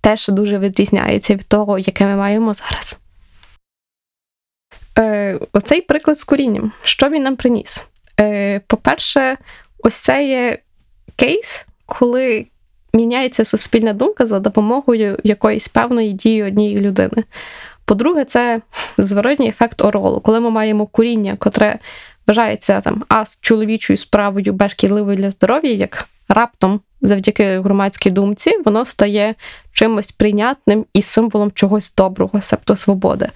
теж 0.00 0.28
дуже 0.28 0.58
відрізняється 0.58 1.34
від 1.34 1.46
того, 1.48 1.78
яке 1.78 2.06
ми 2.06 2.16
маємо 2.16 2.54
зараз. 2.54 2.98
Е, 4.98 5.38
Оцей 5.52 5.80
приклад 5.80 6.20
з 6.20 6.24
курінням. 6.24 6.72
Що 6.82 7.08
він 7.08 7.22
нам 7.22 7.36
приніс? 7.36 7.84
Е, 8.20 8.60
По-перше, 8.66 9.36
ось 9.78 9.94
це 9.94 10.26
є 10.26 10.58
кейс, 11.16 11.66
коли 11.86 12.46
міняється 12.92 13.44
суспільна 13.44 13.92
думка 13.92 14.26
за 14.26 14.40
допомогою 14.40 15.18
якоїсь 15.24 15.68
певної 15.68 16.12
дії 16.12 16.42
однієї 16.42 16.78
людини. 16.78 17.24
По-друге, 17.84 18.24
це 18.24 18.60
зворотній 18.98 19.48
ефект 19.48 19.82
оролу, 19.82 20.20
коли 20.20 20.40
ми 20.40 20.50
маємо 20.50 20.86
куріння, 20.86 21.36
котре 21.38 21.78
вважається 22.26 22.80
там 22.80 23.04
а 23.08 23.24
чоловічою 23.40 23.96
справою 23.96 24.52
б 24.52 24.68
шкідливою 24.68 25.16
для 25.16 25.30
здоров'я, 25.30 25.72
як 25.72 26.08
раптом, 26.30 26.80
завдяки 27.02 27.60
громадській 27.60 28.10
думці, 28.10 28.58
воно 28.64 28.84
стає 28.84 29.34
чимось 29.72 30.12
прийнятним 30.12 30.86
і 30.92 31.02
символом 31.02 31.52
чогось 31.52 31.94
доброго, 31.94 32.40
себто 32.40 32.76
свободи. 32.76 33.28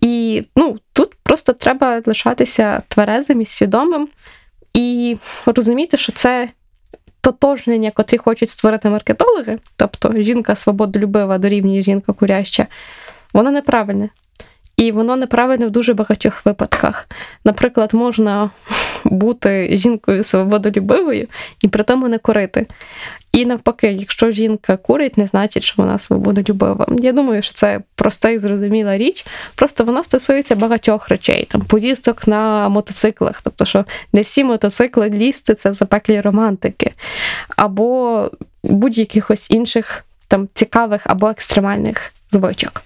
І 0.00 0.44
ну, 0.56 0.78
тут 0.92 1.14
просто 1.22 1.52
треба 1.52 2.02
лишатися 2.06 2.82
тверезим 2.88 3.40
і 3.40 3.46
свідомим 3.46 4.08
і 4.74 5.16
розуміти, 5.46 5.96
що 5.96 6.12
це 6.12 6.48
тотожнення, 7.20 7.90
котрі 7.90 8.18
хочуть 8.18 8.50
створити 8.50 8.88
маркетологи, 8.88 9.58
тобто 9.76 10.12
жінка 10.16 10.56
свободолюбива 10.56 11.38
дорівнює 11.38 11.82
жінка 11.82 12.12
куряща, 12.12 12.66
воно 13.32 13.50
неправильне. 13.50 14.08
І 14.82 14.92
воно 14.92 15.16
неправильне 15.16 15.66
в 15.66 15.70
дуже 15.70 15.94
багатьох 15.94 16.46
випадках. 16.46 17.08
Наприклад, 17.44 17.94
можна 17.94 18.50
бути 19.04 19.70
жінкою 19.72 20.24
свободолюбивою 20.24 21.26
і 21.60 21.68
при 21.68 21.82
тому 21.82 22.08
не 22.08 22.18
курити. 22.18 22.66
І 23.32 23.46
навпаки, 23.46 23.92
якщо 23.92 24.30
жінка 24.30 24.76
курить, 24.76 25.18
не 25.18 25.26
значить, 25.26 25.62
що 25.62 25.82
вона 25.82 25.98
свободолюбива. 25.98 26.86
Я 26.98 27.12
думаю, 27.12 27.42
що 27.42 27.54
це 27.54 27.80
проста 27.94 28.30
і 28.30 28.38
зрозуміла 28.38 28.98
річ. 28.98 29.26
Просто 29.54 29.84
вона 29.84 30.04
стосується 30.04 30.56
багатьох 30.56 31.08
речей, 31.08 31.46
там 31.50 31.60
поїздок 31.60 32.26
на 32.26 32.68
мотоциклах, 32.68 33.42
тобто, 33.42 33.64
що 33.64 33.84
не 34.12 34.20
всі 34.20 34.44
мотоцикли 34.44 35.10
лізти 35.10 35.54
це 35.54 35.72
запеклі 35.72 36.20
романтики, 36.20 36.92
або 37.56 38.30
будь-яких 38.62 39.30
інших 39.50 40.04
там 40.28 40.48
цікавих 40.54 41.02
або 41.04 41.28
екстремальних 41.28 42.12
звичок. 42.30 42.82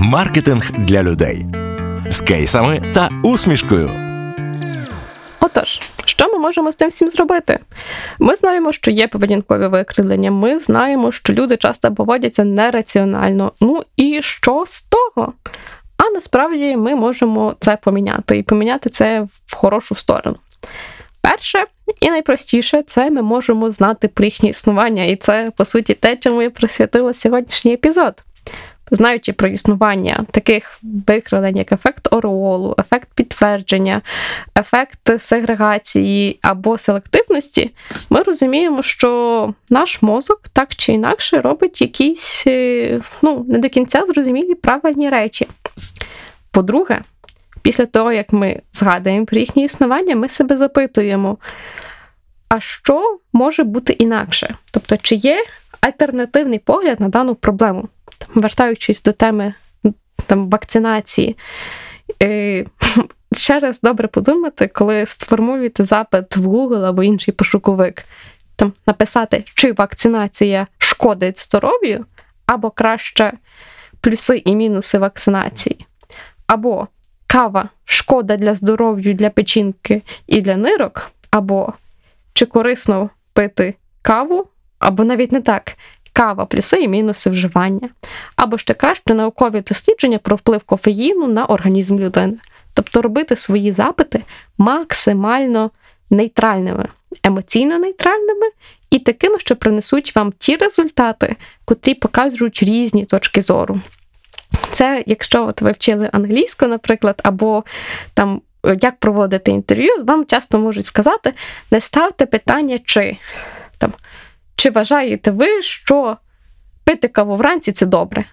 Маркетинг 0.00 0.70
для 0.78 1.02
людей 1.02 1.46
з 2.10 2.20
кейсами 2.20 2.92
та 2.94 3.08
усмішкою. 3.22 3.90
Отож, 5.40 5.80
що 6.04 6.28
ми 6.32 6.38
можемо 6.38 6.72
з 6.72 6.76
тим 6.76 6.88
всім 6.88 7.10
зробити? 7.10 7.58
Ми 8.18 8.36
знаємо, 8.36 8.72
що 8.72 8.90
є 8.90 9.08
поведінкові 9.08 9.66
викривлення, 9.66 10.30
ми 10.30 10.58
знаємо, 10.58 11.12
що 11.12 11.32
люди 11.32 11.56
часто 11.56 11.94
поводяться 11.94 12.44
нераціонально. 12.44 13.52
Ну 13.60 13.82
і 13.96 14.22
що 14.22 14.64
з 14.66 14.82
того? 14.82 15.32
А 15.96 16.10
насправді 16.14 16.76
ми 16.76 16.94
можемо 16.94 17.54
це 17.60 17.76
поміняти 17.76 18.38
і 18.38 18.42
поміняти 18.42 18.90
це 18.90 19.26
в 19.46 19.54
хорошу 19.54 19.94
сторону. 19.94 20.36
Перше 21.20 21.64
і 22.00 22.10
найпростіше 22.10 22.82
це 22.86 23.10
ми 23.10 23.22
можемо 23.22 23.70
знати 23.70 24.08
про 24.08 24.24
їхнє 24.24 24.48
існування, 24.48 25.04
і 25.04 25.16
це, 25.16 25.52
по 25.56 25.64
суті, 25.64 25.94
те, 25.94 26.16
чому 26.16 26.42
я 26.42 26.50
присвятила 26.50 27.14
сьогоднішній 27.14 27.72
епізод 27.72 28.24
знаючи 28.90 29.32
про 29.32 29.48
існування 29.48 30.24
таких 30.30 30.78
викривлень, 30.82 31.56
як 31.56 31.72
ефект 31.72 32.12
ореолу, 32.12 32.74
ефект 32.78 33.08
підтвердження, 33.14 34.02
ефект 34.58 35.20
сегрегації 35.22 36.38
або 36.42 36.78
селективності, 36.78 37.70
ми 38.10 38.22
розуміємо, 38.22 38.82
що 38.82 39.54
наш 39.70 40.02
мозок 40.02 40.40
так 40.52 40.74
чи 40.74 40.92
інакше 40.92 41.40
робить 41.40 41.80
якісь 41.80 42.44
е, 42.46 43.00
ну, 43.22 43.44
не 43.48 43.58
до 43.58 43.68
кінця 43.68 44.04
зрозумілі 44.06 44.54
правильні 44.54 45.08
речі. 45.08 45.48
По-друге, 46.50 47.00
після 47.62 47.86
того, 47.86 48.12
як 48.12 48.32
ми 48.32 48.60
згадуємо 48.72 49.26
про 49.26 49.38
їхнє 49.38 49.62
існування, 49.62 50.16
ми 50.16 50.28
себе 50.28 50.56
запитуємо, 50.56 51.38
а 52.48 52.60
що 52.60 53.18
може 53.32 53.64
бути 53.64 53.92
інакше? 53.92 54.54
Тобто, 54.70 54.96
чи 54.96 55.14
є 55.14 55.44
альтернативний 55.80 56.58
погляд 56.58 57.00
на 57.00 57.08
дану 57.08 57.34
проблему? 57.34 57.88
Вертаючись 58.34 59.02
до 59.02 59.12
теми 59.12 59.54
там, 60.26 60.50
вакцинації, 60.50 61.36
е, 62.22 62.64
ще 63.32 63.58
раз 63.58 63.80
добре 63.80 64.08
подумати, 64.08 64.70
коли 64.74 65.06
сформулюєте 65.06 65.84
запит 65.84 66.36
в 66.36 66.46
Google 66.46 66.84
або 66.84 67.02
інший 67.02 67.34
пошуковик, 67.34 68.04
там 68.56 68.72
написати, 68.86 69.44
чи 69.54 69.72
вакцинація 69.72 70.66
шкодить 70.78 71.38
здоров'ю, 71.38 72.06
або 72.46 72.70
краще 72.70 73.32
плюси 74.00 74.42
і 74.44 74.54
мінуси 74.54 74.98
вакцинації, 74.98 75.86
або 76.46 76.88
кава 77.26 77.68
шкода 77.84 78.36
для 78.36 78.54
здоров'я, 78.54 79.12
для 79.12 79.30
печінки 79.30 80.02
і 80.26 80.42
для 80.42 80.56
нирок, 80.56 81.10
або 81.30 81.72
чи 82.32 82.46
корисно 82.46 83.10
пити 83.32 83.74
каву, 84.02 84.46
або 84.78 85.04
навіть 85.04 85.32
не 85.32 85.40
так, 85.40 85.72
кава, 86.18 86.46
плюси 86.46 86.82
і 86.82 86.88
мінуси 86.88 87.30
вживання, 87.30 87.88
або 88.36 88.58
ще 88.58 88.74
краще 88.74 89.14
наукові 89.14 89.60
дослідження 89.60 90.18
про 90.18 90.36
вплив 90.36 90.62
кофеїну 90.62 91.28
на 91.28 91.46
організм 91.46 91.98
людини. 91.98 92.36
Тобто 92.74 93.02
робити 93.02 93.36
свої 93.36 93.72
запити 93.72 94.20
максимально 94.58 95.70
нейтральними, 96.10 96.88
емоційно 97.22 97.78
нейтральними 97.78 98.46
і 98.90 98.98
такими, 98.98 99.38
що 99.38 99.56
принесуть 99.56 100.16
вам 100.16 100.32
ті 100.38 100.56
результати, 100.56 101.36
котрі 101.64 101.94
показують 101.94 102.62
різні 102.62 103.04
точки 103.04 103.42
зору. 103.42 103.80
Це, 104.70 105.04
якщо 105.06 105.46
от 105.46 105.62
ви 105.62 105.72
вчили 105.72 106.10
англійську, 106.12 106.66
наприклад, 106.66 107.20
або 107.24 107.64
там 108.14 108.40
як 108.80 108.98
проводити 108.98 109.50
інтерв'ю, 109.50 110.04
вам 110.04 110.26
часто 110.26 110.58
можуть 110.58 110.86
сказати: 110.86 111.32
не 111.70 111.80
ставте 111.80 112.26
питання, 112.26 112.78
чи 112.84 113.16
там 113.78 113.92
чи 114.58 114.70
вважаєте 114.70 115.30
ви, 115.30 115.62
що 115.62 116.16
пити 116.84 117.08
каву 117.08 117.36
вранці 117.36 117.72
це 117.72 117.86
добре? 117.86 118.24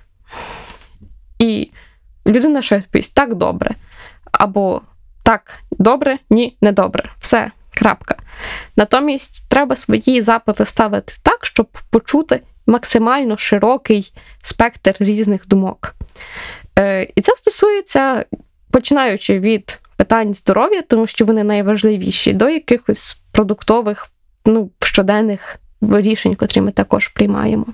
І 1.39 1.71
людина 2.27 2.61
що 2.61 2.77
відповість 2.77 3.13
так 3.13 3.35
добре. 3.35 3.71
Або 4.31 4.81
так 5.23 5.59
добре, 5.71 6.17
ні, 6.29 6.57
не 6.61 6.71
добре. 6.71 7.09
Все, 7.19 7.51
крапка. 7.73 8.15
Натомість 8.75 9.49
треба 9.49 9.75
свої 9.75 10.21
запити 10.21 10.65
ставити 10.65 11.13
так, 11.23 11.45
щоб 11.45 11.67
почути 11.89 12.41
максимально 12.67 13.37
широкий 13.37 14.13
спектр 14.41 14.95
різних 14.99 15.47
думок. 15.47 15.95
Е, 16.79 17.07
І 17.15 17.21
це 17.21 17.31
стосується, 17.37 18.25
починаючи 18.71 19.39
від 19.39 19.79
питань 19.95 20.33
здоров'я, 20.33 20.81
тому 20.81 21.07
що 21.07 21.25
вони 21.25 21.43
найважливіші, 21.43 22.33
до 22.33 22.49
якихось 22.49 23.21
продуктових, 23.31 24.07
ну, 24.45 24.69
щоденних 24.79 25.59
рішень, 25.81 26.35
котрі 26.35 26.61
ми 26.61 26.71
також 26.71 27.07
приймаємо. 27.07 27.65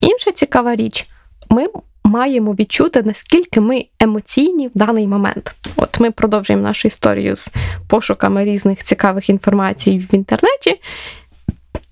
Інша 0.00 0.32
цікава 0.32 0.74
річ, 0.74 1.06
ми 1.50 1.66
маємо 2.04 2.52
відчути, 2.52 3.02
наскільки 3.02 3.60
ми 3.60 3.86
емоційні 4.00 4.68
в 4.68 4.70
даний 4.74 5.08
момент. 5.08 5.54
От 5.76 6.00
ми 6.00 6.10
продовжуємо 6.10 6.62
нашу 6.62 6.88
історію 6.88 7.36
з 7.36 7.52
пошуками 7.88 8.44
різних 8.44 8.84
цікавих 8.84 9.30
інформацій 9.30 9.98
в 9.98 10.14
інтернеті. 10.14 10.80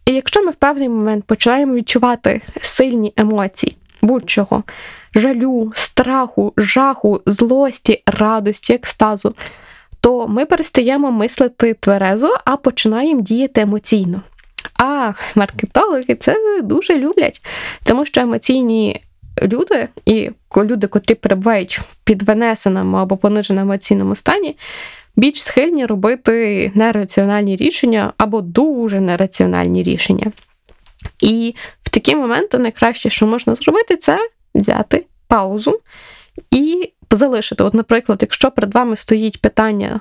І 0.07 0.13
якщо 0.13 0.43
ми 0.45 0.51
в 0.51 0.55
певний 0.55 0.89
момент 0.89 1.25
починаємо 1.25 1.75
відчувати 1.75 2.41
сильні 2.61 3.13
емоції 3.17 3.77
будь-чого, 4.03 4.63
жалю, 5.15 5.73
страху, 5.75 6.53
жаху, 6.57 7.23
злості, 7.27 8.03
радості, 8.07 8.75
екстазу, 8.75 9.35
то 10.09 10.29
ми 10.29 10.47
перестаємо 10.47 11.11
мислити 11.11 11.75
тверезо, 11.75 12.37
а 12.45 12.57
починаємо 12.57 13.21
діяти 13.21 13.61
емоційно. 13.61 14.23
А 14.79 15.13
маркетологи 15.35 16.15
це 16.15 16.37
дуже 16.63 16.99
люблять, 16.99 17.43
тому 17.85 18.07
що 18.07 18.21
емоційні 18.21 19.01
люди 19.43 19.89
і 20.07 20.31
люди, 20.57 20.87
котрі 20.87 21.15
перебувають 21.15 21.79
в 21.79 21.97
підвенесеному 22.05 22.97
або 22.97 23.17
пониженому 23.17 23.71
емоційному 23.71 24.15
стані, 24.15 24.57
більш 25.17 25.43
схильні 25.43 25.87
робити 25.87 26.73
нераціональні 26.75 27.57
рішення 27.57 28.13
або 28.17 28.41
дуже 28.41 29.01
нераціональні 29.01 29.83
рішення. 29.83 30.33
І 31.21 31.55
в 31.83 31.89
такі 31.89 32.17
моменти 32.17 32.59
найкраще, 32.59 33.11
що 33.11 33.27
можна 33.27 33.55
зробити, 33.55 33.97
це 33.97 34.19
взяти 34.55 35.05
паузу 35.27 35.81
і 36.51 36.93
залишити. 37.11 37.65
От, 37.65 37.75
наприклад, 37.75 38.19
якщо 38.23 38.51
перед 38.51 38.75
вами 38.75 38.97
стоїть 38.97 39.41
питання, 39.41 40.01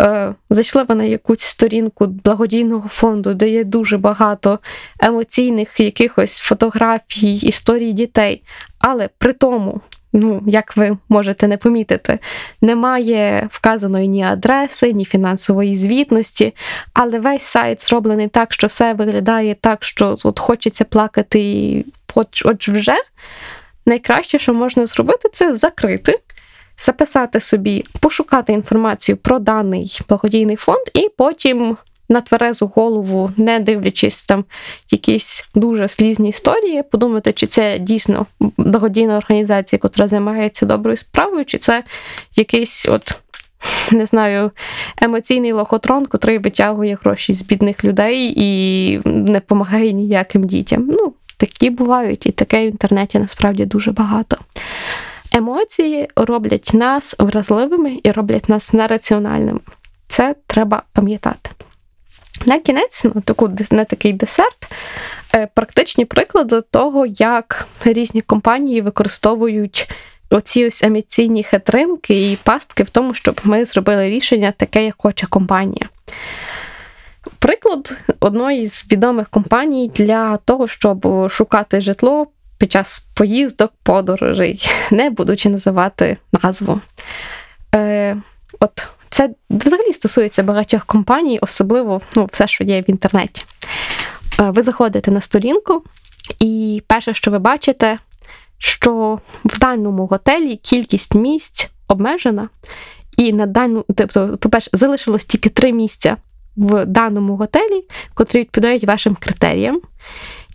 е, 0.00 0.34
зайшли 0.50 0.82
ви 0.82 0.94
на 0.94 1.04
якусь 1.04 1.40
сторінку 1.40 2.06
благодійного 2.06 2.88
фонду, 2.88 3.34
де 3.34 3.48
є 3.48 3.64
дуже 3.64 3.98
багато 3.98 4.58
емоційних 5.00 5.80
якихось 5.80 6.38
фотографій, 6.38 7.36
історій 7.36 7.92
дітей, 7.92 8.42
але 8.78 9.08
при 9.18 9.32
тому. 9.32 9.80
Ну, 10.12 10.42
як 10.46 10.76
ви 10.76 10.96
можете 11.08 11.48
не 11.48 11.56
помітити, 11.56 12.18
немає 12.60 13.48
вказаної 13.52 14.08
ні 14.08 14.22
адреси, 14.24 14.92
ні 14.92 15.04
фінансової 15.04 15.76
звітності, 15.76 16.54
але 16.92 17.20
весь 17.20 17.42
сайт 17.42 17.82
зроблений 17.82 18.28
так, 18.28 18.52
що 18.52 18.66
все 18.66 18.94
виглядає 18.94 19.54
так, 19.60 19.84
що 19.84 20.16
от 20.24 20.38
хочеться 20.38 20.84
плакати, 20.84 21.40
і 21.40 21.86
от, 22.14 22.68
вже 22.68 22.96
найкраще, 23.86 24.38
що 24.38 24.54
можна 24.54 24.86
зробити, 24.86 25.28
це 25.32 25.56
закрити 25.56 26.18
записати 26.78 27.40
собі, 27.40 27.84
пошукати 28.00 28.52
інформацію 28.52 29.16
про 29.16 29.38
даний 29.38 30.00
благодійний 30.08 30.56
фонд, 30.56 30.82
і 30.94 31.08
потім 31.16 31.76
на 32.08 32.20
тверезу 32.20 32.72
голову, 32.74 33.30
не 33.36 33.60
дивлячись 33.60 34.24
там 34.24 34.44
якісь 34.90 35.48
дуже 35.54 35.88
слізні 35.88 36.28
історії, 36.28 36.82
подумати, 36.82 37.32
чи 37.32 37.46
це 37.46 37.78
дійсно 37.78 38.26
благодійна 38.56 39.16
організація, 39.16 39.80
яка 39.82 40.08
займається 40.08 40.66
доброю 40.66 40.96
справою, 40.96 41.44
чи 41.44 41.58
це 41.58 41.84
якийсь 42.36 42.88
от. 42.88 43.18
Не 43.90 44.06
знаю, 44.06 44.50
емоційний 45.02 45.52
лохотрон, 45.52 46.06
котрий 46.06 46.38
витягує 46.38 46.98
гроші 47.02 47.32
з 47.32 47.42
бідних 47.42 47.84
людей 47.84 48.34
і 48.36 49.00
не 49.04 49.40
допомагає 49.40 49.92
ніяким 49.92 50.44
дітям. 50.46 50.86
Ну, 50.86 51.12
такі 51.36 51.70
бувають, 51.70 52.26
і 52.26 52.30
таке 52.30 52.66
в 52.66 52.70
інтернеті 52.70 53.18
насправді 53.18 53.64
дуже 53.64 53.92
багато. 53.92 54.36
Емоції 55.32 56.08
роблять 56.16 56.70
нас 56.74 57.14
вразливими 57.18 58.00
і 58.02 58.10
роблять 58.10 58.48
нас 58.48 58.72
нераціональними. 58.72 59.60
Це 60.08 60.34
треба 60.46 60.82
пам'ятати. 60.92 61.50
На 62.46 62.58
кінець, 62.58 63.04
на, 63.04 63.20
таку, 63.20 63.50
на 63.70 63.84
такий 63.84 64.12
десерт, 64.12 64.68
е, 65.34 65.48
практичні 65.54 66.04
приклади 66.04 66.60
того, 66.60 67.06
як 67.06 67.66
різні 67.84 68.20
компанії 68.20 68.80
використовують 68.80 69.90
оці 70.30 70.66
ось 70.66 70.82
емоційні 70.82 71.42
хитринки 71.42 72.32
і 72.32 72.36
пастки 72.36 72.82
в 72.82 72.90
тому, 72.90 73.14
щоб 73.14 73.40
ми 73.44 73.64
зробили 73.64 74.10
рішення 74.10 74.52
таке, 74.52 74.84
як 74.84 74.94
хоче 74.98 75.26
компанія. 75.26 75.88
Приклад 77.38 77.98
одної 78.20 78.66
з 78.66 78.92
відомих 78.92 79.28
компаній 79.28 79.90
для 79.94 80.36
того, 80.36 80.68
щоб 80.68 81.30
шукати 81.30 81.80
житло 81.80 82.26
під 82.58 82.72
час 82.72 83.08
поїздок, 83.14 83.72
подорожей, 83.82 84.70
не 84.90 85.10
будучи 85.10 85.48
називати 85.48 86.16
назву. 86.42 86.80
Е, 87.74 88.16
От 88.60 88.88
це 89.10 89.30
взагалі 89.50 89.92
стосується 89.92 90.42
багатьох 90.42 90.84
компаній, 90.84 91.38
особливо 91.42 92.00
ну, 92.16 92.28
все, 92.32 92.46
що 92.46 92.64
є 92.64 92.80
в 92.80 92.90
інтернеті. 92.90 93.44
Е, 94.40 94.50
ви 94.50 94.62
заходите 94.62 95.10
на 95.10 95.20
сторінку, 95.20 95.82
і 96.38 96.82
перше, 96.86 97.14
що 97.14 97.30
ви 97.30 97.38
бачите, 97.38 97.98
що 98.58 99.20
в 99.44 99.58
даному 99.58 100.06
готелі 100.06 100.56
кількість 100.56 101.14
місць 101.14 101.70
обмежена, 101.88 102.48
і 103.16 103.32
на 103.32 103.46
дану, 103.46 103.84
тобто, 103.96 104.38
по-перше, 104.38 104.70
залишилось 104.72 105.24
тільки 105.24 105.48
три 105.48 105.72
місця 105.72 106.16
в 106.56 106.86
даному 106.86 107.36
готелі, 107.36 107.84
котрі 108.14 108.40
відповідають 108.40 108.84
вашим 108.84 109.14
критеріям. 109.14 109.80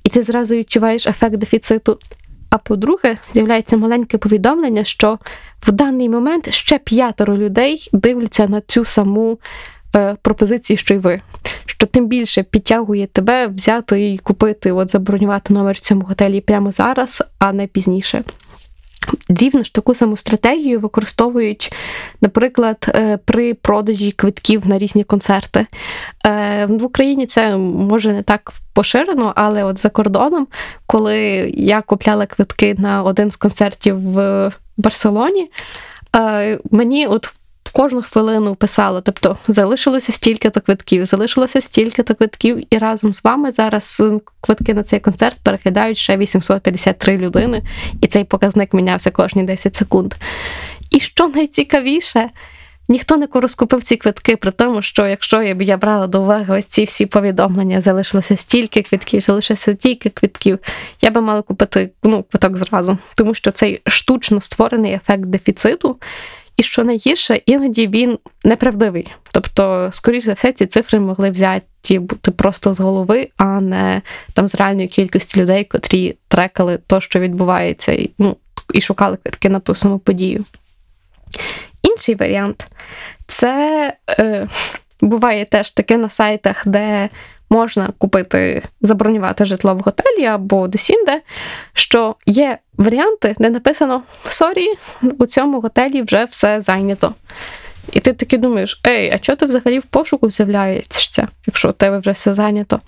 І 0.04 0.10
ти 0.10 0.24
зразу 0.24 0.56
відчуваєш 0.56 1.08
ефект 1.08 1.36
дефіциту. 1.38 1.99
А 2.49 2.58
по-друге, 2.58 3.18
з'являється 3.34 3.78
маленьке 3.78 4.18
повідомлення, 4.18 4.84
що 4.84 5.20
в 5.62 5.72
даний 5.72 6.10
момент 6.10 6.54
ще 6.54 6.78
п'ятеро 6.78 7.38
людей 7.38 7.89
дивляться 7.93 8.47
на 8.47 8.62
цю 8.62 8.86
саму 8.86 9.39
е, 9.95 10.16
пропозицію, 10.22 10.78
що 10.78 10.93
й 10.93 10.97
ви. 10.97 11.22
Що 11.66 11.88
тим 11.88 12.08
більше 12.08 12.43
підтягує 12.43 13.08
тебе 13.08 13.47
взяти 13.47 14.12
і 14.12 14.18
купити, 14.18 14.72
от 14.72 14.91
забронювати 14.91 15.54
номер 15.54 15.76
в 15.76 15.80
цьому 15.80 16.01
готелі 16.01 16.41
прямо 16.41 16.72
зараз, 16.72 17.24
а 17.39 17.54
не 17.54 17.68
пізніше. 17.68 18.24
Рівно 19.30 19.64
ж 19.64 19.74
таку 19.74 19.95
саму 19.95 20.18
стратегію 20.18 20.80
використовують, 20.80 21.74
наприклад, 22.22 22.86
е, 22.88 23.20
при 23.26 23.54
продажі 23.54 24.12
квитків 24.12 24.68
на 24.68 24.78
різні 24.78 25.04
концерти. 25.04 25.66
Е, 26.26 26.66
в 26.66 26.84
Україні 26.84 27.26
це 27.26 27.58
може 27.58 28.14
не 28.14 28.24
так 28.24 28.54
поширено, 28.74 29.34
але 29.36 29.64
от 29.64 29.80
за 29.80 29.89
кордоном, 29.89 30.47
коли 30.88 31.18
я 31.56 31.82
купляла 31.82 32.26
квитки 32.26 32.76
на 32.78 33.04
один 33.04 33.32
з 33.32 33.36
концертів 33.36 34.12
в 34.12 34.51
Барселоні, 34.78 35.51
е, 36.16 36.60
мені 36.72 37.08
от 37.08 37.34
кожну 37.74 38.01
хвилину 38.01 38.55
писало, 38.55 39.01
тобто 39.01 39.38
залишилося 39.47 40.11
стільки-то 40.11 40.61
квитків, 40.61 41.05
залишилося 41.05 41.61
стільки-то 41.61 42.15
квитків, 42.15 42.74
і 42.74 42.78
разом 42.78 43.13
з 43.13 43.24
вами 43.24 43.51
зараз 43.51 44.03
квитки 44.41 44.74
на 44.74 44.84
цей 44.84 44.99
концерт 44.99 45.39
переглядають 45.43 45.97
ще 45.97 46.17
853 46.17 47.17
людини, 47.17 47.63
і 48.01 48.07
цей 48.07 48.24
показник 48.24 48.74
мінявся 48.74 49.11
кожні 49.11 49.43
10 49.43 49.76
секунд. 49.76 50.13
І 50.91 50.99
що 50.99 51.28
найцікавіше, 51.28 52.30
ніхто 52.89 53.17
не 53.17 53.28
розкупив 53.34 53.84
ці 53.84 53.95
квитки, 53.95 54.38
при 54.38 54.51
тому, 54.51 54.82
що 54.82 55.07
якщо 55.07 55.41
я 55.41 55.55
б 55.55 55.61
я 55.61 55.78
брала 55.78 56.07
до 56.07 56.21
уваги 56.21 56.57
ось 56.57 56.65
ці 56.65 56.84
всі 56.84 57.05
повідомлення, 57.05 57.82
залишилося 57.82 58.38
стільки 58.38 58.82
квитків, 58.82 59.21
залишилося 59.21 59.74
стільки 59.74 60.09
квитків, 60.09 60.59
я 61.01 61.11
би 61.11 61.21
мала 61.21 61.41
купити 61.41 61.91
ну, 62.03 62.24
квиток 62.24 62.57
зразу, 62.57 62.97
тому 63.15 63.34
що 63.34 63.51
цей 63.51 63.82
штучно 63.88 64.41
створений 64.41 64.93
ефект 64.93 65.26
дефіциту. 65.26 65.97
І 66.58 66.64
що 66.64 66.84
найгірше, 66.84 67.36
іноді 67.45 67.88
він 67.88 68.20
неправдивий. 68.43 69.12
Тобто, 69.32 69.89
скоріш 69.93 70.24
за 70.24 70.34
все, 70.34 70.51
ці 70.51 70.66
цифри 70.66 70.99
могли 70.99 71.30
взяти 71.30 71.99
бути 71.99 72.32
просто 72.32 72.74
з 72.74 72.80
голови, 72.80 73.30
а 73.38 73.62
не 73.62 74.01
там 74.34 74.47
з 74.47 74.56
реальної 74.56 74.88
кількості 74.88 75.41
людей, 75.41 75.64
котрі 75.64 76.16
трекали 76.28 76.80
то, 76.88 77.01
що 77.01 77.20
відбувається, 77.20 77.91
і, 77.91 78.10
ну, 78.18 78.38
і 78.74 78.82
шукали 78.82 79.18
квитки 79.18 79.49
на 79.49 79.60
ту 79.60 79.76
саму 79.76 79.99
подію. 79.99 80.45
Інший 81.82 82.16
варіант 82.16 82.68
це 83.28 83.93
е, 84.10 84.47
буває 85.01 85.45
теж 85.45 85.72
таке 85.72 85.97
на 85.97 86.10
сайтах, 86.10 86.68
де 86.68 87.10
можна 87.54 87.89
купити, 87.97 88.62
забронювати 88.82 89.45
житло 89.45 89.76
в 89.76 89.80
готелі 89.80 90.26
або 90.26 90.68
десінде, 90.68 91.22
що 91.74 92.16
є 92.26 92.58
варіанти, 92.78 93.36
де 93.39 93.49
написано 93.49 94.01
Sorry, 94.28 94.68
у 95.20 95.26
цьому 95.26 95.62
готелі 95.62 96.01
вже 96.01 96.26
все 96.26 96.62
зайнято. 96.62 97.14
І 97.91 97.99
ти 97.99 98.14
таки 98.14 98.38
думаєш, 98.38 98.82
ей, 98.88 99.12
а 99.14 99.18
чого 99.18 99.36
ти 99.36 99.45
взагалі 99.45 99.80
в 99.80 99.84
пошуку 99.84 100.32
з'являєшся, 100.32 101.28
якщо 101.47 101.70
у 101.70 101.72
тебе 101.72 101.99
вже 101.99 102.12
все 102.12 102.34
зайнято? 102.34 102.80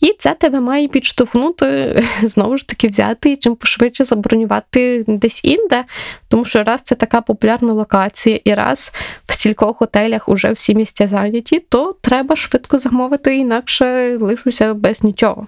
І 0.00 0.14
це 0.18 0.34
тебе 0.34 0.60
має 0.60 0.88
підштовхнути, 0.88 2.02
знову 2.22 2.56
ж 2.56 2.68
таки, 2.68 2.88
взяти 2.88 3.32
і 3.32 3.36
чим 3.36 3.56
пошвидше 3.56 4.04
забронювати 4.04 5.04
десь 5.08 5.44
інде, 5.44 5.84
тому 6.28 6.44
що 6.44 6.62
раз 6.62 6.82
це 6.82 6.94
така 6.94 7.20
популярна 7.20 7.72
локація, 7.72 8.40
і 8.44 8.54
раз 8.54 8.92
в 9.26 9.32
стількох 9.32 9.80
готелях 9.80 10.28
уже 10.28 10.52
всі 10.52 10.74
місця 10.74 11.06
зайняті, 11.06 11.58
то 11.58 11.96
треба 12.00 12.36
швидко 12.36 12.78
замовити, 12.78 13.34
інакше 13.34 14.16
лишуся 14.20 14.74
без 14.74 15.02
нічого. 15.02 15.46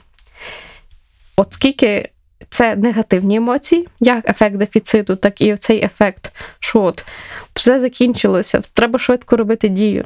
От 1.36 1.52
скільки 1.52 2.08
це 2.50 2.76
негативні 2.76 3.36
емоції, 3.36 3.88
як 4.00 4.30
ефект 4.30 4.56
дефіциту, 4.56 5.16
так 5.16 5.40
і 5.40 5.56
цей 5.56 5.84
ефект, 5.84 6.32
що 6.58 6.82
от 6.82 7.04
все 7.54 7.80
закінчилося, 7.80 8.60
треба 8.72 8.98
швидко 8.98 9.36
робити 9.36 9.68
дію 9.68 10.04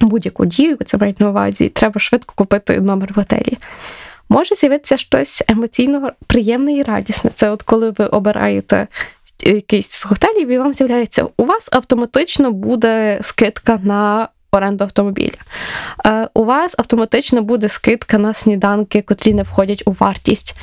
будь-яку 0.00 0.46
дію, 0.46 0.78
це 0.86 0.98
мають 0.98 1.20
на 1.20 1.30
увазі, 1.30 1.68
треба 1.68 2.00
швидко 2.00 2.34
купити 2.36 2.80
номер 2.80 3.12
в 3.12 3.16
готелі. 3.16 3.58
Може 4.28 4.54
з'явитися 4.54 4.96
щось 4.96 5.42
емоційно 5.48 6.12
приємне 6.26 6.72
і 6.72 6.82
радісне. 6.82 7.30
Це 7.34 7.50
от 7.50 7.62
коли 7.62 7.90
ви 7.90 8.06
обираєте 8.06 8.86
якийсь 9.40 9.90
з 9.90 10.06
готелів, 10.06 10.48
і 10.48 10.58
вам 10.58 10.72
з'являється, 10.72 11.26
у 11.36 11.44
вас 11.44 11.68
автоматично 11.72 12.50
буде 12.50 13.18
скидка 13.22 13.78
на 13.82 14.28
оренду 14.54 14.84
автомобіля. 14.84 15.34
Е, 16.06 16.28
у 16.34 16.44
вас 16.44 16.74
автоматично 16.78 17.42
буде 17.42 17.68
скидка 17.68 18.18
на 18.18 18.34
сніданки, 18.34 19.02
котрі 19.02 19.34
не 19.34 19.42
входять 19.42 19.82
у 19.86 19.92
вартість. 19.92 20.56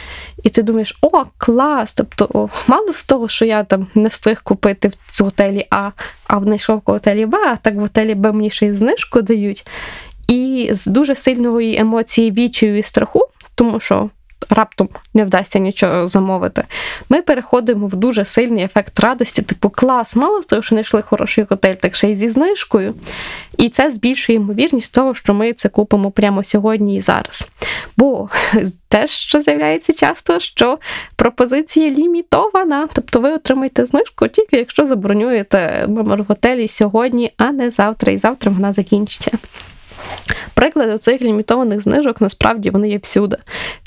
І 0.43 0.49
ти 0.49 0.63
думаєш, 0.63 0.97
о, 1.01 1.23
клас! 1.37 1.93
Тобто, 1.93 2.49
мало 2.67 2.93
з 2.93 3.03
того, 3.03 3.27
що 3.27 3.45
я 3.45 3.63
там 3.63 3.87
не 3.95 4.09
встиг 4.09 4.43
купити 4.43 4.87
в 4.87 5.23
готелі 5.23 5.67
А, 5.69 5.91
а 6.27 6.39
знайшов 6.39 6.77
в 6.77 6.91
готелі 6.91 7.25
Б, 7.25 7.37
а 7.37 7.55
так 7.55 7.75
в 7.75 7.79
готелі 7.79 8.15
Б 8.15 8.31
мені 8.31 8.49
ще 8.49 8.65
й 8.65 8.73
знижку 8.73 9.21
дають. 9.21 9.67
І 10.27 10.69
з 10.71 10.85
дуже 10.85 11.15
сильної 11.15 11.77
емоції 11.79 12.31
відчаю 12.31 12.77
і 12.77 12.81
страху, 12.81 13.27
тому 13.55 13.79
що 13.79 14.09
раптом 14.49 14.89
не 15.13 15.25
вдасться 15.25 15.59
нічого 15.59 16.07
замовити, 16.07 16.63
ми 17.09 17.21
переходимо 17.21 17.87
в 17.87 17.95
дуже 17.95 18.25
сильний 18.25 18.63
ефект 18.63 18.99
радості, 18.99 19.41
типу 19.41 19.69
клас, 19.69 20.15
мало 20.15 20.41
з 20.41 20.45
того, 20.45 20.61
що 20.61 20.75
знайшли 20.75 21.01
хороший 21.01 21.45
готель, 21.49 21.73
так 21.73 21.95
ще 21.95 22.09
й 22.09 22.15
зі 22.15 22.29
знижкою. 22.29 22.95
І 23.57 23.69
це 23.69 23.91
збільшує 23.91 24.37
ймовірність 24.37 24.93
того, 24.93 25.13
що 25.13 25.33
ми 25.33 25.53
це 25.53 25.69
купимо 25.69 26.11
прямо 26.11 26.43
сьогодні 26.43 26.95
і 26.95 27.01
зараз. 27.01 27.47
Бо 27.97 28.29
те, 28.87 29.07
що 29.07 29.41
з'являється 29.41 29.93
часто, 29.93 30.39
що 30.39 30.77
пропозиція 31.15 31.89
лімітована, 31.89 32.87
тобто 32.93 33.19
ви 33.19 33.31
отримаєте 33.31 33.85
знижку 33.85 34.27
тільки 34.27 34.57
якщо 34.57 34.85
забронюєте 34.85 35.85
номер 35.87 36.23
готелі 36.27 36.67
сьогодні, 36.67 37.33
а 37.37 37.51
не 37.51 37.71
завтра, 37.71 38.11
і 38.11 38.17
завтра 38.17 38.51
вона 38.51 38.73
закінчиться. 38.73 39.31
Приклади 40.53 40.97
цих 40.97 41.21
лімітованих 41.21 41.81
знижок 41.81 42.21
насправді 42.21 42.69
вони 42.69 42.89
є 42.89 42.97
всюди. 42.97 43.37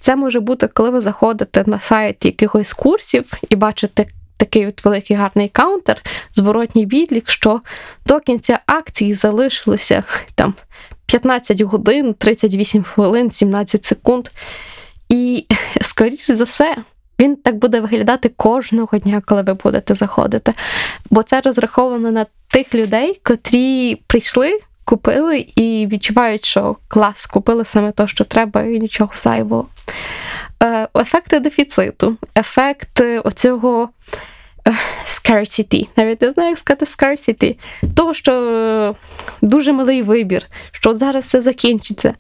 Це 0.00 0.16
може 0.16 0.40
бути, 0.40 0.68
коли 0.68 0.90
ви 0.90 1.00
заходите 1.00 1.64
на 1.66 1.80
сайт 1.80 2.24
якихось 2.24 2.72
курсів 2.72 3.32
і 3.48 3.56
бачите. 3.56 4.06
Такий 4.36 4.66
от 4.66 4.84
великий 4.84 5.16
гарний 5.16 5.48
counter, 5.48 6.02
зворотній 6.32 6.86
відлік, 6.86 7.30
що 7.30 7.60
до 8.06 8.20
кінця 8.20 8.58
акції 8.66 9.14
залишилося 9.14 10.04
там 10.34 10.54
15 11.06 11.60
годин, 11.60 12.14
38 12.14 12.82
хвилин, 12.82 13.30
17 13.30 13.84
секунд. 13.84 14.28
І, 15.08 15.46
скоріш 15.80 16.30
за 16.30 16.44
все, 16.44 16.76
Він 17.20 17.36
так 17.36 17.56
буде 17.56 17.80
виглядати 17.80 18.28
кожного 18.28 18.98
дня, 18.98 19.22
коли 19.26 19.42
ви 19.42 19.54
будете 19.54 19.94
заходити. 19.94 20.54
Бо 21.10 21.22
це 21.22 21.40
розраховано 21.40 22.10
на 22.10 22.26
тих 22.48 22.74
людей, 22.74 23.20
котрі 23.22 23.96
прийшли, 24.06 24.58
купили 24.85 25.39
і 25.57 25.89
відчувають, 25.93 26.45
що 26.45 26.76
клас, 26.89 27.26
купили 27.26 27.64
саме 27.64 27.93
те, 27.93 28.09
що 28.09 28.24
треба, 28.24 28.62
і 28.62 28.80
нічого 28.80 29.11
зайвого. 29.14 29.66
Е, 30.62 30.89
ефекти 30.97 31.41
дефіциту, 31.41 32.16
ефект 32.39 33.01
оцього 33.24 33.89
е, 34.68 34.74
scarcity, 35.05 35.89
навіть 35.97 36.22
не 36.22 36.32
знаю, 36.32 36.49
як 36.49 36.59
сказати 36.59 36.85
scarcity, 36.85 37.57
того, 37.95 38.14
що 38.14 38.32
е, 38.32 38.95
дуже 39.43 39.72
малий 39.72 40.03
вибір, 40.03 40.47
що 40.72 40.95
зараз 40.95 41.24
все 41.24 41.41
закінчиться. 41.41 42.14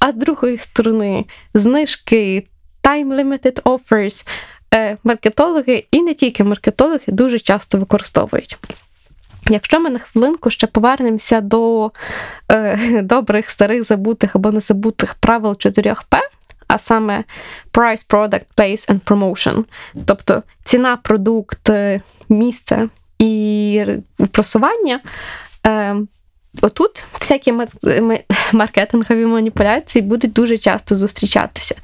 А 0.00 0.12
з 0.12 0.14
другої 0.14 0.58
сторони, 0.58 1.24
знижки, 1.54 2.44
time-limited 2.82 3.62
offers, 3.62 4.28
е, 4.74 4.96
маркетологи 5.04 5.84
і 5.90 6.02
не 6.02 6.14
тільки 6.14 6.44
маркетологи 6.44 7.04
дуже 7.06 7.38
часто 7.38 7.78
використовують. 7.78 8.58
Якщо 9.50 9.80
ми 9.80 9.90
на 9.90 9.98
хвилинку 9.98 10.50
ще 10.50 10.66
повернемося 10.66 11.40
до 11.40 11.90
е, 12.48 13.02
добрих 13.02 13.50
старих 13.50 13.84
забутих 13.84 14.36
або 14.36 14.50
незабутих 14.50 15.14
правил 15.14 15.52
4П, 15.52 16.18
а 16.68 16.78
саме 16.78 17.24
Price, 17.72 18.08
Product, 18.10 18.44
Place 18.56 18.90
and 18.90 19.00
Promotion, 19.00 19.64
тобто 20.06 20.42
ціна, 20.64 20.96
продукт, 20.96 21.68
е, 21.68 22.00
місце 22.28 22.88
і 23.18 23.84
просування. 24.32 25.00
Е, 25.66 25.96
Отут 26.62 27.04
всякі 27.20 27.52
маркетингові 28.52 29.26
маніпуляції 29.26 30.02
будуть 30.02 30.32
дуже 30.32 30.58
часто 30.58 30.94
зустрічатися. 30.94 31.74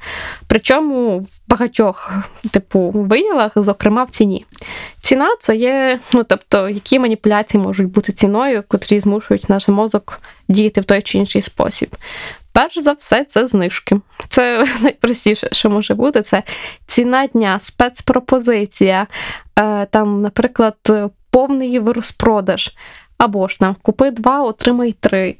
Причому 0.47 1.19
в 1.19 1.27
багатьох 1.47 2.11
типу 2.51 2.91
виявах, 2.95 3.51
зокрема 3.55 4.03
в 4.03 4.09
ціні. 4.09 4.45
Ціна 5.01 5.35
це 5.39 5.55
є, 5.55 5.99
ну 6.13 6.23
тобто, 6.23 6.69
які 6.69 6.99
маніпуляції 6.99 7.63
можуть 7.63 7.87
бути 7.87 8.11
ціною, 8.13 8.63
котрі 8.67 8.99
змушують 8.99 9.49
наш 9.49 9.67
мозок 9.67 10.21
діяти 10.47 10.81
в 10.81 10.85
той 10.85 11.01
чи 11.01 11.17
інший 11.17 11.41
спосіб. 11.41 11.95
Перш 12.51 12.79
за 12.79 12.93
все, 12.93 13.23
це 13.23 13.47
знижки. 13.47 14.01
Це 14.29 14.67
найпростіше, 14.81 15.49
що 15.51 15.69
може 15.69 15.93
бути. 15.93 16.21
Це 16.21 16.43
ціна 16.87 17.27
дня, 17.27 17.59
спецпропозиція, 17.61 19.07
е, 19.59 19.85
там, 19.85 20.21
наприклад, 20.21 20.75
повний 21.31 21.79
розпродаж. 21.79 22.71
Або 23.23 23.47
ж 23.47 23.59
там 23.59 23.75
купи 23.81 24.11
два, 24.11 24.41
отримай 24.41 24.91
три. 24.99 25.35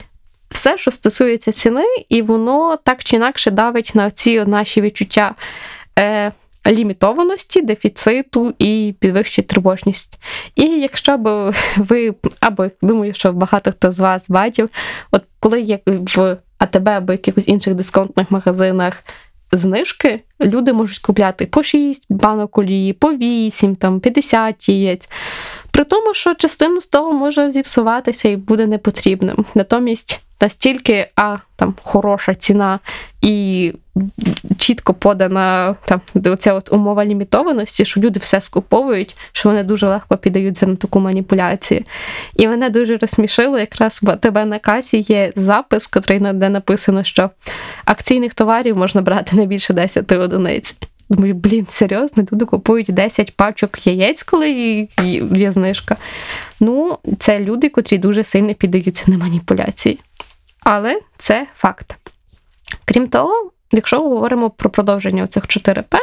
Все, 0.50 0.78
що 0.78 0.92
стосується 0.92 1.52
ціни, 1.52 1.86
і 2.10 2.22
воно 2.22 2.78
так 2.84 3.04
чи 3.04 3.16
інакше 3.16 3.52
давить 3.52 3.92
на 3.96 4.12
ці 4.12 4.46
наші 4.46 4.82
відчуття 4.82 5.36
е, 6.00 6.32
лімітованості, 6.68 7.62
дефіциту 7.62 8.54
і 8.60 8.96
підвищує 9.00 9.48
тривожність. 9.48 10.20
І 10.56 10.64
якщо 10.64 11.18
б 11.18 11.54
ви, 11.78 12.14
або 12.40 12.68
думаю, 12.82 13.14
що 13.14 13.34
багато 13.34 13.72
хто 13.72 13.92
з 13.92 14.00
вас 14.00 14.30
бачив, 14.30 14.70
от 15.12 15.24
коли 15.40 15.62
є 15.62 15.80
в 15.86 16.38
АТБ 16.58 16.90
або 16.90 17.12
якихось 17.12 17.48
інших 17.48 17.76
дисконтних 17.76 18.32
магазинах 18.32 19.04
знижки, 19.52 20.22
люди 20.42 20.74
можуть 20.74 21.00
купляти 21.00 21.46
по 21.46 21.64
6 21.64 22.06
банок 22.10 22.58
олії, 22.58 22.94
по 22.94 23.14
8, 23.14 23.76
там, 23.76 24.00
50 24.00 24.70
яєць. 24.70 25.10
При 25.74 25.84
тому, 25.84 26.14
що 26.14 26.34
частину 26.34 26.82
з 26.82 26.88
того 26.88 27.14
може 27.14 27.50
зіпсуватися 27.50 28.30
і 28.30 28.36
буде 28.36 28.68
непотрібним. 28.68 29.46
Натомість 29.56 30.22
настільки 30.42 31.08
а, 31.16 31.38
там 31.56 31.76
хороша 31.84 32.36
ціна 32.36 32.80
і 33.22 33.74
чітко 34.58 34.94
подана 34.94 35.76
там 35.86 36.02
оця 36.26 36.54
от 36.54 36.74
умова 36.74 37.06
лімітованості, 37.06 37.86
що 37.86 38.02
люди 38.02 38.20
все 38.20 38.42
скуповують, 38.42 39.18
що 39.32 39.50
вони 39.50 39.64
дуже 39.64 39.88
легко 39.88 40.18
піддаються 40.18 40.68
на 40.68 40.76
таку 40.76 41.00
маніпуляцію. 41.00 41.82
І 42.36 42.48
мене 42.48 42.70
дуже 42.70 42.98
розсмішило, 42.98 43.60
якраз 43.60 44.00
в 44.04 44.16
тебе 44.16 44.46
на 44.46 44.60
касі 44.60 45.00
є 45.00 45.34
запис, 45.36 45.90
який 45.96 46.20
де 46.34 46.50
написано, 46.50 47.04
що 47.04 47.30
акційних 47.86 48.34
товарів 48.34 48.78
можна 48.78 49.02
брати 49.02 49.36
не 49.36 49.46
більше 49.46 49.74
10 49.74 50.12
одиниць. 50.12 50.76
Думаю, 51.10 51.34
блін, 51.34 51.66
серйозно, 51.70 52.26
люди 52.32 52.46
купують 52.46 52.94
10 52.94 53.36
пачок 53.36 53.88
яєць, 53.88 54.24
коли 54.24 54.52
є 55.36 55.52
знижка. 55.52 55.98
Ну, 56.60 56.98
це 57.20 57.40
люди, 57.40 57.70
котрі 57.70 57.98
дуже 57.98 58.24
сильно 58.24 58.56
піддаються 58.56 59.04
на 59.08 59.18
маніпуляції. 59.18 60.00
Але 60.60 61.00
це 61.18 61.48
факт. 61.56 61.96
Крім 62.86 63.08
того, 63.08 63.52
якщо 63.72 64.00
говоримо 64.00 64.50
про 64.50 64.70
продовження 64.70 65.28
цих 65.28 65.44
4П, 65.44 65.98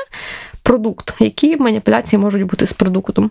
продукт, 0.71 1.15
які 1.19 1.57
маніпуляції 1.57 2.21
можуть 2.21 2.43
бути 2.43 2.67
з 2.67 2.73
продуктом. 2.73 3.31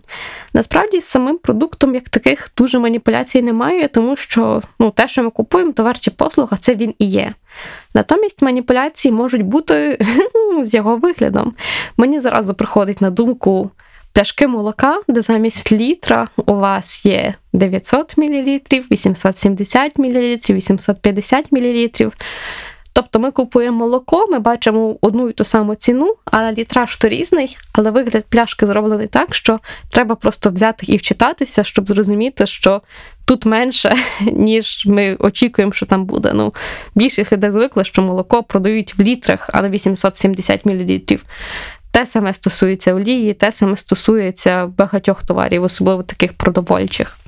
Насправді, 0.54 1.00
з 1.00 1.04
самим 1.04 1.38
продуктом, 1.38 1.94
як 1.94 2.08
таких, 2.08 2.52
дуже 2.56 2.78
маніпуляцій 2.78 3.42
немає, 3.42 3.88
тому 3.88 4.16
що 4.16 4.62
ну, 4.78 4.90
те, 4.90 5.08
що 5.08 5.22
ми 5.22 5.30
купуємо, 5.30 5.72
товар 5.72 5.98
чи 5.98 6.10
послуга, 6.10 6.56
це 6.56 6.74
він 6.74 6.94
і 6.98 7.04
є. 7.04 7.32
Натомість 7.94 8.42
маніпуляції 8.42 9.12
можуть 9.12 9.42
бути 9.42 9.98
з 10.62 10.74
його 10.74 10.96
виглядом. 10.96 11.54
Мені 11.96 12.20
зразу 12.20 12.54
приходить 12.54 13.00
на 13.00 13.10
думку. 13.10 13.70
Пляшки 14.12 14.46
молока, 14.46 15.00
де 15.08 15.22
замість 15.22 15.72
літра 15.72 16.28
у 16.46 16.54
вас 16.54 17.06
є 17.06 17.34
900 17.52 18.16
мл, 18.18 18.60
870 18.90 19.98
мл, 19.98 20.36
850 20.50 21.52
мл. 21.52 21.88
Тобто 22.92 23.18
ми 23.18 23.30
купуємо 23.30 23.78
молоко, 23.78 24.26
ми 24.30 24.38
бачимо 24.38 24.96
одну 25.00 25.28
і 25.28 25.32
ту 25.32 25.44
саму 25.44 25.74
ціну, 25.74 26.14
але 26.24 26.52
літраж 26.52 26.96
то 26.96 27.08
різний, 27.08 27.56
але 27.72 27.90
вигляд 27.90 28.24
пляшки 28.28 28.66
зроблений 28.66 29.06
так, 29.06 29.34
що 29.34 29.58
треба 29.90 30.14
просто 30.14 30.50
взяти 30.50 30.86
і 30.86 30.96
вчитатися, 30.96 31.64
щоб 31.64 31.88
зрозуміти, 31.88 32.46
що 32.46 32.82
тут 33.24 33.46
менше, 33.46 33.96
ніж 34.32 34.86
ми 34.86 35.16
очікуємо, 35.18 35.72
що 35.72 35.86
там 35.86 36.04
буде. 36.04 36.32
Ну, 36.34 36.54
Більшість 36.94 37.32
людей 37.32 37.50
звикли, 37.50 37.84
що 37.84 38.02
молоко 38.02 38.42
продають 38.42 38.98
в 38.98 39.00
літрах, 39.00 39.50
а 39.52 39.62
не 39.62 39.68
870 39.68 40.66
мл. 40.66 41.00
Те 41.92 42.06
саме 42.06 42.32
стосується 42.32 42.94
олії, 42.94 43.34
те 43.34 43.52
саме 43.52 43.76
стосується 43.76 44.66
багатьох 44.66 45.24
товарів, 45.24 45.62
особливо 45.62 46.02
таких 46.02 46.32
продовольчих. 46.32 47.18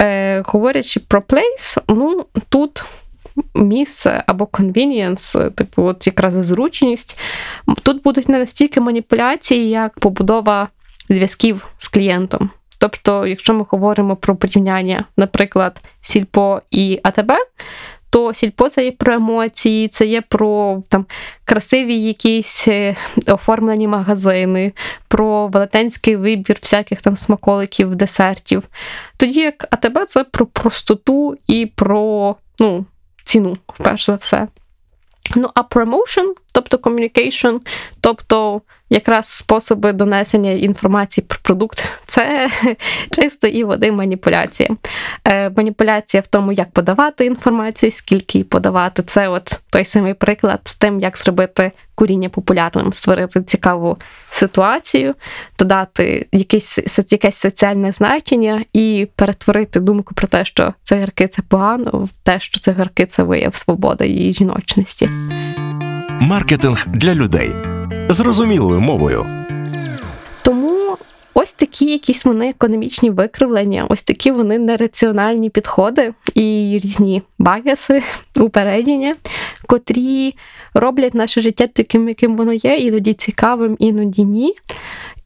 Е, 0.00 0.42
Говорячи 0.46 1.00
про 1.00 1.22
плейс, 1.22 1.78
ну 1.88 2.26
тут 2.48 2.84
місце 3.54 4.24
або 4.26 4.44
convenience, 4.44 5.50
типу, 5.50 5.82
от 5.82 6.06
якраз 6.06 6.34
зручність. 6.34 7.18
Тут 7.82 8.02
будуть 8.02 8.28
не 8.28 8.38
настільки 8.38 8.80
маніпуляції, 8.80 9.68
як 9.68 10.00
побудова 10.00 10.68
зв'язків 11.08 11.66
з 11.78 11.88
клієнтом. 11.88 12.50
Тобто, 12.78 13.26
якщо 13.26 13.54
ми 13.54 13.64
говоримо 13.68 14.16
про 14.16 14.36
порівняння, 14.36 15.04
наприклад, 15.16 15.80
Сільпо 16.00 16.60
і 16.70 17.00
АТБ, 17.02 17.32
то 18.10 18.34
сільпо 18.34 18.68
це 18.68 18.84
є 18.84 18.92
про 18.92 19.14
емоції, 19.14 19.88
це 19.88 20.06
є 20.06 20.20
про 20.20 20.82
там 20.88 21.06
красиві 21.44 21.96
якісь 21.96 22.68
е, 22.68 22.96
оформлені 23.26 23.88
магазини, 23.88 24.72
про 25.08 25.46
велетенський 25.46 26.16
вибір 26.16 26.58
всяких 26.62 27.02
там 27.02 27.16
смаколиків, 27.16 27.94
десертів. 27.94 28.68
Тоді 29.16 29.40
як 29.40 29.68
АТБ 29.70 29.98
це 30.06 30.24
про 30.24 30.46
простоту 30.46 31.36
і 31.46 31.66
про 31.66 32.36
ну, 32.58 32.84
ціну, 33.26 33.56
перш 33.78 34.06
за 34.06 34.14
все. 34.14 34.48
Ну, 35.36 35.50
а 35.54 35.62
promotion, 35.62 36.34
тобто 36.52 36.76
communication, 36.76 37.60
тобто 38.00 38.60
якраз 38.90 39.26
способи 39.26 39.92
донесення 39.92 40.50
інформації 40.50 41.24
про 41.28 41.38
продукт, 41.42 41.84
це 42.06 42.50
чисто 43.10 43.46
і 43.46 43.64
води 43.64 43.92
маніпуляція. 43.92 44.68
Е, 45.24 45.50
Маніпуляція 45.50 46.20
в 46.20 46.26
тому, 46.26 46.52
як 46.52 46.70
подавати 46.70 47.26
інформацію, 47.26 47.92
скільки 47.92 48.38
її 48.38 48.44
подавати. 48.44 49.02
Це 49.02 49.28
от 49.28 49.60
той 49.70 49.84
самий 49.84 50.14
приклад 50.14 50.60
з 50.64 50.74
тим, 50.76 51.00
як 51.00 51.18
зробити 51.18 51.72
куріння 51.94 52.28
популярним, 52.28 52.92
створити 52.92 53.42
цікаву 53.42 53.98
ситуацію, 54.30 55.14
додати 55.58 56.26
якесь 56.32 56.98
якесь 57.12 57.36
соціальне 57.36 57.92
значення 57.92 58.64
і 58.72 59.08
перетворити 59.16 59.80
думку 59.80 60.14
про 60.14 60.28
те, 60.28 60.44
що 60.44 60.74
цигарки 60.82 61.28
це 61.28 61.42
погано, 61.42 61.90
в 61.90 62.10
те, 62.22 62.40
що 62.40 62.60
цигарки 62.60 63.06
це 63.06 63.22
вияв 63.22 63.54
свободи 63.54 64.08
і 64.08 64.32
жіночності. 64.32 65.08
Маркетинг 66.20 66.86
для 66.86 67.14
людей 67.14 67.65
зрозумілою 68.08 68.80
мовою. 68.80 69.26
Тому 70.42 70.96
ось 71.34 71.52
такі 71.52 71.86
якісь 71.92 72.24
вони 72.24 72.48
економічні 72.48 73.10
викривлення, 73.10 73.86
ось 73.88 74.02
такі 74.02 74.30
вони 74.30 74.58
нераціональні 74.58 75.50
підходи 75.50 76.14
і 76.34 76.78
різні 76.82 77.22
багаси, 77.38 78.02
упередження, 78.36 79.16
котрі 79.66 80.34
роблять 80.74 81.14
наше 81.14 81.40
життя 81.40 81.66
таким, 81.66 82.08
яким 82.08 82.36
воно 82.36 82.52
є, 82.52 82.76
іноді 82.76 83.14
цікавим, 83.14 83.76
іноді 83.78 84.24
ні. 84.24 84.54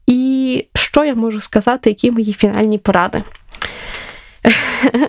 І 0.06 0.66
що 0.74 1.04
я 1.04 1.14
можу 1.14 1.40
сказати, 1.40 1.90
які 1.90 2.10
мої 2.10 2.32
фінальні 2.32 2.78
поради? 2.78 3.22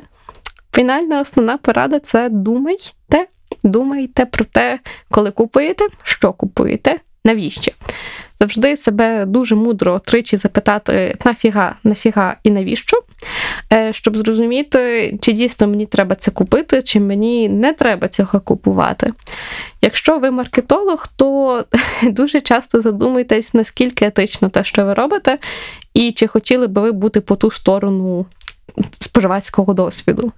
Фінальна 0.74 1.22
основна 1.22 1.58
порада 1.58 2.00
це 2.00 2.30
думайте, 2.30 3.28
думайте 3.64 4.26
про 4.26 4.46
те, 4.46 4.80
коли 5.12 5.32
купуєте, 5.32 5.88
що 6.04 6.34
купуєте, 6.34 7.00
навіщо. 7.26 7.72
завжди 8.40 8.78
себе 8.78 9.26
дуже 9.26 9.56
мудро 9.56 10.00
тричі 10.00 10.38
запитати 10.38 11.16
нафіга, 11.26 11.76
нафіга 11.84 12.36
і 12.44 12.52
навіщо, 12.52 13.02
е, 13.74 13.94
щоб 13.94 14.18
зрозуміти, 14.18 15.18
чи 15.22 15.32
дійсно 15.32 15.68
мені 15.68 15.86
треба 15.86 16.16
це 16.16 16.32
купити, 16.32 16.82
чи 16.82 17.00
мені 17.00 17.50
не 17.50 17.74
треба 17.74 18.08
цього 18.08 18.40
купувати. 18.40 19.12
Якщо 19.82 20.20
ви 20.20 20.32
маркетолог, 20.32 21.08
то 21.16 21.66
дуже 22.04 22.42
часто 22.42 22.82
задумуйтесь, 22.82 23.54
наскільки 23.54 24.06
етично 24.06 24.50
те, 24.50 24.64
що 24.64 24.86
ви 24.86 24.94
робите, 24.94 25.38
і 25.94 26.12
чи 26.12 26.28
хотіли 26.28 26.68
би 26.68 26.82
ви 26.82 26.92
бути 26.92 27.22
по 27.22 27.36
ту 27.36 27.52
сторону 27.52 28.26
споживацького 29.00 29.74
досвіду. 29.74 30.32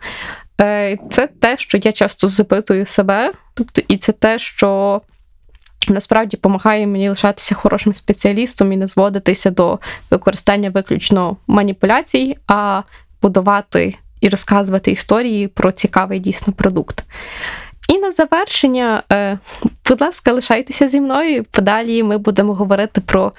Е, 0.61 0.97
це 1.09 1.27
те, 1.27 1.57
що 1.57 1.77
я 1.77 1.91
часто 1.91 2.27
запитую 2.27 2.85
себе, 2.85 3.33
тобто, 3.53 3.81
і 3.87 3.97
це 3.97 4.11
те, 4.11 4.39
що 4.39 5.01
насправді 5.89 6.37
допомагає 6.37 6.87
мені 6.87 7.09
лишатися 7.09 7.55
хорошим 7.55 7.93
спеціалістом 7.93 8.71
і 8.73 8.77
не 8.77 8.87
зводитися 8.87 9.51
до 9.51 9.79
використання 10.11 10.69
виключно 10.69 11.37
маніпуляцій, 11.47 12.37
а 12.47 12.81
будувати 13.21 13.95
і 14.21 14.29
розказувати 14.29 14.91
історії 14.91 15.47
про 15.47 15.71
цікавий 15.71 16.19
дійсно 16.19 16.53
продукт. 16.53 17.03
І 17.89 17.97
на 17.97 18.11
завершення, 18.11 19.03
е, 19.11 19.39
будь 19.89 20.01
ласка, 20.01 20.31
лишайтеся 20.31 20.87
зі 20.87 21.01
мною. 21.01 21.45
Подалі 21.51 22.03
ми 22.03 22.17
будемо 22.17 22.53
говорити 22.53 23.01
про 23.01 23.31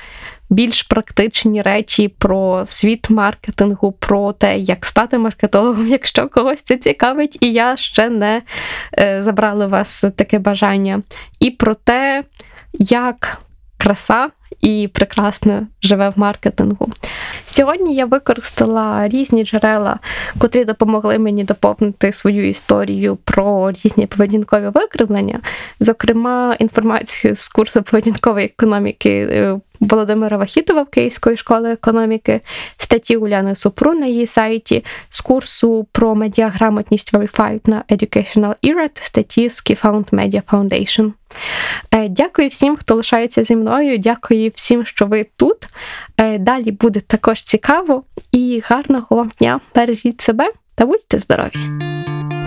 більш 0.51 0.83
практичні 0.83 1.63
речі, 1.63 2.09
про 2.09 2.67
світ 2.67 3.11
маркетингу, 3.11 3.93
про 3.93 4.33
те, 4.33 4.59
як 4.59 4.85
стати 4.85 5.19
маркетологом, 5.19 5.89
якщо 5.89 6.29
когось 6.29 6.63
це 6.63 6.77
цікавить, 6.77 7.39
і 7.41 7.53
я 7.53 7.77
ще 7.77 8.11
не 8.11 8.43
е, 8.99 9.23
забрала 9.23 9.67
вас 9.67 10.05
таке 10.17 10.39
бажання. 10.39 11.03
І 11.41 11.51
про 11.51 11.75
те, 11.75 12.25
як 12.73 13.39
краса 13.79 14.31
і 14.61 14.89
прекрасно 14.93 15.67
живе 15.83 16.09
в 16.09 16.13
маркетингу. 16.17 16.89
Сьогодні 17.47 17.95
я 17.95 18.07
використала 18.07 19.09
різні 19.09 19.45
джерела, 19.45 19.99
котрі 20.39 20.65
допомогли 20.65 21.19
мені 21.19 21.45
доповнити 21.45 22.13
свою 22.13 22.49
історію 22.49 23.17
про 23.25 23.71
різні 23.71 24.07
поведінкові 24.07 24.69
викривлення, 24.75 25.41
зокрема, 25.81 26.57
інформацію 26.59 27.35
з 27.37 27.49
курсу 27.49 27.83
поведінкової 27.83 28.47
економіки 28.47 29.11
е, 29.11 29.59
Володимира 29.81 30.37
Вахітова 30.37 30.83
в 30.83 30.87
Київської 30.87 31.37
школи 31.37 31.73
економіки, 31.73 32.41
статті 32.77 33.17
Уляни 33.17 33.55
Супру 33.55 33.95
на 33.95 34.07
її 34.07 34.27
сайті, 34.27 34.85
з 35.09 35.21
курсу 35.21 35.87
про 35.93 36.15
медіаграмотність 36.15 37.15
Verified 37.15 37.61
на 37.65 37.85
Educational 37.91 38.55
Era 38.65 38.89
та 38.89 39.03
статті 39.03 39.49
з 39.51 39.67
Keyfound 39.67 40.11
Media 40.11 40.43
Foundation. 40.43 41.13
Е, 41.91 42.09
дякую 42.09 42.49
всім, 42.49 42.77
хто 42.77 42.95
лишається 42.95 43.45
зі 43.45 43.57
мною. 43.57 43.99
Дякую 43.99 44.34
всім, 44.55 44.87
що 44.87 45.07
ви 45.07 45.27
тут. 45.37 45.57
Е, 46.17 46.39
далі 46.39 46.73
буде 46.73 47.01
також 47.01 47.43
цікаво 47.43 48.05
і 48.33 48.63
гарного 48.65 49.17
вам 49.17 49.31
дня. 49.39 49.61
Бережіть 49.75 50.21
себе 50.21 50.51
та 50.75 50.87
будьте 50.87 51.19
здорові! 51.19 51.57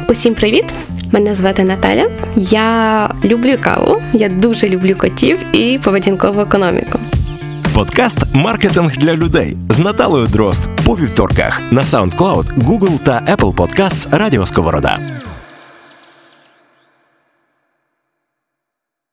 Усім 0.10 0.36
привіт! 0.36 0.74
Мене 1.12 1.36
звати 1.36 1.64
Наталя. 1.64 2.12
Я 2.36 3.10
люблю 3.26 3.58
каву, 3.62 4.02
я 4.14 4.30
дуже 4.30 4.70
люблю 4.70 4.96
котів 4.96 5.56
і 5.56 5.80
поведінкову 5.80 6.42
економіку. 6.42 7.00
Подкаст 7.76 8.18
Маркетинг 8.34 8.98
для 8.98 9.14
людей 9.14 9.58
з 9.70 9.80
Наталою 9.80 10.28
Дрозд 10.28 10.70
по 10.86 10.96
вівторках 10.96 11.62
на 11.72 11.82
SoundCloud, 11.82 12.66
Google 12.66 13.00
та 13.00 13.36
Apple 13.38 13.56
Podcasts 13.56 14.18
Радіо 14.18 14.46
Сковорода. 14.46 15.00